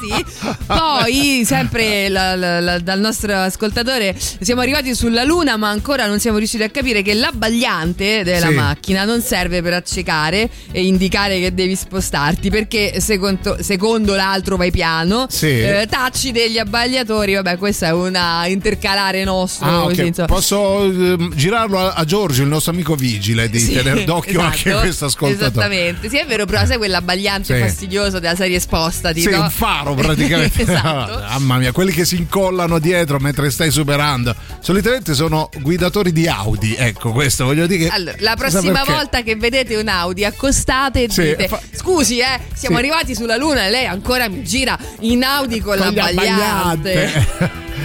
sì. 0.00 0.54
Poi, 0.66 1.42
sempre 1.44 2.08
la- 2.08 2.34
la- 2.34 2.60
la- 2.60 2.78
dal 2.78 2.98
nostro 3.00 3.34
ascoltatore, 3.34 4.14
siamo 4.40 4.60
arrivati 4.60 4.94
sulla 4.94 5.24
Luna, 5.24 5.56
ma 5.56 5.68
ancora 5.70 6.06
non 6.06 6.18
siamo 6.20 6.38
riusciti 6.38 6.62
a 6.62 6.68
capire 6.70 7.02
che 7.02 7.14
l'abbagliante 7.14 8.22
della 8.24 8.48
Sì. 8.48 8.54
macchina 8.54 9.04
non 9.04 9.20
serve 9.20 9.62
per 9.62 9.74
accecare 9.74 10.48
e 10.72 10.84
indicare 10.86 11.38
che 11.40 11.54
devi 11.54 11.74
spostarti, 11.76 12.50
perché 12.50 13.00
secondo, 13.00 13.58
secondo 13.60 14.14
l'altro 14.14 14.56
vai 14.56 14.70
piano, 14.70 15.26
Sì. 15.28 15.46
eh, 15.60 15.86
tacci 15.88 16.32
degli 16.32 16.58
abbagliatori. 16.58 17.34
Vabbè, 17.34 17.56
questa 17.58 17.88
è 17.88 17.92
una 17.92 18.45
intercalare 18.46 19.24
nostro. 19.24 19.66
Ah, 19.66 19.82
ok. 19.82 19.88
così, 19.88 20.06
insomma. 20.06 20.26
Posso 20.28 20.84
ehm, 20.84 21.34
girarlo 21.34 21.78
a, 21.78 21.92
a 21.92 22.04
Giorgio, 22.04 22.42
il 22.42 22.48
nostro 22.48 22.72
amico 22.72 22.94
vigile, 22.94 23.48
di 23.48 23.58
Sì, 23.58 23.72
tenere 23.74 24.04
d'occhio 24.04 24.40
esatto, 24.40 24.46
anche 24.68 24.72
questo 24.80 25.04
ascoltatore. 25.06 25.48
Esattamente, 25.50 26.08
sì, 26.08 26.18
è 26.18 26.26
vero, 26.26 26.44
però 26.46 26.64
sai 26.64 26.76
quell'abbagliante 26.76 27.54
Sì. 27.54 27.60
fastidioso 27.60 28.18
della 28.18 28.34
serie 28.36 28.58
spostati, 28.60 29.20
Sì, 29.20 29.30
no? 29.30 29.42
un 29.42 29.50
faro 29.50 29.94
praticamente. 29.94 30.62
esatto. 30.62 31.18
Mamma 31.18 31.58
mia, 31.58 31.72
quelli 31.72 31.92
che 31.92 32.04
si 32.04 32.16
incollano 32.16 32.78
dietro 32.78 33.18
mentre 33.18 33.50
stai 33.50 33.70
superando. 33.70 34.34
Solitamente 34.60 35.14
sono 35.14 35.48
guidatori 35.60 36.12
di 36.12 36.26
Audi. 36.28 36.74
Ecco, 36.76 37.12
questo 37.12 37.44
voglio 37.44 37.66
dire 37.66 37.84
che. 37.84 37.88
Allora, 37.94 38.16
la 38.20 38.34
prossima 38.36 38.82
volta 38.84 39.22
che 39.22 39.36
vedete 39.36 39.76
un 39.76 39.88
Audi, 39.88 40.24
accostate 40.24 41.04
e 41.04 41.10
Sì, 41.10 41.22
dite: 41.22 41.48
fa- 41.48 41.60
Scusi, 41.72 42.18
eh, 42.18 42.40
siamo 42.54 42.76
Sì. 42.76 42.82
arrivati 42.82 43.14
sulla 43.14 43.36
Luna 43.36 43.66
e 43.66 43.70
lei 43.70 43.86
ancora 43.86 44.28
mi 44.28 44.42
gira 44.42 44.78
in 45.00 45.22
Audi 45.24 45.60
con, 45.60 45.76
Con 45.78 45.88
gli 45.88 45.94
l'abbagliante. 45.94 47.64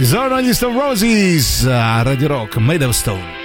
Ci 0.00 0.06
sono 0.06 0.40
gli 0.40 0.54
Stone 0.54 0.80
Roses 0.80 1.66
a 1.66 2.00
Radio 2.00 2.28
Rock, 2.28 2.56
Made 2.56 2.86
of 2.86 2.94
Stone. 2.94 3.39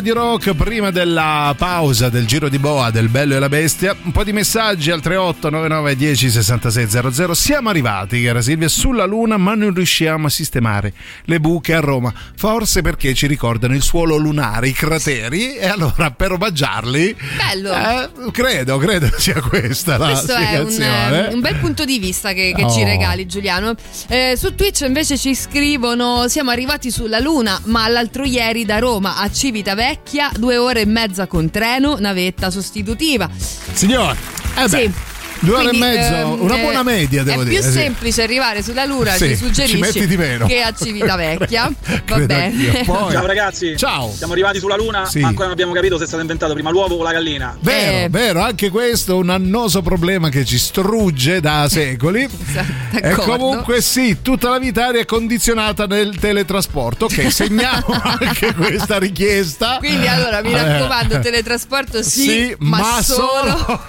Radio 0.00 0.14
Rock 0.14 0.54
prima 0.54 0.90
della 0.90 1.54
pausa 1.58 2.08
del 2.08 2.24
giro 2.24 2.48
di 2.48 2.58
boa 2.58 2.90
del 2.90 3.10
Bello 3.10 3.36
e 3.36 3.38
la 3.38 3.50
Bestia 3.50 3.94
un 4.02 4.12
po' 4.12 4.24
di 4.24 4.32
messaggi 4.32 4.90
al 4.90 5.02
38 5.02 5.50
99 5.50 5.94
10 5.94 6.30
66 6.30 7.12
00 7.12 7.34
siamo 7.34 7.68
arrivati 7.68 8.22
cara 8.22 8.40
Silvia 8.40 8.68
sulla 8.68 9.04
luna 9.04 9.36
ma 9.36 9.54
non 9.54 9.74
riusciamo 9.74 10.26
a 10.26 10.30
sistemare 10.30 10.94
le 11.24 11.38
buche 11.38 11.74
a 11.74 11.80
Roma 11.80 12.14
forse 12.34 12.80
perché 12.80 13.12
ci 13.12 13.26
ricordano 13.26 13.74
il 13.74 13.82
suolo 13.82 14.16
lunare 14.16 14.68
i 14.68 14.72
crateri 14.72 15.56
e 15.56 15.66
allora 15.66 16.10
per 16.10 16.32
omaggiarli 16.32 17.14
Bello. 17.36 17.70
eh, 17.70 18.30
credo 18.32 18.78
credo 18.78 19.10
sia 19.18 19.38
questa 19.42 19.98
la 19.98 20.06
Questo 20.12 20.32
è 20.32 20.60
un, 20.60 20.80
eh, 20.80 21.28
un 21.34 21.40
bel 21.40 21.56
punto 21.56 21.84
di 21.84 21.98
vista 21.98 22.32
che, 22.32 22.54
che 22.56 22.64
Oh. 22.64 22.70
ci 22.70 22.84
regali 22.84 23.26
Giuliano. 23.26 23.74
Eh, 24.08 24.34
su 24.36 24.54
Twitch 24.54 24.80
invece 24.80 25.18
ci 25.18 25.34
scrivono 25.34 26.26
siamo 26.28 26.50
arrivati 26.50 26.90
sulla 26.90 27.18
Luna 27.18 27.60
ma 27.64 27.86
l'altro 27.88 28.24
ieri 28.24 28.64
da 28.64 28.78
Roma 28.78 29.18
a 29.18 29.30
Civitavecchia 29.30 29.88
due 30.36 30.56
ore 30.56 30.82
e 30.82 30.86
mezza 30.86 31.26
con 31.26 31.50
treno, 31.50 31.96
navetta 31.98 32.50
sostitutiva. 32.50 33.28
signore 33.72 34.16
eh 34.56 34.68
beh, 34.68 34.68
Sì. 34.68 34.92
Due 35.40 35.54
ore 35.56 35.68
Quindi, 35.68 35.86
e 35.86 35.90
mezzo 35.96 36.14
ehm, 36.14 36.40
una 36.42 36.56
eh, 36.58 36.60
buona 36.62 36.82
media 36.82 37.22
devo 37.22 37.40
è 37.42 37.44
dire 37.44 37.60
più 37.60 37.68
sì. 37.70 37.76
semplice 37.76 38.22
arrivare 38.22 38.62
sulla 38.62 38.84
Luna, 38.84 39.12
Sì, 39.12 39.36
ci 39.36 39.36
ci 39.36 39.44
metti 39.44 39.62
suggerisci, 39.62 40.06
di 40.06 40.16
meno. 40.16 40.46
che 40.46 40.60
a 40.62 40.72
Civitavecchia. 40.72 41.72
Va 42.06 42.18
bene. 42.18 42.82
Poi- 42.84 43.12
Ciao 43.12 43.26
ragazzi, 43.26 43.76
Ciao. 43.76 44.12
siamo 44.14 44.32
arrivati 44.32 44.58
sulla 44.58 44.76
Luna, 44.76 45.06
Sì. 45.06 45.20
ancora 45.22 45.44
non 45.44 45.52
abbiamo 45.52 45.72
capito 45.72 45.96
se 45.98 46.04
è 46.04 46.06
stato 46.06 46.22
inventato 46.22 46.52
prima 46.54 46.70
l'uovo 46.70 46.96
o 46.96 47.02
la 47.02 47.12
gallina. 47.12 47.56
Vero, 47.60 48.04
Eh. 48.04 48.08
vero, 48.10 48.40
anche 48.42 48.68
questo 48.70 49.12
è 49.12 49.14
un 49.14 49.30
annoso 49.30 49.82
problema 49.82 50.28
che 50.28 50.44
ci 50.44 50.58
strugge 50.58 51.40
da 51.40 51.66
secoli. 51.70 52.22
e 52.22 53.00
d'accordo. 53.00 53.36
comunque 53.36 53.80
sì, 53.80 54.18
tutta 54.22 54.50
la 54.50 54.58
vita 54.58 54.86
aria 54.86 55.04
condizionata 55.04 55.86
nel 55.86 56.16
teletrasporto. 56.18 57.06
Ok, 57.06 57.30
segniamo 57.32 57.86
anche 58.02 58.54
questa 58.54 58.98
richiesta. 58.98 59.76
Quindi 59.78 60.06
allora 60.06 60.42
mi 60.42 60.52
Eh. 60.52 60.62
raccomando, 60.62 61.18
teletrasporto 61.20 62.02
sì, 62.02 62.20
Sì, 62.22 62.54
ma, 62.58 62.78
ma 62.78 63.02
solo 63.02 63.82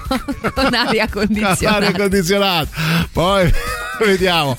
con 0.53 0.73
aria 0.73 1.07
condizionata. 1.09 1.39
Aria 1.43 1.91
condizionata. 1.91 2.69
Poi 3.11 3.51
vediamo. 4.05 4.57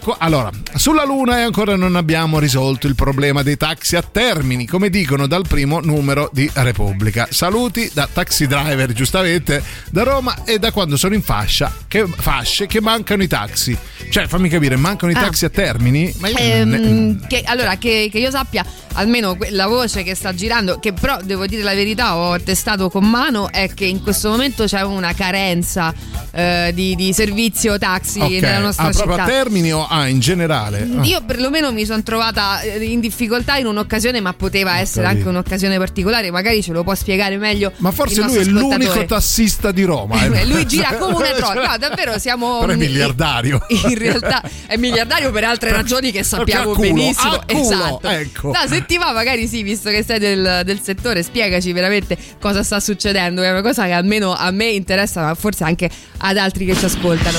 Qua, 0.00 0.16
allora, 0.20 0.50
sulla 0.76 1.04
Luna 1.04 1.38
e 1.38 1.42
ancora 1.42 1.74
non 1.74 1.96
abbiamo 1.96 2.38
risolto 2.38 2.86
il 2.86 2.94
problema 2.94 3.42
dei 3.42 3.56
taxi 3.56 3.96
a 3.96 4.02
termini, 4.02 4.66
come 4.66 4.88
dicono 4.88 5.26
dal 5.26 5.44
primo 5.48 5.80
numero 5.80 6.30
di 6.32 6.48
Repubblica. 6.54 7.26
Saluti 7.30 7.90
da 7.92 8.08
taxi 8.12 8.46
driver, 8.46 8.92
giustamente, 8.92 9.60
da 9.90 10.04
Roma 10.04 10.44
e 10.44 10.60
da 10.60 10.70
quando 10.70 10.96
sono 10.96 11.14
in 11.14 11.22
fascia, 11.22 11.72
che, 11.88 12.06
fasce 12.06 12.66
che 12.68 12.80
mancano 12.80 13.24
i 13.24 13.28
taxi. 13.28 13.76
Cioè, 14.08 14.28
fammi 14.28 14.48
capire, 14.48 14.76
mancano 14.76 15.10
i 15.10 15.16
Ah. 15.16 15.20
taxi 15.22 15.44
a 15.46 15.50
termini? 15.50 16.14
Ma 16.18 16.28
io 16.28 16.36
Ehm, 16.38 16.68
ne- 16.68 17.26
che, 17.26 17.42
allora, 17.46 17.76
che, 17.76 18.08
che 18.12 18.18
io 18.18 18.30
sappia, 18.30 18.64
almeno 18.92 19.36
la 19.50 19.66
voce 19.66 20.04
che 20.04 20.14
sta 20.14 20.32
girando, 20.32 20.78
che 20.78 20.92
però 20.92 21.18
devo 21.24 21.46
dire 21.46 21.62
la 21.64 21.74
verità, 21.74 22.14
ho 22.14 22.38
testato 22.40 22.88
con 22.90 23.10
mano, 23.10 23.50
è 23.50 23.74
che 23.74 23.86
in 23.86 24.00
questo 24.04 24.28
momento 24.30 24.66
c'è 24.66 24.82
una 24.82 25.12
carenza 25.14 25.83
eh, 26.30 26.72
di, 26.74 26.94
di 26.94 27.12
servizio 27.12 27.78
taxi 27.78 28.20
Ok, 28.20 28.30
nella 28.30 28.58
nostra 28.58 28.86
ah, 28.86 28.90
proprio 28.90 29.16
città. 29.16 29.24
a 29.24 29.26
termini 29.26 29.72
o 29.72 29.86
ah, 29.86 30.08
in 30.08 30.18
generale? 30.18 30.88
Ah. 30.96 31.04
Io 31.04 31.22
perlomeno 31.24 31.72
mi 31.72 31.84
sono 31.84 32.02
trovata 32.02 32.60
eh, 32.60 32.82
in 32.84 33.00
difficoltà 33.00 33.56
in 33.56 33.66
un'occasione, 33.66 34.20
ma 34.20 34.32
poteva 34.32 34.78
essere 34.78 35.02
capito. 35.02 35.18
anche 35.18 35.28
un'occasione 35.30 35.78
particolare, 35.78 36.30
magari 36.30 36.62
ce 36.62 36.72
lo 36.72 36.82
può 36.82 36.94
spiegare 36.94 37.36
meglio. 37.36 37.72
Ma 37.78 37.90
forse 37.90 38.22
lui 38.22 38.36
è 38.36 38.44
l'unico 38.44 39.04
tassista 39.04 39.70
di 39.72 39.84
Roma. 39.84 40.22
eh. 40.24 40.46
Lui 40.46 40.66
gira 40.66 40.94
come 40.94 41.14
una 41.14 41.30
trota. 41.36 41.70
No, 41.70 41.78
davvero 41.78 42.18
siamo. 42.18 42.60
Però 42.60 42.72
è 42.72 42.76
miliardario. 42.76 43.64
In 43.68 43.98
realtà 43.98 44.42
è 44.66 44.76
miliardario 44.76 45.30
per 45.30 45.44
altre 45.44 45.70
ragioni 45.70 46.10
che 46.10 46.22
sappiamo 46.22 46.72
culo, 46.72 46.92
benissimo. 46.92 47.38
culo, 47.46 47.60
esatto. 47.60 48.08
ecco. 48.08 48.52
No, 48.52 48.66
se 48.66 48.84
ti 48.86 48.96
va, 48.96 49.12
magari 49.12 49.46
sì, 49.46 49.62
visto 49.62 49.90
che 49.90 50.02
sei 50.02 50.18
del, 50.18 50.62
del 50.64 50.80
settore, 50.80 51.22
spiegaci 51.22 51.72
veramente 51.72 52.16
cosa 52.40 52.62
sta 52.62 52.80
succedendo. 52.80 53.42
È 53.42 53.50
una 53.50 53.62
cosa 53.62 53.84
che 53.84 53.92
almeno 53.92 54.34
a 54.34 54.50
me 54.50 54.66
interessa, 54.66 55.22
ma 55.22 55.34
forse 55.34 55.64
anche 55.64 55.73
ad 56.18 56.36
altri 56.36 56.64
che 56.64 56.74
ci 56.74 56.84
ascoltano. 56.84 57.38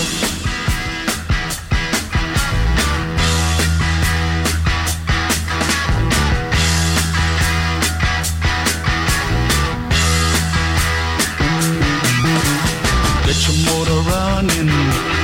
Get 13.26 13.48
your 13.48 13.56
motor 13.66 14.02
running. 14.10 15.16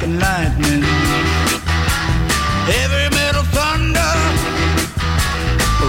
I 0.00 0.06
lightning. 0.06 0.84
Heavy 2.68 3.14
metal 3.16 3.42
thunder 3.56 4.12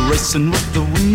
Racing 0.09 0.49
with 0.49 0.73
the 0.73 0.81
wind 0.81 1.08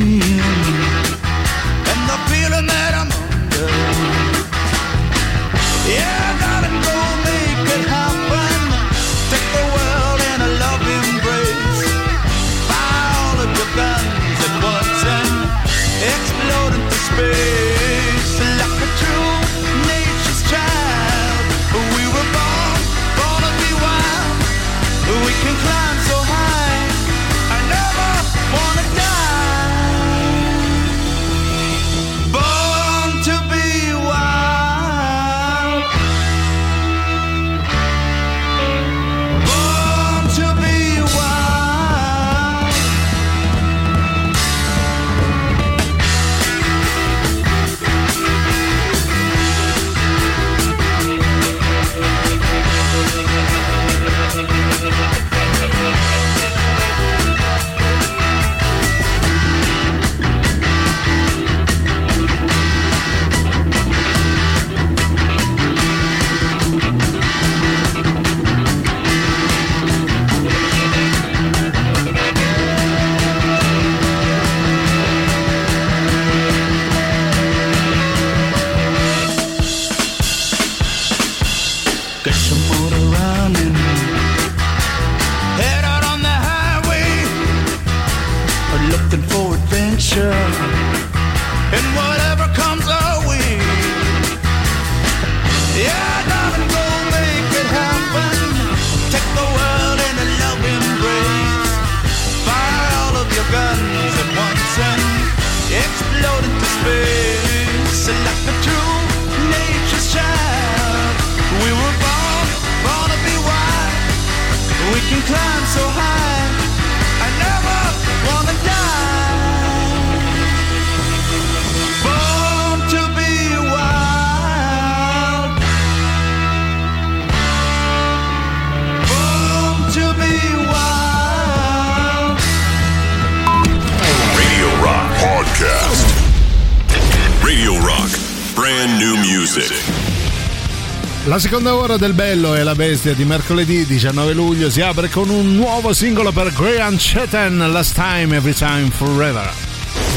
La 141.35 141.41
seconda 141.41 141.74
ora 141.74 141.97
del 141.97 142.12
Bello 142.12 142.55
e 142.55 142.62
la 142.62 142.76
Bestia 142.76 143.12
di 143.12 143.24
mercoledì 143.24 143.85
19 143.85 144.35
luglio 144.35 144.70
si 144.70 144.80
apre 144.80 145.09
con 145.09 145.30
un 145.30 145.57
nuovo 145.57 145.93
singolo 145.93 146.30
per 146.30 146.53
Graham 146.53 146.95
Chetan, 146.95 147.72
Last 147.72 147.95
Time, 147.95 148.37
Every 148.37 148.55
Time, 148.55 148.89
Forever. 148.91 149.53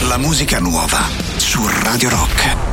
La 0.01 0.19
musica 0.19 0.59
nuova 0.59 1.09
su 1.37 1.67
Radio 1.81 2.09
Rock. 2.09 2.66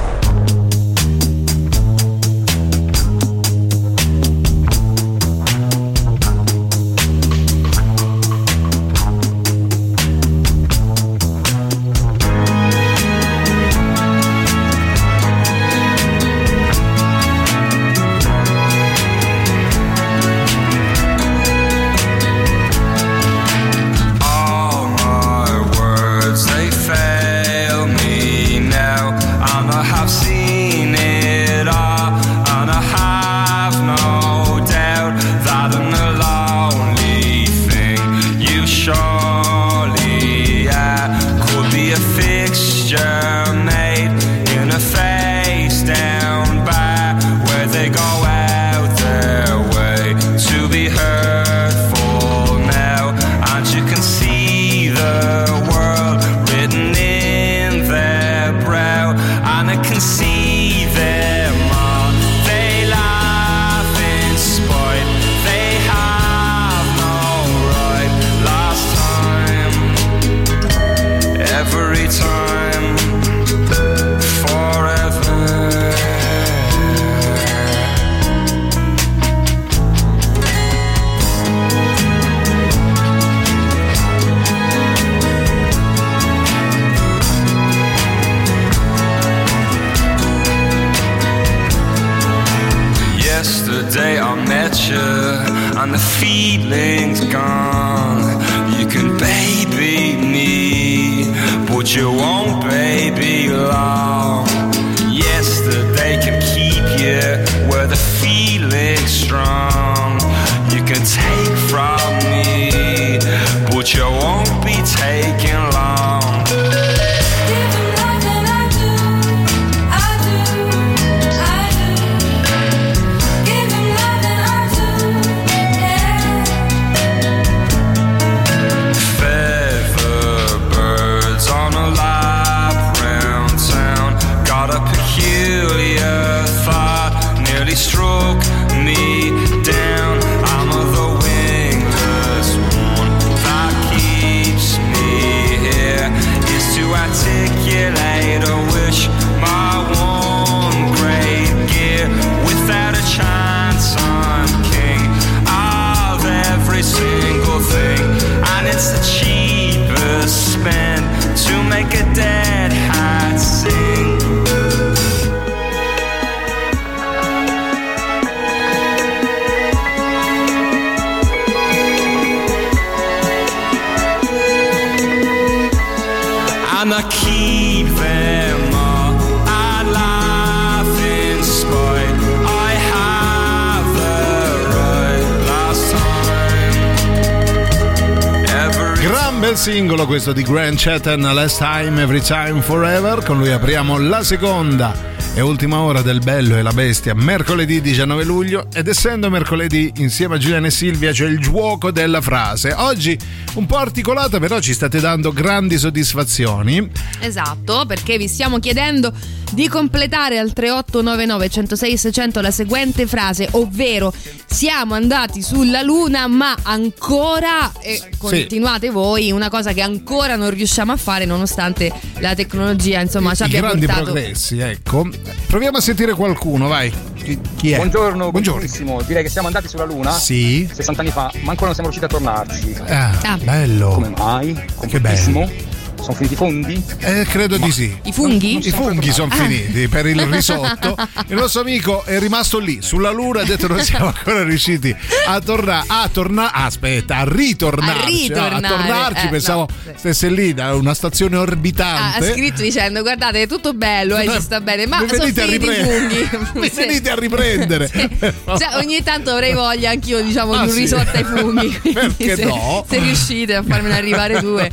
Singolo 189.94 190.06
questo 190.06 190.32
di 190.32 190.42
Grant 190.42 190.76
Chatham, 190.76 191.32
Last 191.32 191.58
Time, 191.58 192.02
Every 192.02 192.20
Time, 192.20 192.60
Forever. 192.62 193.22
Con 193.22 193.38
lui 193.38 193.52
apriamo 193.52 193.96
la 193.98 194.24
seconda 194.24 194.92
e 195.34 195.40
ultima 195.40 195.80
ora 195.80 196.00
del 196.00 196.20
Bello 196.20 196.56
e 196.56 196.62
la 196.62 196.72
Bestia, 196.72 197.14
mercoledì 197.14 197.80
19 197.80 198.24
luglio. 198.24 198.66
Ed 198.72 198.88
essendo 198.88 199.30
mercoledì, 199.30 199.92
insieme 199.96 200.34
a 200.34 200.38
Giuliana 200.38 200.66
e 200.66 200.70
Silvia 200.70 201.12
c'è 201.12 201.26
il 201.26 201.38
gioco 201.38 201.90
della 201.90 202.20
frase. 202.20 202.72
Oggi 202.72 203.18
un 203.54 203.66
po' 203.66 203.76
articolata, 203.76 204.38
però 204.38 204.60
ci 204.60 204.72
state 204.72 204.98
dando 205.00 205.32
grandi 205.32 205.78
soddisfazioni. 205.78 206.90
Esatto, 207.20 207.84
perché 207.86 208.16
vi 208.16 208.26
stiamo 208.26 208.58
chiedendo 208.58 209.12
di 209.50 209.68
completare 209.68 210.38
al 210.38 210.52
3899 210.52 211.48
106 211.48 211.96
600 211.96 212.40
la 212.40 212.50
seguente 212.50 213.06
frase, 213.06 213.48
ovvero 213.52 214.12
siamo 214.46 214.94
andati 214.94 215.42
sulla 215.42 215.82
luna 215.82 216.26
ma 216.26 216.56
ancora, 216.62 217.72
e 217.80 218.00
continuate 218.18 218.90
voi, 218.90 219.30
una 219.30 219.48
cosa 219.48 219.72
che 219.72 219.82
ancora 219.84 220.36
non 220.36 220.50
riusciamo 220.50 220.92
a 220.92 220.96
fare 220.96 221.24
nonostante 221.24 221.92
la 222.18 222.34
tecnologia 222.34 223.00
insomma 223.00 223.34
ci 223.34 223.42
I 223.42 223.46
abbia 223.46 223.60
grandi 223.60 223.86
portato 223.86 224.12
progressi, 224.12 224.58
ecco. 224.58 225.08
Proviamo 225.46 225.76
a 225.76 225.80
sentire 225.80 226.14
qualcuno, 226.14 226.66
vai. 226.68 226.92
Chi, 227.14 227.38
chi 227.56 227.70
è? 227.72 227.76
Buongiorno, 227.76 228.30
Buongiorno. 228.30 229.02
Direi 229.06 229.22
che 229.22 229.28
siamo 229.28 229.46
andati 229.46 229.68
sulla 229.68 229.84
Luna 229.84 230.10
Sì. 230.12 230.68
60 230.70 231.00
anni 231.00 231.10
fa, 231.10 231.30
ma 231.42 231.50
ancora 231.50 231.66
non 231.66 231.74
siamo 231.74 231.90
riusciti 231.90 232.04
a 232.04 232.08
tornarci. 232.08 232.76
Ah, 232.88 233.38
bello. 233.42 233.90
Come 233.90 234.12
mai? 234.16 234.64
Che 234.86 235.00
bello. 235.00 235.72
Sono 236.04 236.16
finiti 236.16 236.34
i 236.34 236.36
fondi? 236.36 236.84
Eh, 236.98 237.24
credo 237.26 237.56
di 237.56 237.72
sì. 237.72 237.96
I 238.02 238.12
funghi? 238.12 238.58
I 238.62 238.70
funghi 238.70 239.10
sono 239.10 239.32
Ah. 239.32 239.36
finiti 239.36 239.88
per 239.88 240.04
il 240.06 240.20
risotto. 240.28 240.94
Il 241.28 241.36
nostro 241.36 241.62
amico 241.62 242.04
è 242.04 242.18
rimasto 242.18 242.58
lì 242.58 242.80
sulla 242.82 243.10
luna 243.10 243.40
e 243.40 243.42
ha 243.42 243.46
detto 243.46 243.68
non 243.68 243.80
siamo 243.82 244.06
ancora 244.08 244.42
riusciti 244.44 244.94
a 245.26 245.40
tornare. 245.40 245.86
A 245.88 246.08
tornare. 246.12 246.50
aspetta, 246.52 247.16
a 247.18 247.24
ritornarci. 247.26 248.02
A 248.02 248.06
ritornare, 248.06 248.60
no, 248.60 248.66
a 248.66 248.70
tornarci. 248.76 249.26
eh, 249.26 249.28
pensavo 249.30 249.60
no, 249.60 249.66
sì. 249.82 249.92
stesse 249.96 250.28
lì 250.28 250.52
da 250.52 250.74
una 250.74 250.92
stazione 250.92 251.36
Ah, 251.36 251.38
ha 251.38 251.42
orbitante. 251.42 252.32
scritto 252.32 252.60
dicendo 252.60 253.00
guardate 253.00 253.42
è 253.42 253.46
tutto 253.46 253.72
bello 253.72 254.16
eh, 254.18 254.28
ci 254.28 254.40
sta 254.42 254.60
bene 254.60 254.86
ma 254.86 254.98
sono 254.98 255.22
finiti 255.24 255.40
i 255.40 255.46
riprendere. 255.46 255.98
funghi 255.98 256.28
Mi 256.60 256.68
Sì. 256.68 256.74
venite 256.76 257.10
a 257.10 257.14
riprendere. 257.14 257.90
Cioè, 258.44 258.76
ogni 258.76 259.02
tanto 259.02 259.30
avrei 259.30 259.54
voglia 259.54 259.88
anch'io 259.90 260.20
diciamo 260.22 260.52
Ah, 260.52 260.58
di 260.64 260.68
un 260.68 260.72
sì. 260.74 260.80
risotto 260.80 261.10
ai 261.16 261.24
funghi 261.24 261.80
Perché 261.94 262.36
se, 262.36 262.44
no? 262.44 262.84
se 262.88 262.98
riuscite 262.98 263.54
a 263.54 263.62
farmene 263.66 263.96
arrivare 263.96 264.40
due 264.40 264.70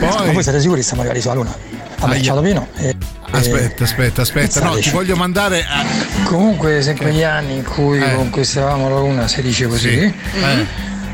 Ma 0.00 0.22
voi 0.32 0.42
siete 0.42 0.60
sicuri 0.64 0.80
che 0.80 0.86
siamo 0.86 1.02
arrivati 1.02 1.20
sulla 1.20 1.34
Luna? 1.34 1.54
Vabbè, 1.98 2.14
Aia. 2.14 2.22
ciao 2.22 2.36
Topino. 2.36 2.68
E- 2.76 2.96
Aspetta, 3.30 3.82
aspetta, 3.84 4.22
aspetta. 4.22 4.60
No, 4.60 4.66
Pensateci. 4.66 4.90
voglio 4.90 5.16
mandare 5.16 5.64
a. 5.64 5.84
Comunque, 6.24 6.82
se 6.82 6.94
quegli 6.94 7.22
anni 7.22 7.56
in 7.56 7.64
cui 7.64 7.98
Eh. 8.00 8.14
conquistavamo 8.14 8.88
la 8.88 8.98
Luna 8.98 9.26
si 9.28 9.42
dice 9.42 9.66
così, 9.66 9.90
Sì. 9.90 10.14
Eh. 10.40 10.66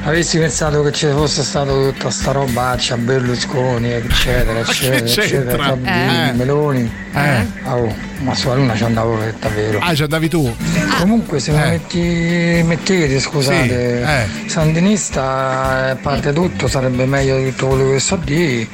Avessi 0.03 0.39
pensato 0.39 0.83
che 0.83 0.93
ci 0.93 1.07
fosse 1.09 1.43
stato 1.43 1.91
tutta 1.91 2.09
sta 2.11 2.33
robaccia, 2.33 2.97
Berlusconi, 2.97 3.93
eccetera, 3.93 4.61
eccetera, 4.61 4.97
eccetera, 5.05 5.77
Eh. 5.83 6.33
Meloni. 6.33 6.91
Eh. 7.13 7.47
Oh, 7.65 7.95
ma 8.23 8.35
sulla 8.35 8.55
luna 8.55 8.75
ci 8.75 8.85
andavo 8.85 9.17
per 9.17 9.35
davvero. 9.39 9.79
Ah, 9.79 9.95
ci 9.95 10.03
andavi 10.03 10.29
tu? 10.31 10.57
Comunque 10.99 11.39
se 11.39 11.53
mi 11.53 11.63
Eh. 11.63 11.69
metti, 11.69 12.63
mettete, 12.65 13.21
scusate, 13.21 13.67
Sì, 13.69 14.43
eh. 14.43 14.49
sandinista, 14.49 15.91
a 15.91 15.97
parte 16.01 16.33
tutto, 16.33 16.67
sarebbe 16.67 17.05
meglio 17.05 17.37
di 17.37 17.51
tutto 17.51 17.67
quello 17.69 17.91
che 17.91 18.01
so 18.01 18.17
di, 18.17 18.67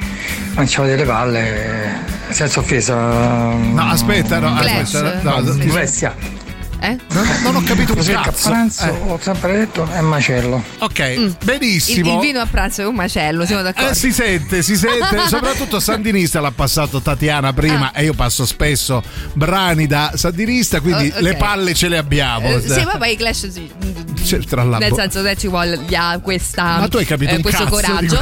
non 0.55 0.65
ci 0.65 0.79
avete 0.79 0.95
le 0.95 1.03
palle, 1.03 1.89
senza 2.29 2.61
offesa. 2.61 2.95
No, 2.95 3.83
aspetta, 3.89 4.39
no, 4.39 4.55
aspetta, 4.55 5.19
no, 5.23 5.39
no, 5.41 5.51
Diversia. 5.55 6.15
Eh? 6.79 6.97
non, 7.09 7.27
non 7.41 7.55
ho 7.55 7.63
capito 7.63 7.91
un 7.91 7.97
Così 7.97 8.11
il 8.11 8.19
cazzo. 8.21 8.49
pranzo, 8.49 8.83
Eh, 8.85 8.89
ho 9.07 9.19
sempre 9.21 9.53
detto, 9.53 9.87
è 9.91 10.01
macello. 10.01 10.63
ok, 10.79 10.99
Il, 11.17 11.35
benissimo. 11.43 12.13
il 12.13 12.19
vino 12.19 12.39
a 12.39 12.45
pranzo 12.45 12.81
è 12.83 12.85
un 12.85 12.95
macello, 12.95 13.45
siamo 13.45 13.61
d'accordo. 13.63 13.89
Eh, 13.89 13.95
si 13.95 14.11
sente, 14.11 14.61
si 14.61 14.75
sente, 14.77 15.19
soprattutto 15.27 15.79
Sandinista 15.79 16.39
l'ha 16.39 16.51
passato 16.51 17.01
Tatiana 17.01 17.51
prima 17.53 17.91
e 17.93 18.03
io 18.03 18.13
passo 18.13 18.45
spesso 18.45 19.01
brani 19.33 19.87
da 19.87 20.11
Sandinista, 20.15 20.79
quindi 20.79 20.95
Ah. 21.07 21.15
Oh, 21.15 21.17
ok. 21.17 21.21
le 21.21 21.35
palle 21.35 21.73
ce 21.73 21.87
le 21.87 21.97
abbiamo. 21.97 22.47
Eh, 22.49 22.61
sì, 22.61 22.83
vabbè, 22.83 23.07
i 23.07 23.15
Clash 23.17 23.49
sì. 23.49 23.69
Cioè, 24.23 24.39
tra 24.39 24.63
l'altro- 24.63 24.89
Nel 24.89 24.93
senso 24.97 25.23
che 25.23 25.35
ci 25.37 25.47
voglia 25.47 26.19
questa 26.21 26.79
Ma 26.79 26.87
tu 26.89 26.97
hai 26.97 27.05
capito 27.05 27.31
eh, 27.31 27.35
un 27.37 27.41
questo 27.41 27.63
cazzo 27.63 27.75
coraggio. 27.75 28.19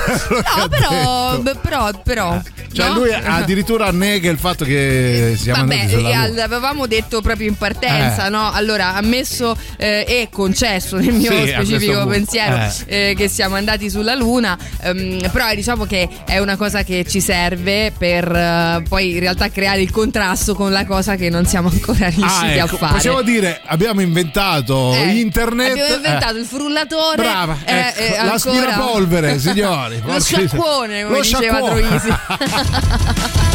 No, 0.58 0.68
però, 0.70 1.41
però, 1.62 2.01
però. 2.03 2.41
Cioè, 2.72 2.88
no? 2.89 2.93
lui 2.95 3.14
addirittura 3.14 3.89
nega 3.91 4.30
il 4.30 4.38
fatto 4.38 4.66
che 4.66 5.36
siamo 5.39 5.62
Vabbè, 5.66 5.88
eh, 5.89 6.34
l'avevamo 6.34 6.86
detto 6.88 7.22
proprio 7.22 7.47
in 7.47 7.56
partenza, 7.56 8.26
Eh. 8.28 8.30
No? 8.50 8.52
Allora, 8.54 8.93
ammesso 8.96 9.56
eh, 9.78 10.06
e 10.08 10.28
concesso 10.32 10.98
nel 10.98 11.14
mio 11.14 11.32
Sì, 11.32 11.48
specifico 11.54 12.06
pensiero 12.06 12.56
Eh. 12.88 13.10
eh, 13.10 13.16
che 13.16 13.28
siamo 13.28 13.56
andati 13.56 13.89
sulla 13.89 14.16
Luna, 14.16 14.58
ehm, 14.82 15.30
però 15.32 15.54
diciamo 15.54 15.86
che 15.86 16.08
è 16.26 16.39
una 16.39 16.56
cosa 16.58 16.84
che 16.84 17.06
ci 17.08 17.22
serve 17.22 17.91
per 17.98 18.30
eh, 18.32 18.84
poi 18.88 19.12
in 19.14 19.20
realtà 19.20 19.50
creare 19.50 19.82
il 19.82 19.91
contrasto 19.91 20.56
con 20.56 20.72
la 20.72 20.86
cosa 20.86 21.16
che 21.16 21.30
non 21.30 21.46
siamo 21.46 21.70
ancora 21.72 22.08
riusciti 22.10 22.24
Ah, 22.46 22.52
ecco, 22.56 22.76
a 22.76 22.78
fare. 22.78 22.93
possiamo 22.93 23.22
dire 23.22 23.62
abbiamo 23.66 24.02
inventato 24.02 24.93
Eh, 24.93 25.18
internet. 25.20 25.72
Abbiamo 25.72 25.96
inventato 25.96 26.38
eh, 26.38 26.39
il 26.39 26.46
frullatore. 26.46 27.16
Brava, 27.22 27.58
eh, 27.66 27.78
ecco, 27.78 28.00
eh, 28.22 28.26
l'aspirapolvere, 28.26 29.39
signori. 29.39 30.02
Lo 30.06 30.20
sciacquone, 30.20 31.04
come 31.04 31.16
Lo 31.18 31.22
diceva 31.22 31.58
sciacquone. 31.60 31.88
Troisi. 31.88 33.54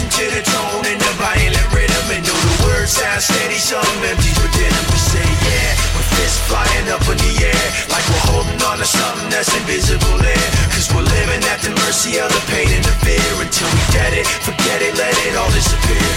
listen 0.00 0.24
to 0.24 0.36
the 0.36 0.42
tone 0.42 0.84
and 0.86 1.00
the 1.00 1.12
violent 1.20 1.68
rhythm 1.74 2.06
and 2.16 2.24
know 2.24 2.32
the 2.32 2.56
words 2.64 2.92
sound 2.92 3.20
steady, 3.20 3.58
some 3.58 3.84
empty 4.04 4.32
within 4.40 4.72
them. 4.72 4.86
We 4.88 4.98
say 4.98 5.28
yeah, 5.44 5.72
with 5.96 6.08
fists 6.16 6.40
flying 6.48 6.88
up 6.88 7.04
in 7.04 7.18
the 7.20 7.34
air, 7.44 7.66
like 7.92 8.04
we're 8.08 8.26
holding 8.32 8.60
on 8.64 8.78
to 8.78 8.84
something 8.84 9.28
that's 9.28 9.52
invisible 9.56 10.16
there. 10.18 10.48
Cause 10.72 10.88
we're 10.94 11.04
living 11.04 11.42
at 11.52 11.60
the 11.60 11.72
mercy 11.84 12.18
of 12.18 12.28
the 12.32 12.42
pain 12.48 12.68
and 12.72 12.84
the 12.84 12.96
fear 13.04 13.32
until 13.44 13.68
we 13.68 13.82
get 13.92 14.12
it, 14.16 14.26
forget 14.26 14.80
it, 14.80 14.96
let 14.96 15.16
it 15.26 15.36
all 15.36 15.50
disappear. 15.52 16.08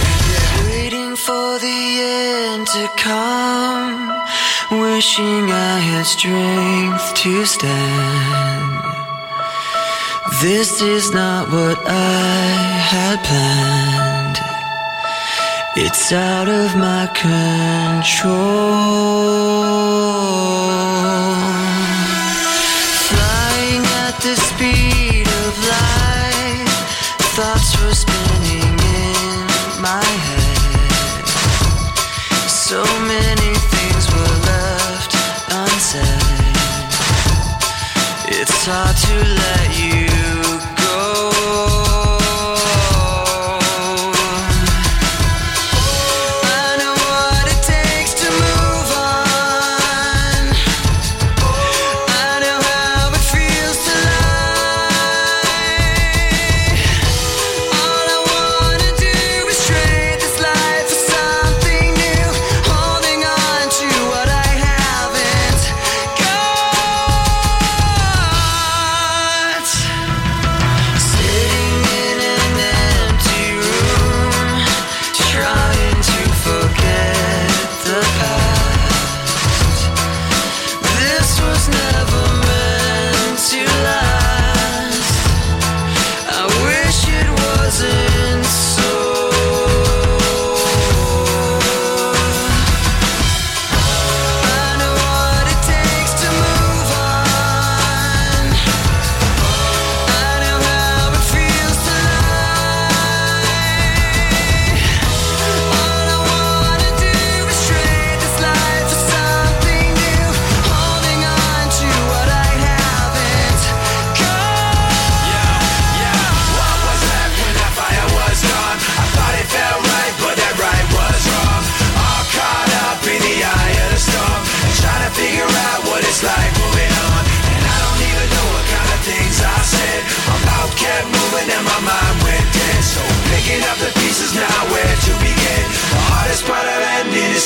Waiting 0.70 1.16
for 1.16 1.58
the 1.58 1.80
end 2.48 2.66
to 2.66 2.84
come, 2.96 4.08
wishing 4.80 5.50
I 5.50 5.76
had 5.80 6.06
strength 6.06 7.14
to 7.20 7.44
stand. 7.44 9.03
This 10.44 10.82
is 10.82 11.10
not 11.10 11.48
what 11.50 11.78
I 11.86 12.44
had 12.92 13.18
planned. 13.24 14.36
It's 15.74 16.12
out 16.12 16.48
of 16.50 16.76
my 16.76 17.06
control. 17.16 18.34
Flying 23.08 23.84
at 24.04 24.20
the 24.20 24.36
speed 24.36 25.26
of 25.26 25.52
light, 25.72 26.68
thoughts 27.32 27.72
were 27.80 27.94
spinning 27.94 28.76
in 29.00 29.80
my 29.80 30.04
head. 30.28 31.24
So 32.46 32.84
many 33.08 33.54
things 33.72 34.04
were 34.12 34.36
left 34.52 35.10
unsaid. 35.48 36.34
It's 38.28 38.66
hard 38.66 38.96
to 39.08 39.33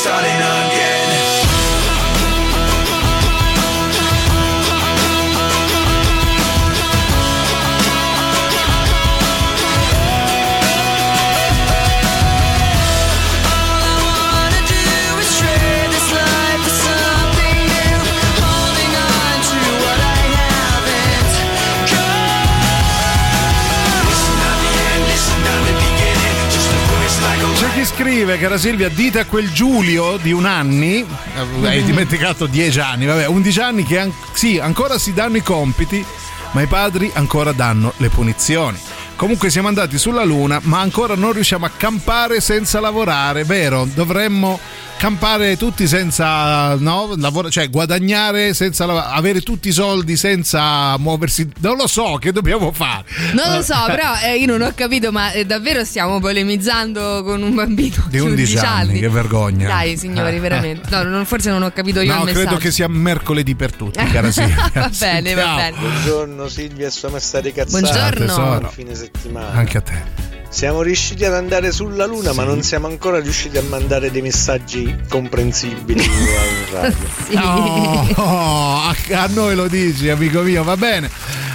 starting 0.08 0.40
again. 0.40 0.97
Scrive, 27.98 28.38
cara 28.38 28.56
Silvia, 28.58 28.88
dite 28.88 29.18
a 29.18 29.24
quel 29.24 29.50
Giulio 29.50 30.18
di 30.18 30.30
un 30.30 30.46
anni, 30.46 31.00
eh, 31.00 31.66
hai 31.66 31.82
dimenticato 31.82 32.46
10 32.46 32.78
anni, 32.78 33.06
vabbè, 33.06 33.26
11 33.26 33.58
anni 33.58 33.82
che 33.82 33.98
an- 33.98 34.12
sì, 34.32 34.56
ancora 34.56 34.98
si 34.98 35.12
danno 35.12 35.36
i 35.36 35.42
compiti, 35.42 36.04
ma 36.52 36.62
i 36.62 36.68
padri 36.68 37.10
ancora 37.14 37.50
danno 37.50 37.92
le 37.96 38.08
punizioni. 38.08 38.78
Comunque 39.16 39.50
siamo 39.50 39.66
andati 39.66 39.98
sulla 39.98 40.22
Luna, 40.22 40.60
ma 40.62 40.78
ancora 40.78 41.16
non 41.16 41.32
riusciamo 41.32 41.66
a 41.66 41.70
campare 41.76 42.40
senza 42.40 42.78
lavorare, 42.78 43.42
vero? 43.42 43.84
Dovremmo 43.92 44.60
campare 44.98 45.56
tutti 45.56 45.86
senza 45.86 46.74
no, 46.74 47.14
lavoro, 47.16 47.48
cioè 47.50 47.70
guadagnare 47.70 48.52
senza 48.52 48.84
lav- 48.84 49.06
avere 49.12 49.40
tutti 49.42 49.68
i 49.68 49.72
soldi 49.72 50.16
senza 50.16 50.98
muoversi. 50.98 51.48
Non 51.60 51.76
lo 51.76 51.86
so 51.86 52.16
che 52.20 52.32
dobbiamo 52.32 52.72
fare. 52.72 53.04
Non 53.32 53.54
lo 53.54 53.62
so, 53.62 53.76
però 53.86 54.14
eh, 54.24 54.36
io 54.38 54.46
non 54.46 54.60
ho 54.60 54.72
capito, 54.74 55.12
ma 55.12 55.30
eh, 55.32 55.46
davvero 55.46 55.84
stiamo 55.84 56.18
polemizzando 56.18 57.22
con 57.22 57.40
un 57.42 57.54
bambino 57.54 58.04
Di 58.08 58.18
11 58.18 58.58
anni, 58.58 58.98
che 58.98 59.08
vergogna. 59.08 59.68
Dai, 59.68 59.96
signori, 59.96 60.38
veramente. 60.40 60.88
No, 60.90 61.04
non- 61.04 61.24
forse 61.24 61.50
non 61.50 61.62
ho 61.62 61.70
capito 61.72 62.00
io 62.00 62.12
No, 62.12 62.18
il 62.20 62.24
messaggio. 62.24 62.44
credo 62.46 62.60
che 62.60 62.70
sia 62.72 62.88
mercoledì 62.88 63.54
per 63.54 63.72
tutti, 63.72 64.04
cara 64.10 64.30
Silvia. 64.32 64.70
va 64.74 64.90
bene, 64.98 65.34
va 65.34 65.54
bene. 65.54 65.76
Buongiorno 65.78 66.48
Silvia 66.48 66.88
e 66.88 66.90
sua 66.90 67.10
maestà 67.10 67.40
di 67.40 67.52
cazzate. 67.52 68.16
Buongiorno. 68.18 68.58
Buon 68.58 68.70
fine 68.72 68.94
settimana. 68.96 69.50
Anche 69.52 69.78
a 69.78 69.80
te. 69.80 70.27
Siamo 70.50 70.82
riusciti 70.82 71.24
ad 71.24 71.34
andare 71.34 71.70
sulla 71.72 72.06
Luna, 72.06 72.32
ma 72.32 72.42
non 72.42 72.62
siamo 72.62 72.86
ancora 72.86 73.20
riusciti 73.20 73.58
a 73.58 73.62
mandare 73.62 74.10
dei 74.10 74.22
messaggi 74.22 74.96
comprensibili 75.08 76.02
al 76.02 76.66
radio. 76.72 77.06
Oh, 78.16 78.80
a, 78.88 78.96
a 79.12 79.26
noi 79.28 79.54
lo 79.54 79.68
dici, 79.68 80.08
amico 80.08 80.40
mio, 80.40 80.64
va 80.64 80.76
bene. 80.76 81.10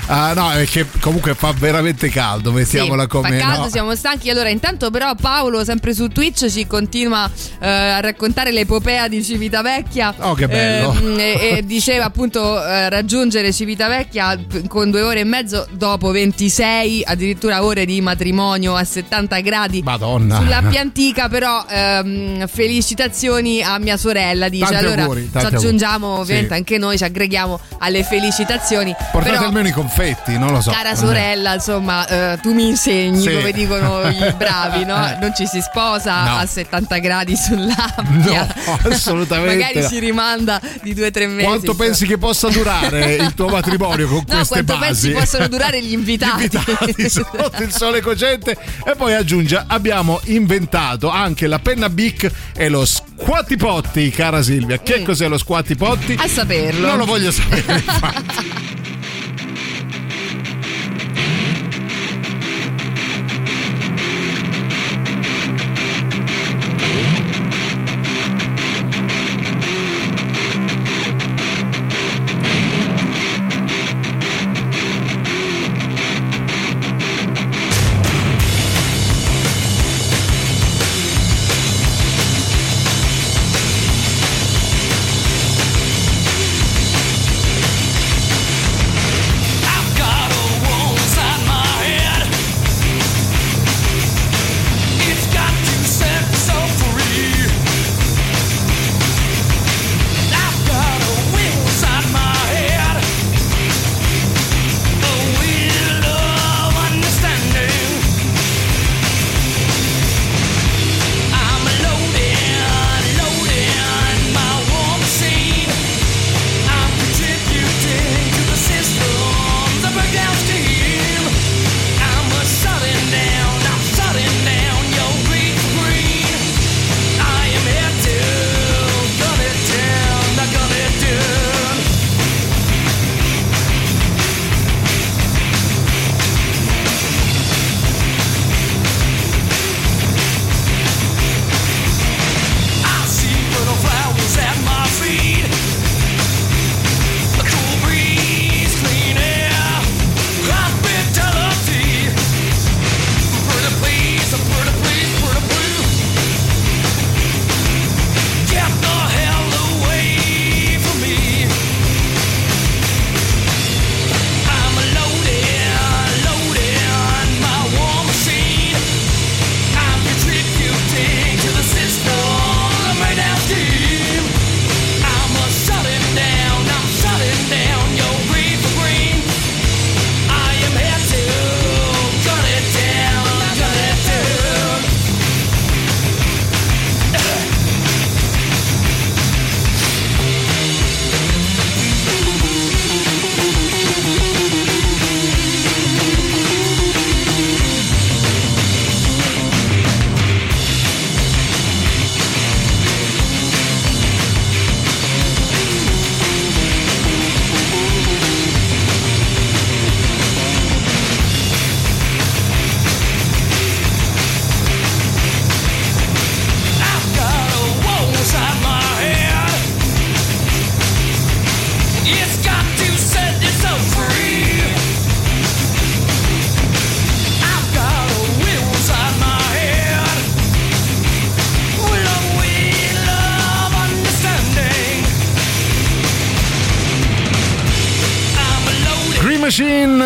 Ah, 0.07 0.33
no, 0.33 0.51
è 0.51 0.65
che 0.65 0.85
comunque 0.99 1.33
fa 1.33 1.53
veramente 1.57 2.09
caldo, 2.09 2.51
mettiamola 2.51 3.03
Sì, 3.03 3.07
come 3.07 3.37
fa 3.39 3.45
caldo, 3.47 3.63
no. 3.63 3.69
siamo 3.69 3.95
stanchi. 3.95 4.29
Allora, 4.29 4.49
intanto, 4.49 4.89
però, 4.91 5.15
Paolo, 5.15 5.63
sempre 5.63 5.93
su 5.93 6.07
Twitch, 6.09 6.49
ci 6.49 6.67
continua 6.67 7.29
eh, 7.59 7.67
a 7.67 7.99
raccontare 8.01 8.51
l'epopea 8.51 9.07
di 9.07 9.23
Civitavecchia. 9.23 10.13
Oh, 10.19 10.33
che 10.33 10.47
bello. 10.47 10.91
Ehm, 10.93 11.17
e, 11.19 11.57
e 11.57 11.63
diceva 11.65 12.05
appunto 12.05 12.61
eh, 12.63 12.89
raggiungere 12.89 13.53
Civitavecchia 13.53 14.37
con 14.67 14.91
due 14.91 15.01
ore 15.01 15.21
e 15.21 15.23
mezzo 15.23 15.65
dopo 15.71 16.11
26, 16.11 17.03
addirittura 17.05 17.63
ore 17.63 17.85
di 17.85 18.01
matrimonio 18.01 18.75
a 18.75 18.83
70 18.83 19.39
gradi. 19.39 19.81
Madonna. 19.83 20.35
Sulla 20.37 20.61
Piantica, 20.67 21.29
però, 21.29 21.65
ehm, 21.67 22.45
felicitazioni 22.47 23.61
a 23.61 23.79
mia 23.79 23.97
sorella. 23.97 24.49
Dice 24.49 24.65
Tanti 24.65 24.77
allora, 24.85 25.01
auguri, 25.03 25.29
ci 25.31 25.45
aggiungiamo, 25.45 26.05
auguri. 26.05 26.21
ovviamente, 26.21 26.49
Sì. 26.53 26.57
anche 26.59 26.77
noi 26.77 26.97
ci 26.97 27.03
aggreghiamo 27.05 27.59
alle 27.79 28.03
felicitazioni. 28.03 28.93
Portate 29.11 29.35
però, 29.35 29.45
almeno 29.47 29.67
i 29.67 29.71
confetti, 29.71 29.91
non 30.39 30.51
lo 30.51 30.61
so. 30.61 30.71
Cara 30.71 30.95
sorella, 30.95 31.53
insomma, 31.53 32.07
eh, 32.33 32.37
tu 32.41 32.53
mi 32.53 32.67
insegni 32.67 33.21
Sì. 33.21 33.31
come 33.33 33.51
dicono 33.51 34.07
i 34.07 34.33
bravi, 34.37 34.85
no? 34.85 34.95
Eh. 35.07 35.17
Non 35.19 35.33
ci 35.35 35.45
si 35.45 35.61
sposa 35.61 36.23
No. 36.23 36.35
a 36.37 36.45
70 36.45 36.97
gradi 36.97 37.35
sull'ampia. 37.35 38.47
No, 38.65 38.79
assolutamente 38.91 39.55
Magari 39.55 39.81
no. 39.81 39.87
si 39.87 39.99
rimanda 39.99 40.59
di 40.81 40.93
due 40.93 41.07
o 41.07 41.11
tre 41.11 41.27
mesi. 41.27 41.45
Quanto 41.47 41.75
pensi 41.75 42.05
che 42.05 42.17
possa 42.17 42.49
durare 42.49 43.15
il 43.15 43.33
tuo 43.33 43.47
matrimonio 43.49 44.07
con 44.07 44.23
No, 44.27 44.35
queste 44.35 44.63
quanto 44.63 44.77
pensi 44.85 45.11
basi? 45.11 45.25
possono 45.25 45.47
durare 45.47 45.81
gli 45.83 45.91
invitati? 45.93 46.43
invitati 46.43 47.09
sotto 47.09 47.61
il 47.63 47.71
sole 47.73 48.01
cocente 48.01 48.57
e 48.85 48.95
poi 48.95 49.13
aggiunge 49.13 49.63
abbiamo 49.67 50.19
inventato 50.25 51.09
anche 51.09 51.47
la 51.47 51.59
penna 51.59 51.89
Bic 51.89 52.29
e 52.55 52.69
lo 52.69 52.85
squatti 52.85 53.57
potti 53.57 54.09
cara 54.09 54.41
Silvia 54.41 54.79
che 54.79 54.99
Mm. 54.99 55.03
cos'è 55.05 55.27
lo 55.27 55.37
squatti 55.37 55.75
potti? 55.75 56.15
A 56.19 56.27
saperlo. 56.27 56.87
non 56.87 56.97
lo 56.97 57.05
voglio 57.05 57.31
sapere 57.31 57.73
infatti. 57.85 58.82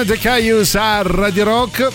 The 0.08 0.18
Caius 0.18 0.74
a 0.76 1.02
Radio 1.02 1.44
Rock. 1.44 1.90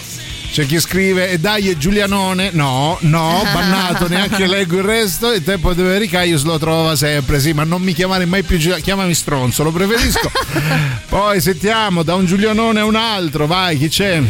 C'è 0.53 0.67
chi 0.67 0.79
scrive 0.79 1.31
e 1.31 1.39
dai 1.39 1.71
è 1.71 1.77
Giulianone. 1.79 2.51
No 2.53 2.99
no 3.01 3.43
bannato 3.51 4.07
neanche 4.07 4.47
leggo 4.47 4.77
il 4.77 4.83
resto 4.83 5.33
il 5.33 5.43
tempo 5.43 5.73
di 5.73 5.81
avere 5.81 6.07
Caius 6.07 6.45
lo 6.45 6.59
trova 6.59 6.95
sempre. 6.95 7.41
Sì 7.41 7.55
ma 7.55 7.65
non 7.65 7.81
mi 7.81 7.95
chiamare 7.95 8.27
mai 8.27 8.43
più 8.43 8.59
Giuliano 8.59 8.83
chiamami 8.83 9.15
stronzo 9.15 9.63
lo 9.63 9.73
preferisco. 9.73 10.31
Poi 11.09 11.41
sentiamo 11.41 12.03
da 12.03 12.15
un 12.15 12.27
Giulianone 12.27 12.81
a 12.81 12.85
un 12.85 12.97
altro 12.97 13.47
vai 13.47 13.79
chi 13.79 13.89
c'è 13.89 14.21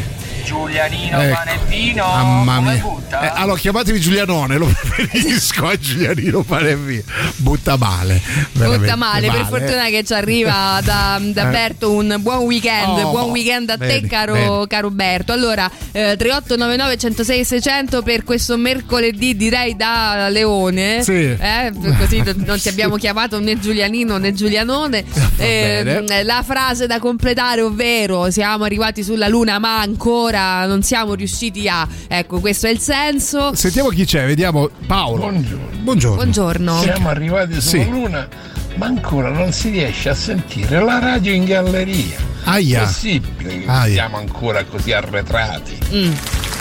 Giulianino 0.45 1.21
Ecco. 1.21 1.35
Panevino. 1.35 2.05
Mamma 2.07 2.55
come 2.57 2.73
mia. 2.75 2.83
butta? 2.83 3.21
Eh, 3.21 3.41
allora 3.41 3.59
chiamatevi 3.59 4.01
Giulianone, 4.01 4.57
lo 4.57 4.67
preferisco 4.95 5.67
a 5.69 5.77
Giulianino 5.79 6.43
Panevino. 6.43 7.03
Butta 7.37 7.77
male. 7.77 8.21
Butta 8.53 8.97
male, 8.97 9.31
per 9.31 9.47
fortuna 9.47 9.87
che 9.87 10.03
ci 10.05 10.13
arriva 10.15 10.81
da, 10.83 11.19
da 11.23 11.49
Eh. 11.49 11.51
Berto 11.51 11.93
un 11.93 12.17
buon 12.21 12.39
weekend, 12.45 12.99
Oh, 12.99 13.11
buon 13.11 13.31
weekend 13.31 13.71
a 13.71 13.77
te 13.77 13.87
vedi, 13.87 14.07
caro, 14.09 14.65
caro 14.69 14.91
Berto. 14.91 15.33
Allora, 15.33 15.71
eh, 15.93 16.15
3899 16.17 16.97
106 16.97 17.45
600 17.45 18.03
per 18.03 18.25
questo 18.25 18.57
mercoledì 18.57 19.37
direi 19.37 19.77
da 19.77 20.29
Leone, 20.29 21.03
Sì. 21.03 21.13
Eh, 21.39 21.73
così 21.99 22.23
non 22.45 22.59
ti 22.61 22.69
abbiamo 22.69 22.97
chiamato 22.97 23.39
né 23.41 23.59
Giulianino 23.59 24.17
né 24.19 24.33
Giulianone. 24.33 25.05
bene. 25.37 26.05
Eh, 26.07 26.23
la 26.25 26.43
frase 26.47 26.87
da 26.87 26.99
completare, 26.99 27.61
ovvero 27.63 28.31
siamo 28.31 28.65
arrivati 28.65 29.03
sulla 29.03 29.29
luna 29.29 29.59
ma 29.59 29.81
ancora 29.81 30.32
non 30.39 30.83
siamo 30.83 31.15
riusciti 31.15 31.69
a... 31.69 31.87
Ecco, 32.09 32.41
questo 32.41 32.67
è 32.67 32.71
il 32.71 32.79
senso. 32.79 33.55
Sentiamo 33.55 33.89
chi 33.91 34.05
c'è, 34.05 34.27
vediamo 34.27 34.69
Paolo. 34.87 35.21
Buongiorno. 35.31 35.67
Buongiorno. 35.81 36.17
Buongiorno. 36.17 36.81
Siamo 36.81 37.09
arrivati 37.09 37.61
sulla 37.61 37.83
Sì. 37.83 37.89
Luna, 37.91 38.29
ma 38.77 38.87
ancora 38.87 39.29
non 39.31 39.53
si 39.53 39.71
riesce 39.71 40.09
a 40.09 40.15
sentire 40.15 40.83
la 40.83 40.99
radio 40.99 41.33
in 41.33 41.45
galleria. 41.45 42.31
Aia. 42.45 42.81
Possibile 42.83 43.61
che 43.61 43.65
Aia. 43.67 43.93
siamo 43.95 44.17
ancora 44.19 44.65
così 44.65 44.93
arretrati. 44.93 45.79
Mm. 45.95 46.13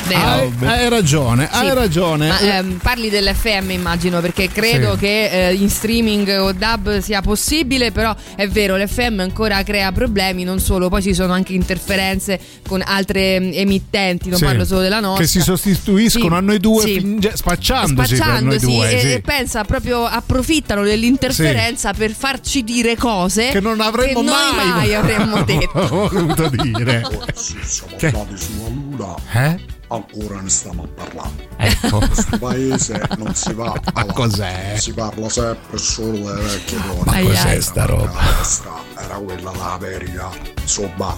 Hai, 0.08 0.52
hai 0.64 0.89
ragione, 0.89 1.47
hai 1.49 1.70
Sì, 1.70 1.74
ragione. 1.74 2.28
Ma 2.28 2.39
ehm, 2.39 2.80
parli 2.82 3.10
dell'FM 3.10 3.70
immagino 3.72 4.20
perché 4.20 4.49
credo 4.49 4.93
Sì. 4.93 4.99
che 4.99 5.47
eh, 5.49 5.54
in 5.54 5.70
streaming 5.70 6.28
o 6.39 6.52
dub 6.52 6.99
sia 6.99 7.22
possibile, 7.22 7.91
però 7.91 8.14
è 8.36 8.47
vero, 8.47 8.76
l'FM 8.78 9.20
ancora 9.20 9.64
crea 9.64 9.91
problemi, 9.91 10.43
non 10.43 10.60
solo, 10.60 10.89
poi 10.89 11.02
ci 11.02 11.14
sono 11.14 11.32
anche 11.34 11.54
interferenze 11.54 12.39
con 12.68 12.82
altre 12.86 13.39
mm, 13.39 13.49
emittenti, 13.54 14.30
non 14.30 14.38
Sì. 14.39 14.45
parlo 14.45 14.66
solo 14.66 14.82
della 14.82 14.99
nostra. 14.99 15.24
Che 15.24 15.30
si 15.30 15.39
sostituiscono 15.41 16.30
Sì, 16.36 16.41
a 16.41 16.41
noi 16.41 16.60
due, 16.60 16.82
sì. 16.84 16.93
finge- 16.99 17.32
spacciandosi, 17.36 18.16
per 18.16 18.18
noi 18.20 18.28
Spacciandosi 18.28 18.66
due. 18.66 18.91
e, 18.91 18.99
sì. 18.99 19.12
e 19.14 19.22
pensa 19.22 19.64
proprio 19.64 20.06
approfittano 20.06 20.84
dell'interferenza 20.84 21.93
per 21.93 22.12
farci 22.12 22.64
dire 22.64 22.97
cose 22.97 23.49
Che 23.49 23.60
non 23.62 23.80
avremmo 23.80 24.20
che 24.22 24.30
mai- 24.30 24.70
mai 24.70 24.93
avremmo 24.95 25.41
detto. 25.45 25.88
voluto 26.12 26.49
dire. 26.49 27.02
siamo 27.36 27.95
Che- 27.97 28.08
andati 28.08 28.36
sulla 28.38 28.68
Luna. 28.68 29.16
Eh? 29.32 29.70
Ancora 29.92 30.39
ne 30.39 30.50
stiamo 30.50 30.84
a 30.84 30.88
parlare. 30.88 31.50
Ecco. 31.58 31.98
Questo 31.98 32.38
paese 32.39 33.02
non 33.18 33.36
si 33.36 33.52
va 33.54 33.74
avanti. 33.94 34.14
cos'è? 34.14 34.76
Si 34.78 34.94
parla 34.94 35.28
sempre 35.28 35.78
solo 35.78 36.12
delle 36.18 36.42
vecchie 36.42 36.78
donne. 36.88 37.04
Ma 37.06 37.22
cos'è 37.22 37.60
sta 37.60 37.86
roba? 37.86 38.06
La 38.14 38.34
destra 38.38 38.72
era 38.98 39.16
quella 39.16 39.52
dell'America. 39.52 40.30
Insomma, 40.62 41.18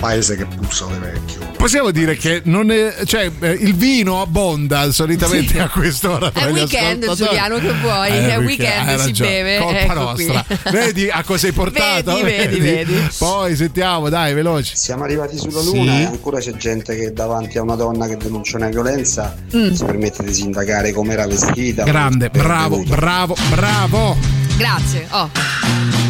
paese 0.00 0.34
che 0.36 0.46
puzza 0.46 0.86
di 0.86 0.98
vecchio. 0.98 1.48
Possiamo 1.56 1.90
dire 1.90 2.16
che 2.16 2.40
non 2.46 2.70
è, 2.70 2.94
cioè, 3.04 3.30
eh, 3.40 3.50
il 3.50 3.74
vino 3.74 4.22
abbonda 4.22 4.90
solitamente 4.92 5.52
Sì. 5.52 5.58
a 5.58 5.68
quest'ora. 5.68 6.32
È 6.32 6.50
weekend. 6.50 7.14
Giuliano, 7.14 7.58
che 7.58 7.72
vuoi? 7.82 8.08
Eh, 8.08 8.30
È 8.32 8.38
weekend, 8.38 8.88
hai 8.88 8.98
si 8.98 9.12
beve, 9.22 9.58
Colpa 9.58 9.78
ecco 9.80 9.92
nostra. 9.92 10.44
qui. 10.46 10.56
Vedi 10.72 11.10
a 11.10 11.22
cosa 11.22 11.46
hai 11.46 11.52
portato? 11.52 12.14
Vedi, 12.22 12.58
vedi, 12.58 12.60
vedi. 12.60 13.08
Poi 13.18 13.54
sentiamo, 13.54 14.08
dai, 14.08 14.32
veloci. 14.32 14.74
Siamo 14.74 15.04
arrivati 15.04 15.36
sulla 15.36 15.60
Luna 15.60 15.92
Sì. 15.94 16.00
e 16.00 16.04
ancora 16.06 16.38
c'è 16.40 16.52
gente 16.56 16.96
che 16.96 17.12
davanti 17.12 17.58
a 17.58 17.62
una 17.62 17.74
donna 17.74 18.06
che 18.08 18.16
denuncia 18.16 18.56
una 18.56 18.68
violenza 18.68 19.36
Mm. 19.54 19.72
si 19.72 19.84
permette 19.84 20.24
di 20.24 20.32
sindacare 20.32 20.92
come 20.92 21.12
era 21.12 21.26
vestita. 21.26 21.84
Grande, 21.84 22.30
bravo, 22.30 22.82
bravo, 22.84 23.36
bravo. 23.50 24.16
Grazie. 24.56 25.06
Oh. 25.10 26.09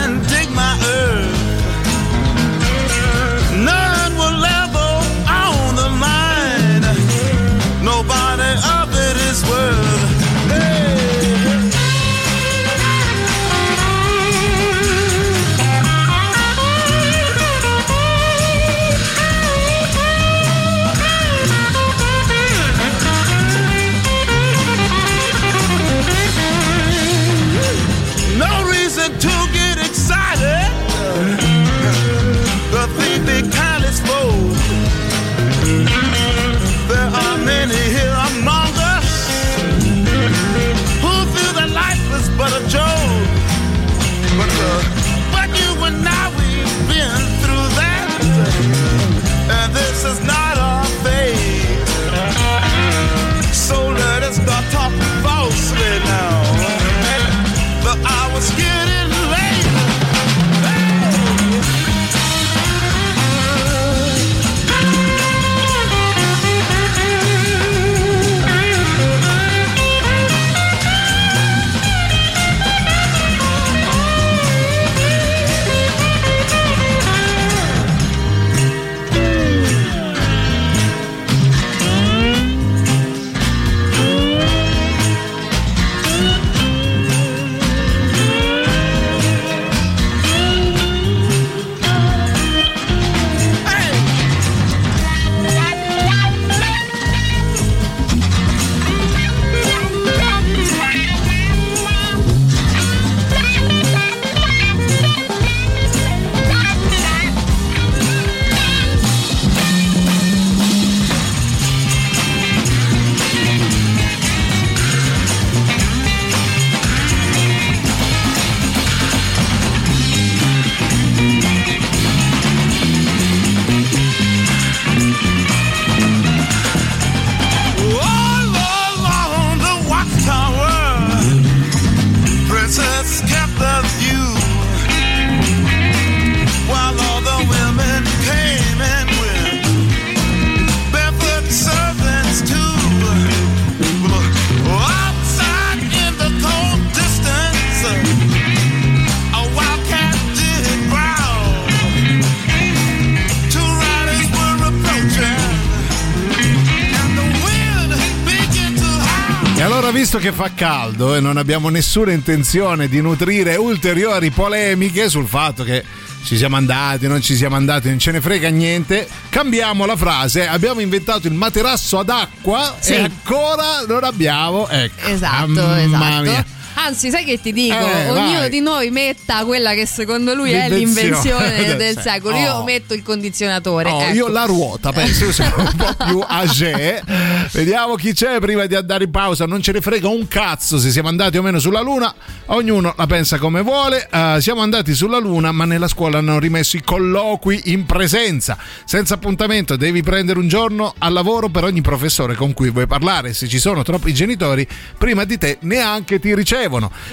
che 160.21 160.31
fa 160.31 160.51
caldo 160.53 161.15
e 161.15 161.19
non 161.19 161.37
abbiamo 161.37 161.69
nessuna 161.69 162.11
intenzione 162.11 162.87
di 162.87 163.01
nutrire 163.01 163.55
ulteriori 163.55 164.29
polemiche 164.29 165.09
sul 165.09 165.27
fatto 165.27 165.63
che 165.63 165.83
ci 166.23 166.37
siamo 166.37 166.55
andati, 166.57 167.07
non 167.07 167.21
ci 167.21 167.35
siamo 167.35 167.55
andati, 167.55 167.89
non 167.89 167.97
ce 167.97 168.11
ne 168.11 168.21
frega 168.21 168.49
niente, 168.49 169.07
cambiamo 169.29 169.85
la 169.87 169.95
frase. 169.95 170.47
Abbiamo 170.47 170.79
inventato 170.79 171.25
il 171.25 171.33
materasso 171.33 171.97
ad 171.97 172.09
acqua 172.09 172.75
Sì. 172.79 172.93
e 172.93 172.99
ancora 173.01 173.83
non 173.87 174.03
abbiamo. 174.03 174.69
Ecco. 174.69 175.07
Esatto, 175.07 175.47
Mamma 175.47 175.81
esatto. 175.81 176.21
mia. 176.21 176.45
Anzi, 176.75 177.09
sai 177.09 177.23
che 177.25 177.39
ti 177.39 177.51
dico? 177.53 177.75
Eh, 177.75 178.09
Ognuno 178.09 178.39
vai. 178.39 178.49
di 178.49 178.59
noi 178.59 178.89
metta 178.91 179.43
quella 179.45 179.73
che 179.73 179.85
secondo 179.85 180.33
lui 180.33 180.51
è 180.51 180.67
L'invenzione 180.69 181.49
l'invenzione 181.57 181.75
del 181.77 181.99
secolo. 181.99 182.35
Io 182.37 182.53
Oh. 182.55 182.63
metto 182.63 182.93
il 182.93 183.03
condizionatore. 183.03 183.89
Oh, 183.89 184.01
ecco. 184.01 184.13
Io 184.13 184.27
la 184.27 184.45
ruota, 184.45 184.91
penso 184.91 185.25
che 185.25 185.33
sia 185.33 185.53
un 185.55 185.73
po' 185.75 186.05
più 186.05 186.23
age. 186.25 187.03
Vediamo 187.51 187.95
chi 187.95 188.13
c'è 188.13 188.39
prima 188.39 188.65
di 188.65 188.75
andare 188.75 189.03
in 189.05 189.11
pausa. 189.11 189.45
Non 189.45 189.61
ce 189.61 189.71
ne 189.71 189.81
frega 189.81 190.07
un 190.07 190.27
cazzo 190.27 190.79
se 190.79 190.91
siamo 190.91 191.07
andati 191.09 191.37
o 191.37 191.41
meno 191.41 191.59
sulla 191.59 191.81
Luna. 191.81 192.13
Ognuno 192.47 192.93
la 192.97 193.07
pensa 193.07 193.37
come 193.37 193.61
vuole. 193.61 194.07
Eh, 194.11 194.37
siamo 194.39 194.61
andati 194.61 194.93
sulla 194.93 195.19
Luna, 195.19 195.51
ma 195.51 195.65
nella 195.65 195.87
scuola 195.87 196.17
hanno 196.19 196.39
rimesso 196.39 196.77
i 196.77 196.83
colloqui 196.83 197.61
in 197.65 197.85
presenza. 197.85 198.57
Senza 198.85 199.13
appuntamento, 199.15 199.75
devi 199.75 200.01
prendere 200.03 200.39
un 200.39 200.47
giorno 200.47 200.93
al 200.97 201.13
lavoro 201.13 201.49
per 201.49 201.63
ogni 201.63 201.81
professore 201.81 202.35
con 202.35 202.53
cui 202.53 202.69
vuoi 202.69 202.87
parlare. 202.87 203.33
Se 203.33 203.47
ci 203.47 203.59
sono 203.59 203.83
troppi 203.83 204.13
genitori, 204.13 204.67
prima 204.97 205.23
di 205.25 205.37
te 205.37 205.57
neanche 205.61 206.19
ti 206.19 206.33
ricevono. 206.35 206.60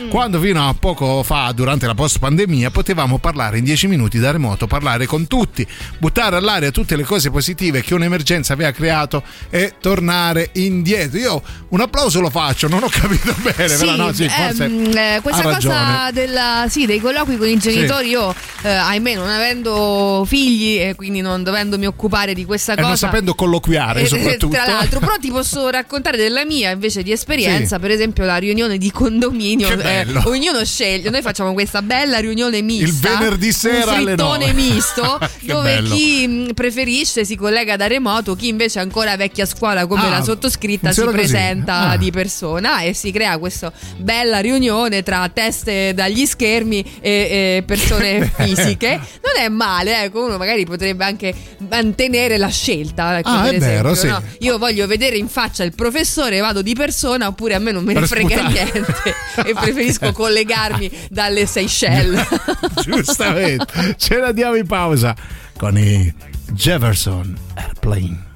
Quando 0.08 0.40
fino 0.40 0.68
a 0.68 0.74
poco 0.74 1.22
fa, 1.22 1.50
durante 1.52 1.86
la 1.86 1.94
post 1.94 2.18
pandemia, 2.18 2.70
potevamo 2.70 3.18
parlare 3.18 3.58
in 3.58 3.64
10 3.64 3.86
minuti 3.86 4.18
da 4.18 4.30
remoto, 4.30 4.66
parlare 4.66 5.06
con 5.06 5.26
tutti, 5.26 5.66
buttare 5.98 6.36
all'aria 6.36 6.70
tutte 6.70 6.96
le 6.96 7.04
cose 7.04 7.30
positive 7.30 7.82
che 7.82 7.94
un'emergenza 7.94 8.52
aveva 8.52 8.70
creato 8.70 9.22
e 9.50 9.74
tornare 9.80 10.50
indietro. 10.54 11.18
Io 11.18 11.42
un 11.68 11.80
applauso 11.80 12.20
lo 12.20 12.30
faccio, 12.30 12.68
non 12.68 12.82
ho 12.82 12.88
capito 12.88 13.34
bene, 13.42 13.68
Sì, 13.68 13.84
però 13.84 13.96
no, 13.96 14.12
sì, 14.12 14.28
forse 14.28 14.64
ehm, 14.64 14.96
eh, 14.96 15.20
questa 15.22 15.42
cosa 15.42 16.10
della, 16.12 16.66
sì, 16.68 16.86
dei 16.86 17.00
colloqui 17.00 17.36
con 17.36 17.48
i 17.48 17.58
genitori, 17.58 18.08
io 18.08 18.34
eh, 18.62 18.68
ahimè 18.68 19.14
non 19.14 19.28
avendo 19.28 20.24
figli 20.26 20.78
e 20.80 20.94
quindi 20.94 21.20
non 21.20 21.42
dovendomi 21.42 21.86
occupare 21.86 22.34
di 22.34 22.44
questa 22.44 22.72
E 22.72 22.76
cosa. 22.76 22.88
non 22.88 22.96
sapendo 22.96 23.34
colloquiare, 23.34 24.02
Eh, 24.02 24.06
soprattutto. 24.06 24.54
Tra 24.54 24.66
l'altro, 24.66 25.00
però 25.00 25.16
ti 25.20 25.30
posso 25.30 25.68
raccontare 25.70 26.16
della 26.16 26.44
mia 26.44 26.70
invece 26.70 27.02
di 27.02 27.12
esperienza, 27.12 27.76
Sì. 27.76 27.80
per 27.80 27.90
esempio 27.90 28.24
la 28.24 28.36
riunione 28.36 28.78
di 28.78 28.90
condominio. 28.90 29.36
Che 29.38 30.00
eh, 30.00 30.06
ognuno 30.24 30.64
sceglie, 30.64 31.10
noi 31.10 31.22
facciamo 31.22 31.52
questa 31.52 31.82
bella 31.82 32.18
riunione 32.18 32.60
mista. 32.62 32.84
Il 32.84 32.94
venerdì 33.18 33.52
sera 33.52 33.92
un 33.92 33.96
alle 33.98 34.12
frittone 34.14 34.46
nove. 34.46 34.52
misto, 34.52 35.18
Che 35.40 35.46
dove 35.46 35.74
bello. 35.76 35.94
chi 35.94 36.26
mh, 36.26 36.52
preferisce 36.54 37.24
si 37.24 37.36
collega 37.36 37.76
da 37.76 37.86
remoto, 37.86 38.34
chi 38.34 38.48
invece 38.48 38.78
è 38.78 38.82
ancora 38.82 39.16
vecchia 39.16 39.46
scuola 39.46 39.86
come 39.86 40.02
Ah, 40.06 40.10
la 40.10 40.22
sottoscritta 40.22 40.92
si 40.92 41.02
presenta 41.04 41.90
Ah. 41.90 41.96
di 41.96 42.10
persona 42.10 42.80
e 42.80 42.92
si 42.94 43.10
crea 43.12 43.38
questa 43.38 43.72
bella 43.96 44.40
riunione 44.40 45.02
tra 45.02 45.28
teste 45.32 45.92
dagli 45.94 46.26
schermi 46.26 46.84
e, 47.00 47.10
e 47.58 47.62
persone 47.66 48.30
fisiche. 48.36 48.88
Non 48.90 49.42
è 49.44 49.48
male, 49.48 50.04
ecco, 50.04 50.24
uno 50.24 50.36
magari 50.38 50.64
potrebbe 50.64 51.04
anche 51.04 51.34
mantenere 51.68 52.36
la 52.38 52.48
scelta. 52.48 53.18
Ecco, 53.18 53.28
Ah, 53.28 53.42
per 53.42 53.54
è 53.54 53.58
vero, 53.58 53.90
esempio, 53.90 53.94
sì. 53.94 54.06
no? 54.08 54.22
Io 54.40 54.58
voglio 54.58 54.86
vedere 54.86 55.16
in 55.16 55.28
faccia 55.28 55.62
il 55.64 55.74
professore, 55.74 56.40
vado 56.40 56.62
di 56.62 56.74
persona, 56.74 57.26
oppure 57.28 57.54
a 57.54 57.58
me 57.58 57.72
non 57.72 57.84
me 57.84 57.92
ne 57.92 58.00
Per 58.00 58.08
frega 58.08 58.28
sputare. 58.38 58.52
niente 58.72 59.14
e 59.44 59.54
preferisco 59.54 60.12
collegarmi 60.12 60.90
dalle 61.10 61.46
Seychelles. 61.46 62.26
Giustamente. 62.82 63.94
Ce 63.96 64.16
la 64.18 64.32
diamo 64.32 64.56
in 64.56 64.66
pausa 64.66 65.14
con 65.56 65.76
i 65.76 66.12
Jefferson 66.52 67.36
Airplane. 67.54 68.27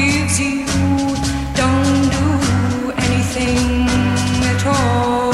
Gives 0.00 0.40
you 0.40 0.64
don't 1.60 2.08
do 2.16 2.26
anything 3.06 3.86
at 4.52 4.62
all. 4.66 5.32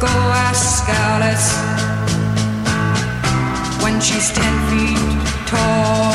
Go 0.00 0.12
ask 0.48 0.88
Alice 0.88 1.50
when 3.82 4.00
she's 4.00 4.28
ten 4.32 4.54
feet 4.68 5.18
tall. 5.46 6.14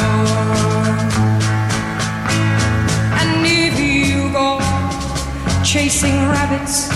And 3.20 3.46
if 3.46 3.80
you 3.80 4.32
go 4.34 4.60
chasing 5.64 6.18
rabbits 6.36 6.91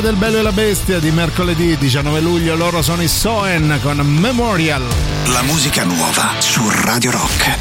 Del 0.00 0.16
Bello 0.16 0.38
e 0.38 0.42
la 0.42 0.52
Bestia 0.52 0.98
di 0.98 1.10
mercoledì 1.10 1.76
19 1.76 2.20
luglio, 2.20 2.56
loro 2.56 2.80
sono 2.80 3.02
i 3.02 3.08
Soen 3.08 3.78
con 3.82 3.98
Memorial. 3.98 4.82
La 5.26 5.42
musica 5.42 5.84
nuova 5.84 6.32
su 6.38 6.62
Radio 6.70 7.10
Rock. 7.10 7.59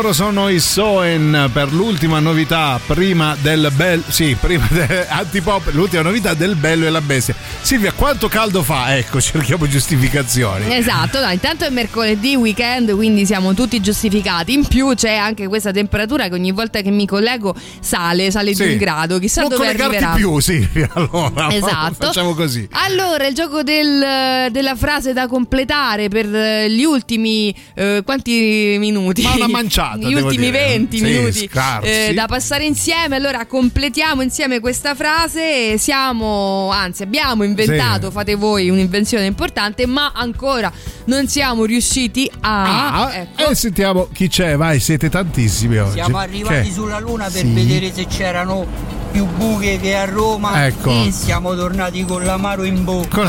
Loro 0.00 0.12
sono 0.12 0.48
i 0.48 0.60
Soen 0.60 1.50
per 1.52 1.72
l'ultima 1.72 2.20
novità 2.20 2.78
prima 2.86 3.36
del 3.40 3.68
bel 3.74 4.00
sì, 4.06 4.36
prima 4.40 4.64
del 4.70 5.04
antipop, 5.08 5.70
l'ultima 5.72 6.02
novità 6.02 6.34
del 6.34 6.54
bello 6.54 6.86
e 6.86 6.90
la 6.90 7.00
bestia. 7.00 7.34
Silvia, 7.60 7.90
quanto 7.90 8.28
caldo 8.28 8.62
fa? 8.62 8.96
Ecco, 8.96 9.18
cerchiamo 9.20 9.66
giustificazioni. 9.66 10.72
Esatto, 10.72 11.20
no, 11.20 11.28
intanto 11.32 11.64
è 11.64 11.70
mercoledì, 11.70 12.36
weekend, 12.36 12.94
quindi 12.94 13.26
siamo 13.26 13.54
tutti 13.54 13.80
giustificati. 13.80 14.52
In 14.52 14.66
più 14.68 14.94
c'è 14.94 15.16
anche 15.16 15.48
questa 15.48 15.72
temperatura 15.72 16.28
che 16.28 16.34
ogni 16.34 16.52
volta 16.52 16.80
che 16.80 16.90
mi 16.90 17.04
collego 17.04 17.56
sale, 17.80 18.30
sale 18.30 18.50
di 18.50 18.54
Sì. 18.54 18.62
un 18.70 18.76
grado, 18.76 19.18
chissà 19.18 19.40
Non 19.40 19.50
dove 19.50 19.64
collegarti 19.64 19.96
arriverà. 19.96 20.14
più, 20.14 20.38
Silvia, 20.38 20.88
allora. 20.92 21.48
Esatto. 21.50 22.06
Facciamo 22.06 22.34
così. 22.34 22.68
Allora, 22.70 23.26
il 23.26 23.34
gioco 23.34 23.64
del- 23.64 24.46
della 24.52 24.76
frase 24.76 25.12
da 25.12 25.26
completare 25.26 26.06
per 26.08 26.32
eh, 26.32 26.70
gli 26.70 26.84
ultimi 26.84 27.52
eh, 27.74 28.02
quanti 28.04 28.76
minuti? 28.78 29.22
Ma 29.22 29.34
una 29.34 29.48
manciata, 29.48 29.87
Gli 29.96 30.12
devo 30.14 30.26
ultimi 30.26 30.50
dire. 30.50 30.58
20 30.68 30.96
Sì, 30.98 31.02
minuti 31.04 31.50
eh, 31.82 32.12
da 32.14 32.26
passare 32.26 32.64
insieme. 32.64 33.16
Allora, 33.16 33.46
completiamo 33.46 34.22
insieme 34.22 34.60
questa 34.60 34.94
frase. 34.94 35.78
Siamo, 35.78 36.70
anzi, 36.70 37.02
abbiamo 37.02 37.44
inventato, 37.44 38.06
Sì. 38.08 38.12
fate 38.12 38.34
voi 38.34 38.68
un'invenzione 38.70 39.26
importante, 39.26 39.86
ma 39.86 40.12
ancora 40.14 40.70
non 41.06 41.26
siamo 41.28 41.64
riusciti 41.64 42.30
a. 42.40 43.02
Ah, 43.04 43.14
ecco. 43.14 43.50
e 43.50 43.54
sentiamo 43.54 44.08
chi 44.12 44.28
c'è, 44.28 44.56
vai, 44.56 44.80
siete 44.80 45.08
tantissimi 45.08 45.78
oggi. 45.78 45.92
Siamo 45.92 46.18
arrivati 46.18 46.68
Che? 46.68 46.72
sulla 46.72 46.98
Luna 46.98 47.24
per 47.24 47.42
Sì. 47.42 47.52
vedere 47.52 47.92
se 47.92 48.06
c'erano 48.06 48.66
più 49.10 49.24
buche 49.26 49.78
che 49.80 49.96
a 49.96 50.04
Roma. 50.04 50.66
Ecco. 50.66 51.04
E 51.06 51.10
siamo 51.12 51.54
tornati 51.54 52.04
con 52.04 52.22
l'amaro 52.24 52.64
in 52.64 52.84
bocca. 52.84 53.28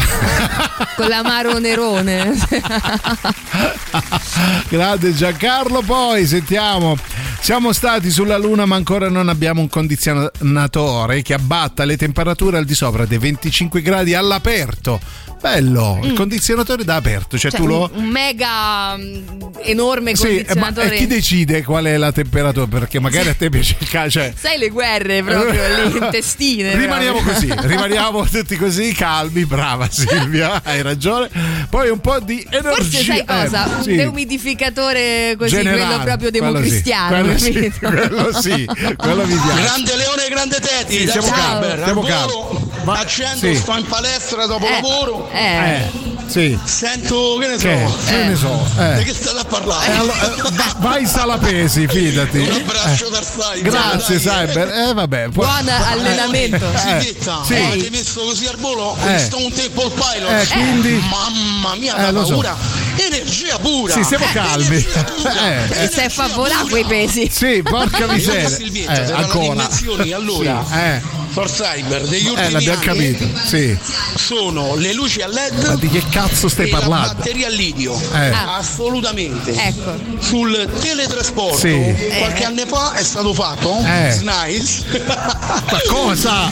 Con 0.95 1.07
l'amaro 1.07 1.57
nerone. 1.60 2.35
Grande 4.69 5.14
Giancarlo, 5.14 5.81
poi 5.81 6.26
sentiamo. 6.26 6.95
Siamo 7.41 7.72
stati 7.72 8.11
sulla 8.11 8.38
Luna, 8.38 8.65
ma 8.65 8.76
ancora 8.76 9.10
non 9.10 9.30
abbiamo 9.30 9.61
un 9.61 9.69
condizionatore 9.69 11.22
che 11.22 11.34
abbatta 11.34 11.85
le 11.85 11.97
temperature 11.97 12.57
al 12.57 12.65
di 12.65 12.76
sopra 12.76 13.06
dei 13.06 13.18
25 13.18 13.81
gradi 13.81 14.14
all'aperto. 14.14 14.99
Bello, 15.39 15.99
il 16.03 16.11
Mm. 16.11 16.15
condizionatore 16.15 16.84
da 16.84 16.95
aperto, 16.95 17.38
cioè, 17.38 17.49
Cioè, 17.49 17.61
tu 17.61 17.65
lo. 17.65 17.89
un, 17.93 18.03
mega 18.07 18.97
mm, 18.97 19.14
enorme 19.64 20.14
Sì, 20.14 20.39
eh, 20.39 20.43
ma 20.56 20.65
condizionatore. 20.65 20.95
e 20.95 20.97
chi 20.97 21.07
decide 21.07 21.64
qual 21.64 21.85
è 21.85 21.95
la 21.95 22.11
temperatura? 22.11 22.68
Perché 22.68 22.99
magari 22.99 23.30
a 23.30 23.34
te 23.34 23.49
piace 23.49 23.77
il 23.80 23.89
calcio. 23.89 24.19
Cioè, 24.19 24.34
Sai 24.35 24.57
le 24.57 24.68
guerre 24.68 25.23
proprio 25.23 25.61
lì, 25.85 25.97
intestine. 25.97 26.76
Rimaniamo 26.76 27.22
così, 27.22 27.53
rimaniamo 27.56 28.26
tutti 28.26 28.56
così 28.56 28.93
calmi, 28.93 29.45
brava 29.45 29.88
Silvia, 29.89 30.61
hai 30.64 30.81
ragione. 30.81 31.30
Poi 31.69 31.89
un 31.89 31.99
po' 31.99 32.19
di 32.19 32.45
energia. 32.49 32.73
Forse 32.73 33.03
sai 33.03 33.26
cosa? 33.26 33.65
eh, 33.65 33.76
un 33.76 33.84
sì. 33.84 33.95
deumidificatore 33.95 35.35
così, 35.38 35.56
Generale, 35.56 35.80
quello 35.85 36.03
proprio 36.03 36.30
quello 36.30 36.64
sì, 36.64 36.69
democristiano. 36.69 37.07
quello 37.10 37.38
sì, 37.39 37.72
quello 37.80 38.41
sì, 38.41 38.69
quello 38.97 39.26
mi 39.26 39.35
piace. 39.35 39.61
Grande 39.61 39.95
Leone, 39.95 40.27
grande 40.30 40.60
Teti, 40.60 40.97
Sì, 40.99 41.07
siamo 41.07 41.27
calmi, 41.30 41.84
siamo 41.84 42.01
al 42.01 42.07
calmi. 42.07 42.69
Volo, 42.90 43.02
accendo, 43.02 43.38
sì. 43.40 43.56
sto 43.56 43.76
in 43.78 43.86
palestra 43.86 44.45
dopo 44.45 44.66
Eh, 44.66 44.72
lavoro. 44.72 45.30
eh. 45.32 46.07
Sì. 46.30 46.56
Sento, 46.64 47.38
che 47.40 47.48
ne 47.48 47.57
so, 47.57 47.68
Che? 47.68 47.88
Che 48.06 48.24
ne 48.24 48.36
so, 48.36 48.68
eh. 48.78 48.98
di 48.98 49.03
che 49.06 49.14
state 49.16 49.40
a 49.40 49.44
parlare? 49.45 49.91
Eh, 49.91 49.98
allora, 49.98 50.36
eh, 50.36 50.41
va- 50.52 50.76
vai 50.78 51.06
Salapesi, 51.07 51.88
fidati. 51.88 52.38
Un 52.38 52.52
abbraccio 52.52 53.07
Eh, 53.07 53.20
Cyber. 53.22 53.61
Grazie 53.72 54.20
dai. 54.22 54.45
Cyber. 54.48 54.68
Eh 54.90 54.94
vabbè. 54.94 55.30
poi- 55.30 55.45
Buon 55.45 55.68
allenamento. 55.70 56.66
Eh, 56.72 57.02
Zietta, 57.02 57.41
sì. 57.44 57.56
avete 57.56 57.90
messo 57.90 58.22
così 58.22 58.45
al 58.45 58.57
volo 58.57 58.95
Eh. 59.07 59.18
Stone 59.18 59.52
Temple 59.52 59.90
Pilot. 59.90 60.30
Eh, 60.30 60.48
quindi? 60.52 61.03
Mamma 61.10 61.74
mia, 61.76 61.95
Eh, 61.98 62.02
la 62.03 62.11
lo 62.11 62.24
so. 62.26 62.34
paura. 62.34 62.56
Energia 62.95 63.57
pura. 63.57 63.94
Sì, 63.94 64.03
stiamo 64.03 64.26
calmi. 64.32 64.76
Eh, 64.76 65.84
E 65.84 65.88
stai 65.88 66.06
a 66.06 66.10
fa 66.10 66.28
volare 66.28 66.68
quei 66.70 66.84
pesi. 66.84 67.28
Sì, 67.32 67.64
porca 67.64 68.06
miseria. 68.06 68.49
Silvietta, 68.49 68.94
Eh, 69.07 69.11
ancora. 69.14 69.68
allora, 70.16 70.64
Sì, 70.70 70.76
eh. 70.76 71.02
for 71.32 71.49
Cyber 71.49 72.02
degli 72.07 72.28
ultimi 72.28 72.48
Eh, 72.66 72.66
capito. 72.80 73.27
Sì. 73.45 73.77
sono 74.15 74.76
le 74.76 74.93
luci 74.93 75.22
a 75.22 75.27
LED 75.27 75.65
Ma 75.68 75.76
di 75.76 75.89
che 75.89 76.03
cazzo 76.10 76.47
stai 76.47 76.68
e 76.68 76.72
la 76.72 76.80
parlando? 76.80 77.14
batteria 77.14 77.47
a 77.47 77.49
lidio. 77.49 77.99
Eh. 78.14 78.30
Ah. 78.30 78.57
Assolutamente. 78.57 79.51
Ecco. 79.53 79.95
Sul 80.19 80.69
teletrasporto 80.81 81.57
Sì. 81.57 81.95
qualche 82.18 82.43
anno 82.43 82.65
fa 82.65 82.93
è 82.93 83.03
stato 83.03 83.34
fatto 83.34 83.77
Eh. 83.85 84.11
SNICE 84.11 85.03
Ma 85.06 85.77
cosa? 85.88 86.49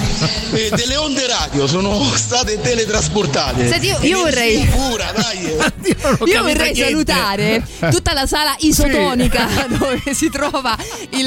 e 0.53 0.69
delle 0.75 0.95
onde 0.95 1.27
radio 1.27 1.67
sono 1.67 2.03
state 2.15 2.59
teletrasportate. 2.61 3.67
Senti, 3.67 3.87
io- 3.87 3.99
io 4.01 4.19
vorrei- 4.19 4.65
pura, 4.65 5.11
dai. 5.15 5.55
Io 6.25 6.43
vorrei 6.43 6.75
salutare 6.75 7.63
tutta 7.91 8.13
la 8.13 8.25
sala 8.25 8.53
isotonica 8.59 9.47
dove 9.77 10.01
si 10.13 10.29
trova 10.29 10.75
il, 11.11 11.19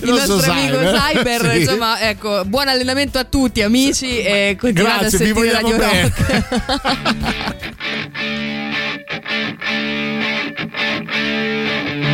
il 0.00 0.08
nostro 0.08 0.36
nostro 0.36 0.52
amico 0.52 0.76
Cyber. 0.78 0.94
Cyber. 0.98 1.50
Sì. 1.52 1.60
Insomma, 1.60 2.00
ecco, 2.00 2.44
buon 2.46 2.68
allenamento 2.68 3.18
a 3.18 3.24
tutti, 3.24 3.62
amici. 3.62 4.18
E 4.28 4.56
continuate 4.60 5.08
Grazie, 5.08 5.16
a 5.16 5.20
vi 5.20 5.32
sentire 5.32 5.52
Radio 5.52 5.76
bene. 5.78 6.02
Rock. 6.02 7.56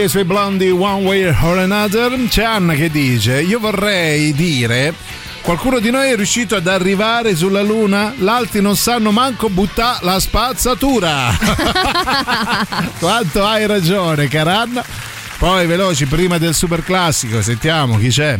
E 0.00 0.04
i 0.04 0.08
suoi 0.08 0.24
blondi 0.24 0.70
One 0.70 1.04
Way 1.04 1.26
or 1.42 1.58
Another. 1.58 2.18
C'è 2.26 2.42
Anna 2.42 2.72
che 2.72 2.90
dice: 2.90 3.42
Io 3.42 3.58
vorrei 3.60 4.32
dire. 4.32 4.94
Qualcuno 5.42 5.78
di 5.78 5.90
noi 5.90 6.10
è 6.10 6.16
riuscito 6.16 6.56
ad 6.56 6.66
arrivare 6.66 7.36
sulla 7.36 7.60
Luna? 7.60 8.14
L'altri 8.16 8.62
non 8.62 8.76
sanno 8.76 9.10
manco 9.10 9.50
buttare 9.50 9.98
la 10.00 10.18
spazzatura. 10.18 11.36
Quanto 12.98 13.44
hai 13.44 13.66
ragione, 13.66 14.26
cara 14.28 14.60
Anna. 14.60 14.82
Poi 15.36 15.66
veloci, 15.66 16.06
prima 16.06 16.38
del 16.38 16.54
super 16.54 16.82
classico, 16.82 17.42
sentiamo 17.42 17.98
chi 17.98 18.08
c'è. 18.08 18.38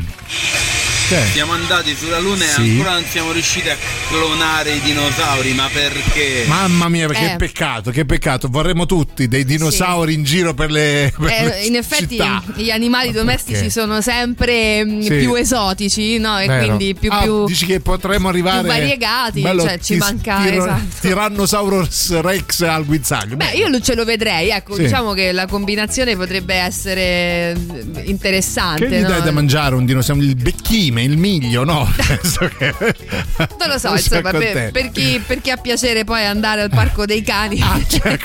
C'è. 1.09 1.27
Siamo 1.32 1.53
andati 1.53 1.95
sulla 1.95 2.20
Luna 2.20 2.45
Sì. 2.47 2.61
e 2.69 2.70
ancora 2.70 2.93
non 2.95 3.05
siamo 3.05 3.32
riusciti 3.32 3.69
a 3.69 3.77
clonare 4.11 4.73
i 4.74 4.81
dinosauri, 4.81 5.53
ma 5.53 5.69
perché? 5.73 6.45
Mamma 6.49 6.89
mia, 6.89 7.07
che 7.07 7.32
Eh. 7.32 7.37
peccato, 7.37 7.93
che 7.93 8.05
peccato. 8.05 8.49
Vorremmo 8.49 8.85
tutti 8.85 9.28
dei 9.28 9.45
dinosauri 9.45 10.15
in 10.15 10.24
giro 10.24 10.53
per 10.53 10.70
le, 10.73 11.12
per 11.16 11.31
Eh, 11.31 11.45
le 11.45 11.61
in 11.66 11.77
effetti 11.77 12.16
città. 12.16 12.43
gli 12.57 12.70
animali 12.70 13.12
domestici 13.12 13.53
Perché? 13.55 13.70
sono 13.70 14.01
sempre 14.01 14.85
mm, 14.85 15.01
Sì. 15.03 15.15
più 15.16 15.35
esotici, 15.35 16.19
no? 16.19 16.39
E 16.41 16.47
Vero. 16.47 16.65
quindi 16.66 16.95
più, 16.99 17.09
Ah, 17.12 17.23
più 17.23 17.45
dici 17.47 17.66
che 17.66 17.78
potremmo 17.81 18.28
arrivare 18.28 18.61
più 18.62 18.69
variegati, 18.69 19.41
Bello, 19.43 19.62
cioè 19.62 19.78
ci 19.78 19.95
manca 19.97 20.41
tiro- 20.43 20.65
esatto. 20.65 20.82
Tyrannosaurus 21.03 22.20
Rex 22.20 22.62
al 22.62 22.85
guinzaglio. 22.85 23.37
Beh, 23.37 23.53
io 23.53 23.69
lo- 23.69 23.81
ce 23.81 23.95
lo 23.95 24.05
vedrei, 24.05 24.49
ecco, 24.51 24.74
Sì. 24.74 24.82
diciamo 24.82 25.12
che 25.12 25.31
la 25.31 25.47
combinazione 25.47 26.16
potrebbe 26.16 26.55
essere 26.55 27.55
mm, 27.57 27.95
interessante. 28.07 28.89
Che 28.89 28.99
gli 28.99 29.03
no? 29.03 29.09
dai 29.09 29.23
da 29.23 29.31
mangiare 29.31 29.77
un 29.77 29.85
dinosauro? 29.85 30.20
Il 30.23 30.35
becchime, 30.35 31.05
il 31.05 31.16
miglio, 31.16 31.62
no? 31.62 31.89
Non 33.61 33.69
lo 33.69 33.78
so, 33.78 33.97
insomma, 34.01 34.31
per, 34.31 34.70
per 34.72 34.90
chi, 34.90 35.22
per 35.27 35.40
chi 35.40 35.51
ha 35.51 35.56
piacere 35.56 36.05
poi 36.05 36.24
andare 36.24 36.62
al 36.62 36.70
parco 36.70 37.05
dei 37.06 37.22
cani 37.22 37.60
Ah, 37.62 37.78
cioè, 37.89 38.18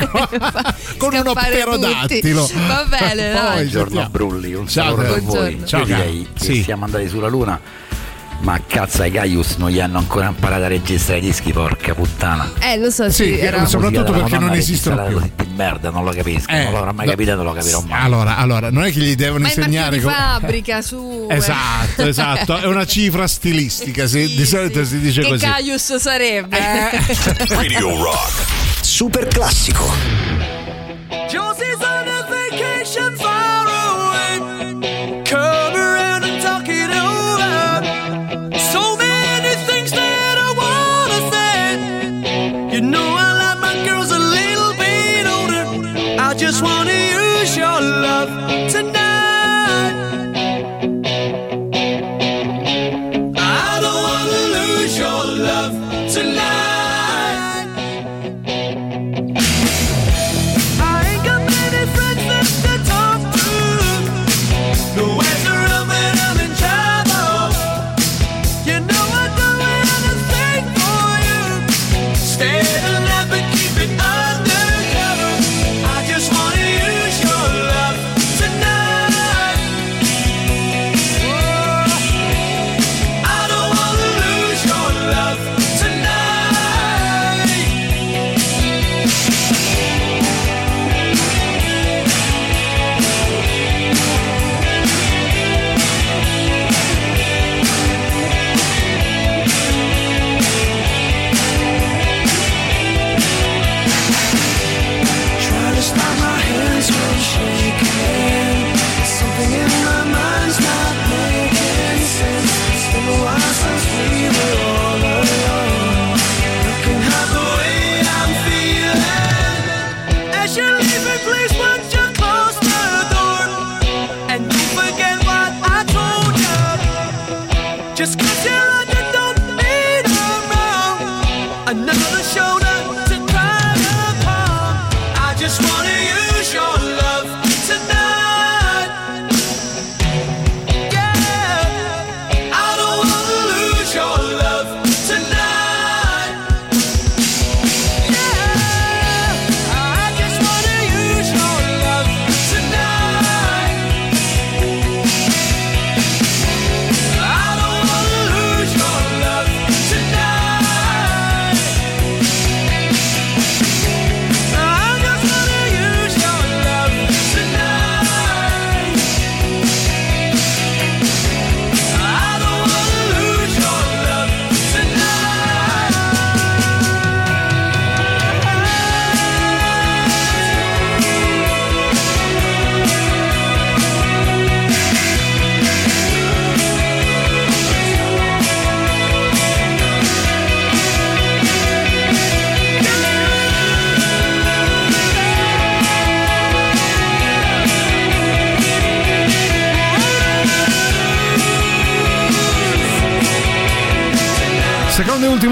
con 0.98 1.14
uno 1.14 1.34
pterodattilo. 1.34 2.50
Va 2.68 2.86
bene, 2.90 3.32
dai. 3.32 3.54
Buongiorno 3.56 4.02
a 4.02 4.10
Brulli, 4.10 4.54
un 4.54 4.68
saluto 4.70 5.02
a 5.02 5.06
buongiorno. 5.20 5.58
voi. 5.58 5.62
Ciao, 5.66 5.80
Io 5.82 5.86
direi 5.86 6.28
che 6.38 6.44
Sì. 6.44 6.64
siamo 6.64 6.86
andati 6.86 7.08
sulla 7.08 7.28
Luna, 7.28 7.60
ma 8.40 8.60
cazzo 8.66 9.02
ai 9.02 9.12
Gaius 9.12 9.56
non 9.56 9.70
gli 9.70 9.80
hanno 9.80 9.98
ancora 9.98 10.28
imparato 10.28 10.64
a 10.64 10.68
registrare 10.68 11.20
i 11.20 11.24
dischi, 11.24 11.52
porca 11.52 11.94
puttana. 11.96 12.52
Eh, 12.60 12.78
lo 12.78 12.90
so, 12.92 13.10
sì, 13.10 13.24
Sì, 13.26 13.40
era... 13.40 13.66
Soprattutto 13.66 14.12
perché 14.12 14.38
non 14.38 14.54
esistono 14.54 15.04
più. 15.06 15.20
di 15.20 15.48
merda, 15.56 15.90
non 15.90 16.04
lo 16.04 16.12
capisco, 16.12 16.52
Eh, 16.52 16.64
non 16.66 16.74
l'avrò 16.74 16.92
mai 16.92 17.06
no. 17.06 17.12
capito 17.12 17.36
non 17.36 17.46
lo 17.46 17.54
capirò 17.54 17.82
mai. 17.82 18.04
Allora, 18.06 18.38
allora, 18.38 18.70
non 18.70 18.84
è 18.84 18.92
che 18.92 19.00
gli 19.00 19.16
devono 19.16 19.40
Ma 19.44 19.48
insegnare 19.48 20.00
come- 20.00 20.14
fabbrica, 20.14 20.82
su. 20.82 21.28
eh. 21.32 21.36
Esatto, 21.36 22.04
esatto, 22.04 22.58
è 22.58 22.66
una 22.68 22.86
cifra 22.86 23.28
stilistica, 23.28 24.06
sì, 24.06 24.36
di 24.36 24.46
solito 24.46 24.84
si 24.86 25.00
dice 25.00 25.22
Che 25.22 25.28
così. 25.30 25.46
Caius 25.46 25.96
sarebbe? 25.96 26.58
Radio 27.50 28.04
Rock. 28.04 28.44
Super 28.82 29.28
classico. 29.28 30.55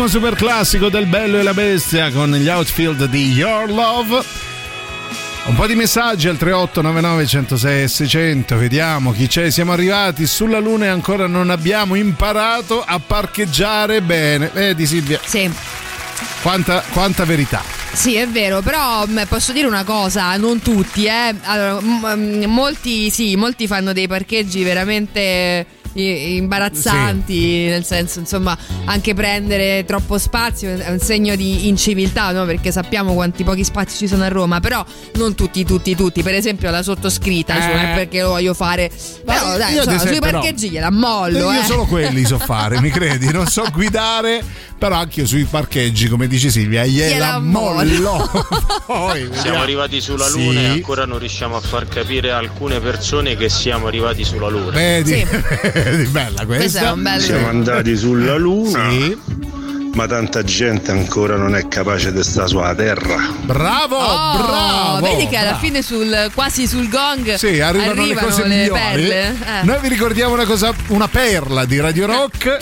Ultimo 0.04 0.22
super 0.22 0.38
classico 0.38 0.90
del 0.90 1.06
Bello 1.06 1.40
e 1.40 1.44
la 1.44 1.54
Bestia 1.54 2.12
con 2.12 2.30
gli 2.34 2.50
outfield 2.50 3.06
di 3.06 3.32
Your 3.32 3.70
Love. 3.70 4.22
Un 5.46 5.56
po' 5.56 5.66
di 5.66 5.76
messaggi 5.76 6.28
al 6.28 6.36
3899 6.36 7.26
106 7.26 7.88
600, 7.88 8.58
vediamo 8.58 9.14
chi 9.14 9.28
c'è. 9.28 9.50
Siamo 9.50 9.72
arrivati 9.72 10.28
sulla 10.28 10.60
Luna 10.60 10.86
e 10.86 10.88
ancora 10.90 11.28
non 11.28 11.50
abbiamo 11.50 11.96
imparato 11.96 12.84
a 12.86 13.00
parcheggiare 13.00 14.02
bene. 14.02 14.50
Vedi 14.52 14.86
Silvia? 14.86 15.22
Sì. 15.24 15.50
Quanta, 16.42 16.84
quanta 16.92 17.24
verità. 17.24 17.62
Sì, 17.94 18.16
è 18.16 18.28
vero, 18.28 18.62
però 18.62 19.06
mh, 19.06 19.28
posso 19.30 19.54
dire 19.54 19.68
una 19.68 19.86
cosa, 19.86 20.36
non 20.36 20.62
tutti, 20.62 21.06
eh. 21.06 21.34
Allora, 21.44 21.80
m- 21.80 22.42
m- 22.44 22.44
molti 22.48 23.10
sì, 23.10 23.38
molti 23.38 23.68
fanno 23.68 23.94
dei 23.94 24.08
parcheggi 24.08 24.64
veramente 24.64 25.66
imbarazzanti, 26.02 27.66
nel 27.68 27.84
senso, 27.86 28.20
insomma, 28.20 28.58
anche 28.86 29.14
prendere 29.14 29.84
troppo 29.86 30.18
spazio 30.18 30.76
è 30.78 30.90
un 30.90 31.00
segno 31.00 31.36
di 31.36 31.68
inciviltà, 31.68 32.32
no? 32.32 32.46
Perché 32.46 32.72
sappiamo 32.72 33.14
quanti 33.14 33.44
pochi 33.44 33.64
spazi 33.64 33.98
ci 33.98 34.08
sono 34.08 34.24
a 34.24 34.28
Roma, 34.28 34.60
però 34.60 34.84
non 35.16 35.36
tutti, 35.36 35.64
tutti, 35.66 35.96
tutti. 35.96 36.24
Per 36.24 36.34
esempio 36.34 36.70
la 36.72 36.82
sottoscritta, 36.84 37.54
cioè, 37.56 37.68
non 37.68 37.86
è 37.86 37.92
Eh. 37.92 37.96
perché 37.96 38.22
lo 38.22 38.30
voglio 38.30 38.54
fare. 38.54 38.90
Però 39.26 39.58
dai, 39.58 39.74
io 39.76 39.82
ad 39.82 39.92
insomma, 39.92 40.12
sui 40.12 40.20
parcheggi 40.20 40.70
gliela 40.70 40.92
mollo, 40.92 41.52
io 41.52 41.62
eh. 41.62 41.64
solo 41.64 41.86
quelli 41.86 42.26
so 42.26 42.38
fare, 42.44 42.80
mi 42.82 42.90
credi? 42.90 43.32
Non 43.32 43.48
so 43.48 43.66
guidare, 43.72 44.44
però 44.78 44.96
anche 44.96 45.22
io 45.22 45.28
sui 45.28 45.46
parcheggi, 45.46 46.08
come 46.08 46.28
dice 46.28 46.50
Silvia, 46.50 46.86
gliela 46.86 47.40
mollo. 47.40 48.30
Poi, 48.86 49.30
Siamo 49.34 49.62
arrivati 49.62 50.02
sulla 50.02 50.26
Sì. 50.28 50.44
Luna 50.44 50.60
e 50.62 50.66
ancora 50.68 51.06
non 51.06 51.20
riusciamo 51.20 51.56
a 51.56 51.62
far 51.62 51.88
capire 51.88 52.32
a 52.32 52.38
alcune 52.38 52.80
persone 52.80 53.36
che 53.36 53.50
siamo 53.50 53.88
arrivati 53.88 54.24
sulla 54.24 54.50
Luna. 54.50 54.72
Vedi, 54.72 55.12
vedi, 55.12 55.28
bella 56.10 56.46
questa. 56.46 56.96
Siamo 57.20 57.48
andati 57.48 57.96
sulla 57.98 58.36
Luna. 58.36 58.90
Ma 59.94 60.08
tanta 60.08 60.44
gente 60.44 60.90
ancora 60.90 61.36
non 61.36 61.56
è 61.56 61.68
capace 61.68 62.12
di 62.12 62.24
stare 62.24 62.48
sulla 62.48 62.74
Terra. 62.74 63.16
Bravo, 63.44 63.96
Oh, 63.96 64.38
bravo. 64.44 65.06
vedi 65.06 65.28
che 65.28 65.36
alla 65.38 65.50
bravo. 65.52 65.64
fine 65.66 65.84
sul, 65.84 66.32
quasi 66.34 66.66
sul 66.66 66.90
gong 66.90 67.36
Sì, 67.36 67.60
arrivano, 67.60 68.04
le 68.04 68.16
cose 68.16 68.42
le 68.48 68.56
migliori. 68.62 68.80
perle. 68.82 69.30
Eh. 69.30 69.64
Noi 69.66 69.80
vi 69.82 69.90
ricordiamo 69.90 70.34
una 70.34 70.46
cosa, 70.46 70.74
una 70.88 71.08
perla 71.08 71.66
di 71.66 71.80
Radio 71.80 72.08
Rock. 72.08 72.58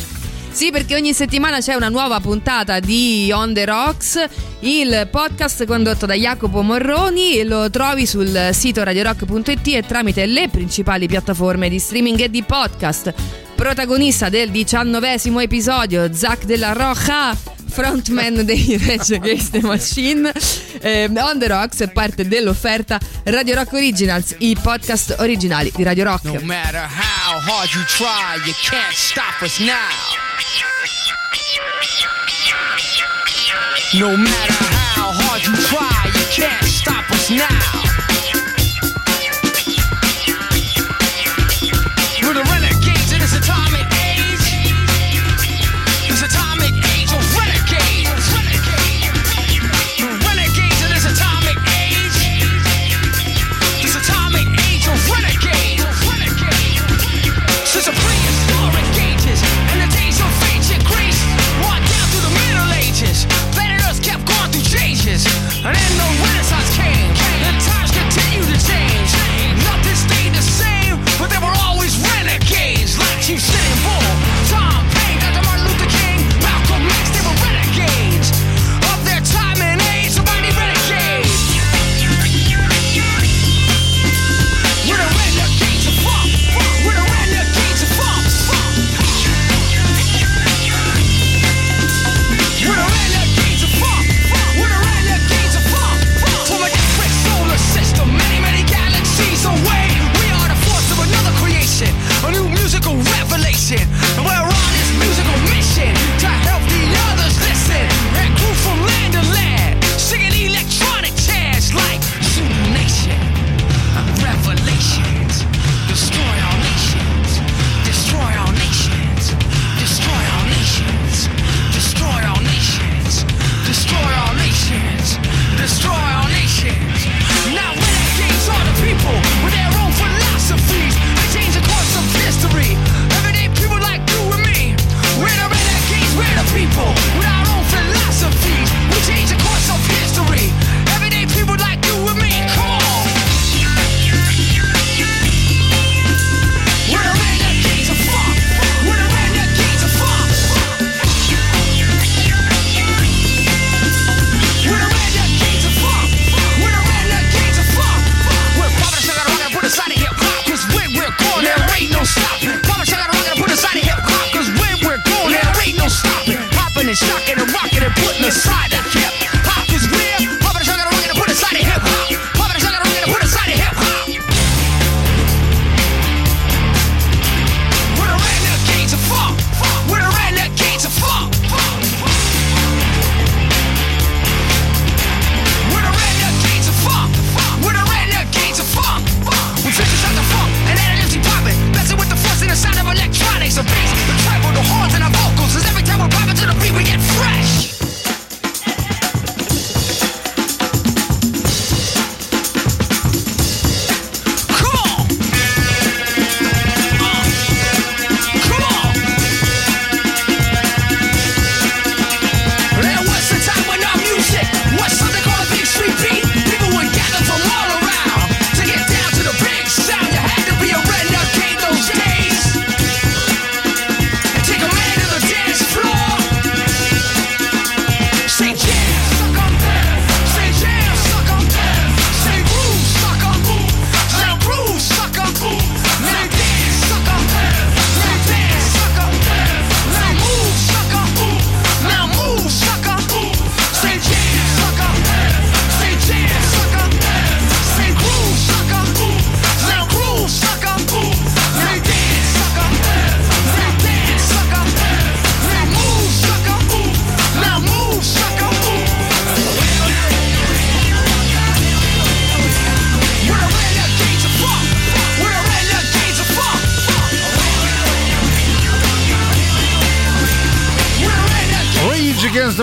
Sì, 0.51 0.69
perché 0.69 0.95
ogni 0.95 1.13
settimana 1.13 1.59
c'è 1.59 1.73
una 1.75 1.89
nuova 1.89 2.19
puntata 2.19 2.79
di 2.79 3.31
On 3.33 3.53
The 3.53 3.65
Rocks, 3.65 4.23
il 4.59 5.07
podcast 5.09 5.65
condotto 5.65 6.05
da 6.05 6.13
Jacopo 6.13 6.61
Morroni 6.61 7.43
lo 7.43 7.69
trovi 7.69 8.05
sul 8.05 8.49
sito 8.51 8.83
radiorock.it 8.83 9.67
e 9.67 9.83
tramite 9.87 10.25
le 10.25 10.49
principali 10.49 11.07
piattaforme 11.07 11.69
di 11.69 11.79
streaming 11.79 12.19
e 12.19 12.29
di 12.29 12.43
podcast. 12.43 13.13
Protagonista 13.55 14.27
del 14.29 14.51
diciannovesimo 14.51 15.39
episodio, 15.39 16.13
Zach 16.13 16.43
della 16.43 16.73
Roja, 16.73 17.35
frontman 17.71 18.45
dei 18.45 18.77
Rage 18.85 19.15
Against 19.15 19.51
the 19.51 19.61
Machine. 19.61 20.31
Eh, 20.81 21.09
On 21.15 21.39
The 21.39 21.47
Rocks 21.47 21.79
è 21.79 21.91
parte 21.91 22.27
dell'offerta 22.27 22.99
Radio 23.23 23.55
Rock 23.55 23.73
Originals, 23.73 24.35
i 24.39 24.55
podcast 24.61 25.15
originali 25.19 25.71
di 25.75 25.83
Radio 25.83 26.03
Rock. 26.03 26.23
No 26.25 26.39
matter 26.41 26.81
how 26.81 27.39
hard 27.39 27.69
you 27.73 27.83
try, 27.85 28.35
you 28.45 28.53
can't 28.69 28.93
stop 28.93 29.41
us 29.41 29.59
now. 29.59 30.19
No 33.93 34.15
matter 34.15 34.53
how 34.95 35.11
hard 35.11 35.43
you 35.43 35.55
try, 35.67 36.11
you 36.13 36.25
can't 36.29 36.63
stop 36.65 37.09
us 37.11 37.29
now. 37.29 37.80
And 65.63 65.75
then 65.75 65.97
the 65.97 66.10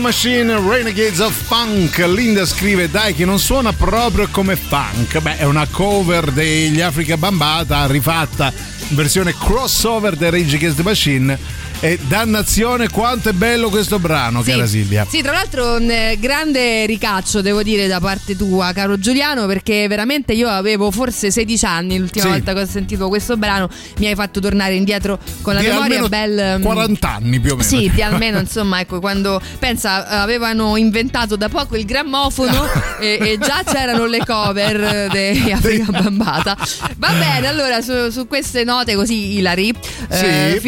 Machine, 0.09 0.59
Renegades 0.67 1.19
of 1.19 1.35
Funk. 1.35 1.99
Linda 1.99 2.47
scrive: 2.47 2.89
Dai, 2.89 3.15
che 3.15 3.27
non 3.27 3.39
suona 3.39 3.75
proprio 3.75 4.27
come 4.31 4.57
funk. 4.57 5.19
Beh, 5.21 5.37
è 5.37 5.45
una 5.45 5.67
cover 5.71 6.31
degli 6.31 6.81
Africa 6.81 7.19
Bambata 7.19 7.87
rifatta 7.87 8.51
in 8.89 8.97
versione 8.97 9.35
crossover 9.37 10.17
dei 10.17 10.31
Rage 10.31 10.57
Against 10.57 10.77
the 10.79 10.83
Machine. 10.83 11.39
E 11.81 11.97
dannazione, 12.09 12.89
quanto 12.89 13.29
è 13.29 13.33
bello 13.33 13.71
questo 13.71 14.01
brano, 14.01 14.43
cara 14.43 14.67
Silvia. 14.67 15.07
Sì, 15.09 15.23
tra 15.23 15.31
l'altro 15.31 15.77
un 15.77 15.89
eh, 15.89 16.17
grande 16.19 16.85
ricaccio 16.87 17.41
devo 17.41 17.63
dire 17.63 17.87
da 17.87 18.01
parte 18.01 18.35
tua, 18.35 18.73
caro 18.73 18.99
Giuliano, 18.99 19.47
perché 19.47 19.87
veramente 19.87 20.33
io 20.33 20.49
avevo 20.49 20.91
forse 20.91 21.31
16 21.31 21.65
anni 21.67 21.99
l'ultima 21.99 22.25
Sì. 22.25 22.31
volta 22.33 22.53
che 22.53 22.61
ho 22.63 22.67
sentito 22.67 23.07
questo 23.07 23.37
brano, 23.37 23.69
mi 23.99 24.07
hai 24.07 24.17
fatto 24.17 24.41
tornare 24.41 24.75
indietro 24.75 25.21
con 25.41 25.55
la 25.55 25.61
Di 25.61 25.69
memoria 25.69 26.09
bel 26.09 26.59
40 26.61 27.09
anni 27.15 27.39
più 27.39 27.53
o 27.53 27.57
meno. 27.57 27.69
Sì, 27.69 27.89
di 27.95 28.03
almeno 28.03 28.41
insomma, 28.41 28.81
ecco, 28.81 28.99
quando 28.99 29.41
pensa 29.61 30.09
avevano 30.09 30.77
inventato 30.77 31.37
da 31.37 31.49
poco 31.49 31.77
il 31.77 31.85
grammofono 31.85 32.67
e, 32.99 33.19
e 33.21 33.39
già 33.41 33.63
c'erano 33.65 34.07
le 34.07 34.19
cover 34.27 35.11
di 35.15 35.53
Africa 35.53 35.93
Bambata. 35.93 36.57
Va 36.97 37.13
bene, 37.13 37.47
allora 37.47 37.81
su, 37.83 38.11
su 38.11 38.27
queste 38.27 38.65
note 38.65 38.97
così 38.97 39.37
ilari, 39.37 39.73
eh, 40.09 40.55
Sì. 40.55 40.61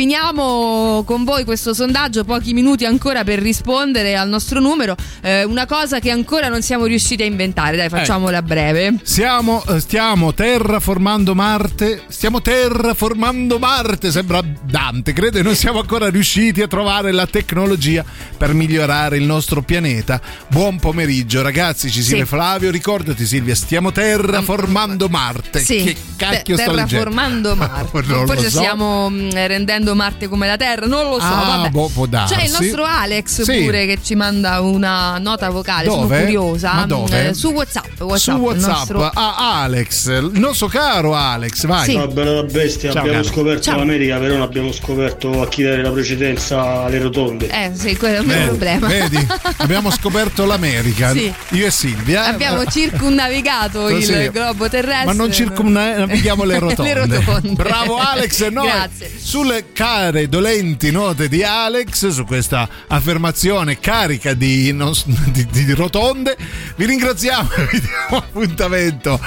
Con 1.05 1.25
voi 1.25 1.45
questo 1.45 1.75
sondaggio, 1.75 2.25
pochi 2.25 2.53
minuti 2.53 2.85
ancora 2.85 3.25
per 3.25 3.39
rispondere 3.41 4.17
al 4.17 4.29
nostro 4.29 4.61
numero. 4.61 4.97
Eh, 5.23 5.45
una 5.45 5.67
cosa 5.67 5.99
che 6.01 6.11
ancora 6.11 6.49
non 6.49 6.63
siamo 6.63 6.85
riusciti 6.87 7.23
a 7.23 7.27
inventare, 7.27 7.77
dai, 7.77 7.89
facciamola 7.89 8.39
a 8.39 8.43
breve. 8.43 8.95
Siamo, 9.03 9.63
eh, 9.69 9.81
stiamo 9.81 10.33
terraformando 10.35 11.35
Marte. 11.35 12.03
Stiamo 12.09 12.41
terraformando 12.41 13.59
Marte. 13.59 14.11
Sembra 14.11 14.41
Dante, 14.63 15.13
credo. 15.13 15.43
Non 15.43 15.55
siamo 15.55 15.81
ancora 15.81 16.09
riusciti 16.11 16.63
a 16.63 16.69
trovare 16.69 17.13
la 17.13 17.27
tecnologia 17.27 18.05
per 18.37 18.55
migliorare 18.55 19.17
il 19.17 19.25
nostro 19.25 19.63
pianeta. 19.63 20.21
Buon 20.49 20.79
pomeriggio, 20.79 21.43
ragazzi. 21.43 21.91
Ci 21.91 22.03
Sì. 22.03 22.25
Flavio. 22.25 22.71
Ricordati, 22.71 23.27
Silvia, 23.27 23.55
stiamo 23.55 23.93
terraformando 23.93 25.09
Marte. 25.09 25.61
Sì, 25.61 25.83
Che 25.83 25.97
cacchio 26.17 26.57
te- 26.57 26.63
sto 26.63 26.73
leggendo? 26.73 26.89
terraformando 27.11 27.55
Marte. 27.57 28.03
Non 28.07 28.27
Forse 28.27 28.51
so. 28.51 28.59
stiamo 28.59 29.11
mm, 29.11 29.31
rendendo 29.33 29.95
Marte 29.95 30.29
come 30.29 30.47
la 30.47 30.57
Terra, 30.57 30.87
non 30.91 31.09
lo 31.09 31.19
so. 31.19 31.25
Ah, 31.27 31.45
vabbè. 31.57 31.71
boh, 31.71 31.89
può 31.93 32.07
darsi. 32.07 32.35
C'è 32.35 32.43
il 32.45 32.51
nostro 32.51 32.85
Alex 32.85 33.43
Sì. 33.43 33.63
pure 33.63 33.87
che 33.87 33.99
ci 34.03 34.15
manda 34.15 34.61
una 34.61 35.19
nota 35.19 35.49
vocale. 35.51 35.85
Dove? 35.87 36.07
Sono 36.07 36.21
curiosa. 36.25 36.73
Ma 36.75 36.87
dove? 36.87 37.29
Eh, 37.29 37.35
su 37.35 37.49
WhatsApp. 37.51 38.01
WhatsApp, 38.01 38.19
Su 38.19 38.31
il 38.31 38.37
WhatsApp 38.37 38.71
nostro- 38.71 39.11
a 39.13 39.61
Alex, 39.63 40.07
il 40.09 40.31
nostro 40.35 40.67
caro 40.69 41.15
Alex, 41.15 41.67
vai. 41.67 41.85
Sì. 41.85 41.93
Ciao 41.95 42.09
bella 42.09 42.43
bestia, 42.43 42.91
Ciao, 42.93 43.01
abbiamo 43.03 43.21
caro. 43.23 43.33
scoperto 43.33 43.63
Ciao. 43.63 43.77
l'America, 43.79 44.19
però 44.19 44.33
non 44.35 44.43
abbiamo 44.43 44.73
scoperto 44.73 45.43
a 45.43 45.49
chi 45.49 45.63
dare 45.63 45.83
la 45.83 45.91
precedenza 45.91 46.83
alle 46.85 46.99
rotonde. 46.99 47.49
Eh, 47.49 47.71
sì, 47.75 47.97
quello 47.97 48.17
è 48.17 48.21
un 48.21 48.27
Vedi, 48.27 48.45
problema. 48.47 48.87
vedi? 48.89 49.27
abbiamo 49.59 49.91
scoperto 49.91 50.45
l'America. 50.45 51.13
Sì. 51.13 51.33
Io 51.51 51.67
e 51.67 51.71
Silvia. 51.71 52.27
Abbiamo 52.27 52.65
circunnavigato 52.67 53.89
il 53.89 54.05
Sì. 54.05 54.31
globo 54.31 54.69
terrestre. 54.69 55.05
Ma 55.07 55.13
non 55.13 55.33
circumnavighiamo 55.33 56.45
le 56.45 56.59
rotonde. 56.59 56.95
Le 56.95 57.07
rotonde. 57.07 57.53
Bravo 57.63 57.97
Alex 57.99 58.41
e 58.43 58.51
noi 58.51 58.67
Grazie. 58.71 59.11
sulle 59.21 59.73
care 59.73 60.29
dolenti 60.29 60.80
note 60.91 61.29
di 61.29 61.43
Alex 61.43 62.09
su 62.09 62.25
questa 62.25 62.67
affermazione 62.87 63.79
carica 63.79 64.33
di, 64.33 64.73
non 64.73 64.93
di- 65.33 65.47
di 65.51 65.73
rotonde 65.75 66.37
vi 66.77 66.87
ringraziamo 66.87 67.51
e 67.53 67.69
vi 67.71 67.81
diamo 67.81 68.17
appuntamento 68.17 69.21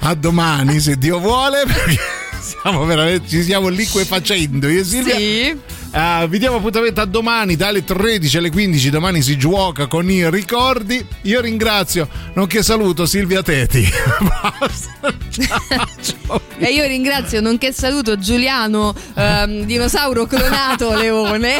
a 0.00 0.14
domani 0.14 0.80
se 0.80 0.96
Dio 0.96 1.18
vuole 1.20 1.62
perché 1.66 1.98
siamo 2.40 2.84
veramente 2.84 3.28
ci 3.28 3.42
stiamo 3.42 3.68
liquefacendo 3.68 4.68
io 4.68 4.80
e 4.80 4.84
Silvia 4.84 5.16
Sì. 5.16 5.56
Ah, 5.92 6.24
vi 6.28 6.38
diamo 6.38 6.58
appuntamento 6.58 7.00
a 7.00 7.04
domani 7.04 7.56
dalle 7.56 7.82
13 7.82 8.36
alle 8.38 8.50
15 8.50 8.90
domani 8.90 9.22
si 9.22 9.36
gioca 9.36 9.88
con 9.88 10.08
i 10.08 10.30
ricordi 10.30 11.04
io 11.22 11.40
ringrazio 11.40 12.06
nonché 12.34 12.62
saluto 12.62 13.06
Silvia 13.06 13.42
Teti 13.42 13.88
E 16.62 16.72
io 16.74 16.84
ringrazio, 16.86 17.40
nonché 17.40 17.72
saluto 17.72 18.18
Giuliano, 18.18 18.94
ehm, 19.14 19.62
dinosauro 19.64 20.26
clonato 20.26 20.92
Leone. 20.94 21.58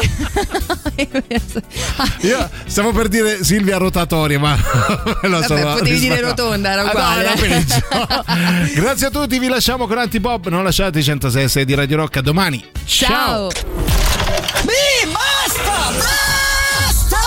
Io 2.21 2.49
stavo 2.67 2.91
per 2.91 3.07
dire 3.07 3.43
Silvia 3.43 3.77
rotatoria, 3.77 4.37
ma 4.37 4.55
lo 5.23 5.41
sono 5.41 5.73
potevi 5.73 5.97
dire 5.99 6.21
rotonda, 6.21 6.69
era 6.71 6.81
Ah, 6.81 6.85
no, 6.85 6.91
uguale. 6.91 7.33
era. 7.33 7.63
Grazie 8.75 9.07
a 9.07 9.09
tutti, 9.09 9.39
vi 9.39 9.47
lasciamo 9.47 9.87
con 9.87 9.97
Antipop. 9.97 10.47
Non 10.49 10.63
lasciate 10.63 10.99
i 10.99 11.03
106 11.03 11.65
di 11.65 11.73
Radio 11.73 11.97
Rock. 11.97 12.17
A 12.17 12.21
domani. 12.21 12.63
Ciao. 12.85 13.49
Mi 14.63 15.11
basta! 15.11 15.91
Basta! 15.97 17.19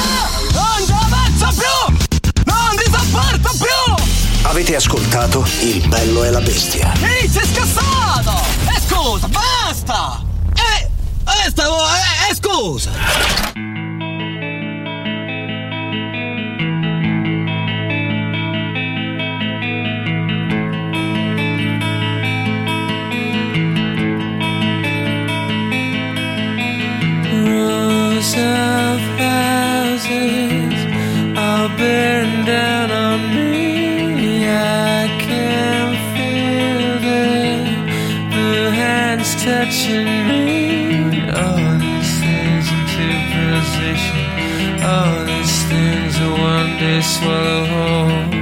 Non 0.52 0.86
ci 0.86 0.92
avanzo 0.92 1.48
più! 1.60 2.42
Non 2.44 2.76
ti 2.76 2.84
sopporto 2.90 3.50
più! 3.58 4.04
Avete 4.42 4.76
ascoltato 4.76 5.44
Il 5.60 5.86
bello 5.88 6.24
e 6.24 6.30
la 6.30 6.40
bestia. 6.40 6.92
Ehi, 7.02 7.28
sei 7.28 7.46
scassato! 7.46 8.42
E 8.66 8.80
scusa, 8.86 9.28
basta! 9.28 10.22
Eh, 10.54 10.90
eh, 11.46 11.50
stavo, 11.50 11.76
eh, 11.76 12.30
eh, 12.30 12.34
scusa! 12.34 13.83
Bearing 31.68 32.44
down 32.44 32.90
on 32.90 33.20
me. 33.34 34.46
I 34.46 35.08
can 35.26 35.86
feel 36.14 36.90
the, 37.06 37.24
the 38.36 38.70
hands 38.70 39.30
touching 39.42 40.08
me. 40.28 41.30
All 41.30 41.78
these 41.78 42.12
things 42.20 42.66
into 42.76 43.06
position. 43.34 44.24
All 44.82 45.24
these 45.24 45.56
things 45.70 46.20
will 46.20 46.38
one 46.38 46.70
day 46.78 47.00
swallow 47.00 47.64
whole. 47.72 48.33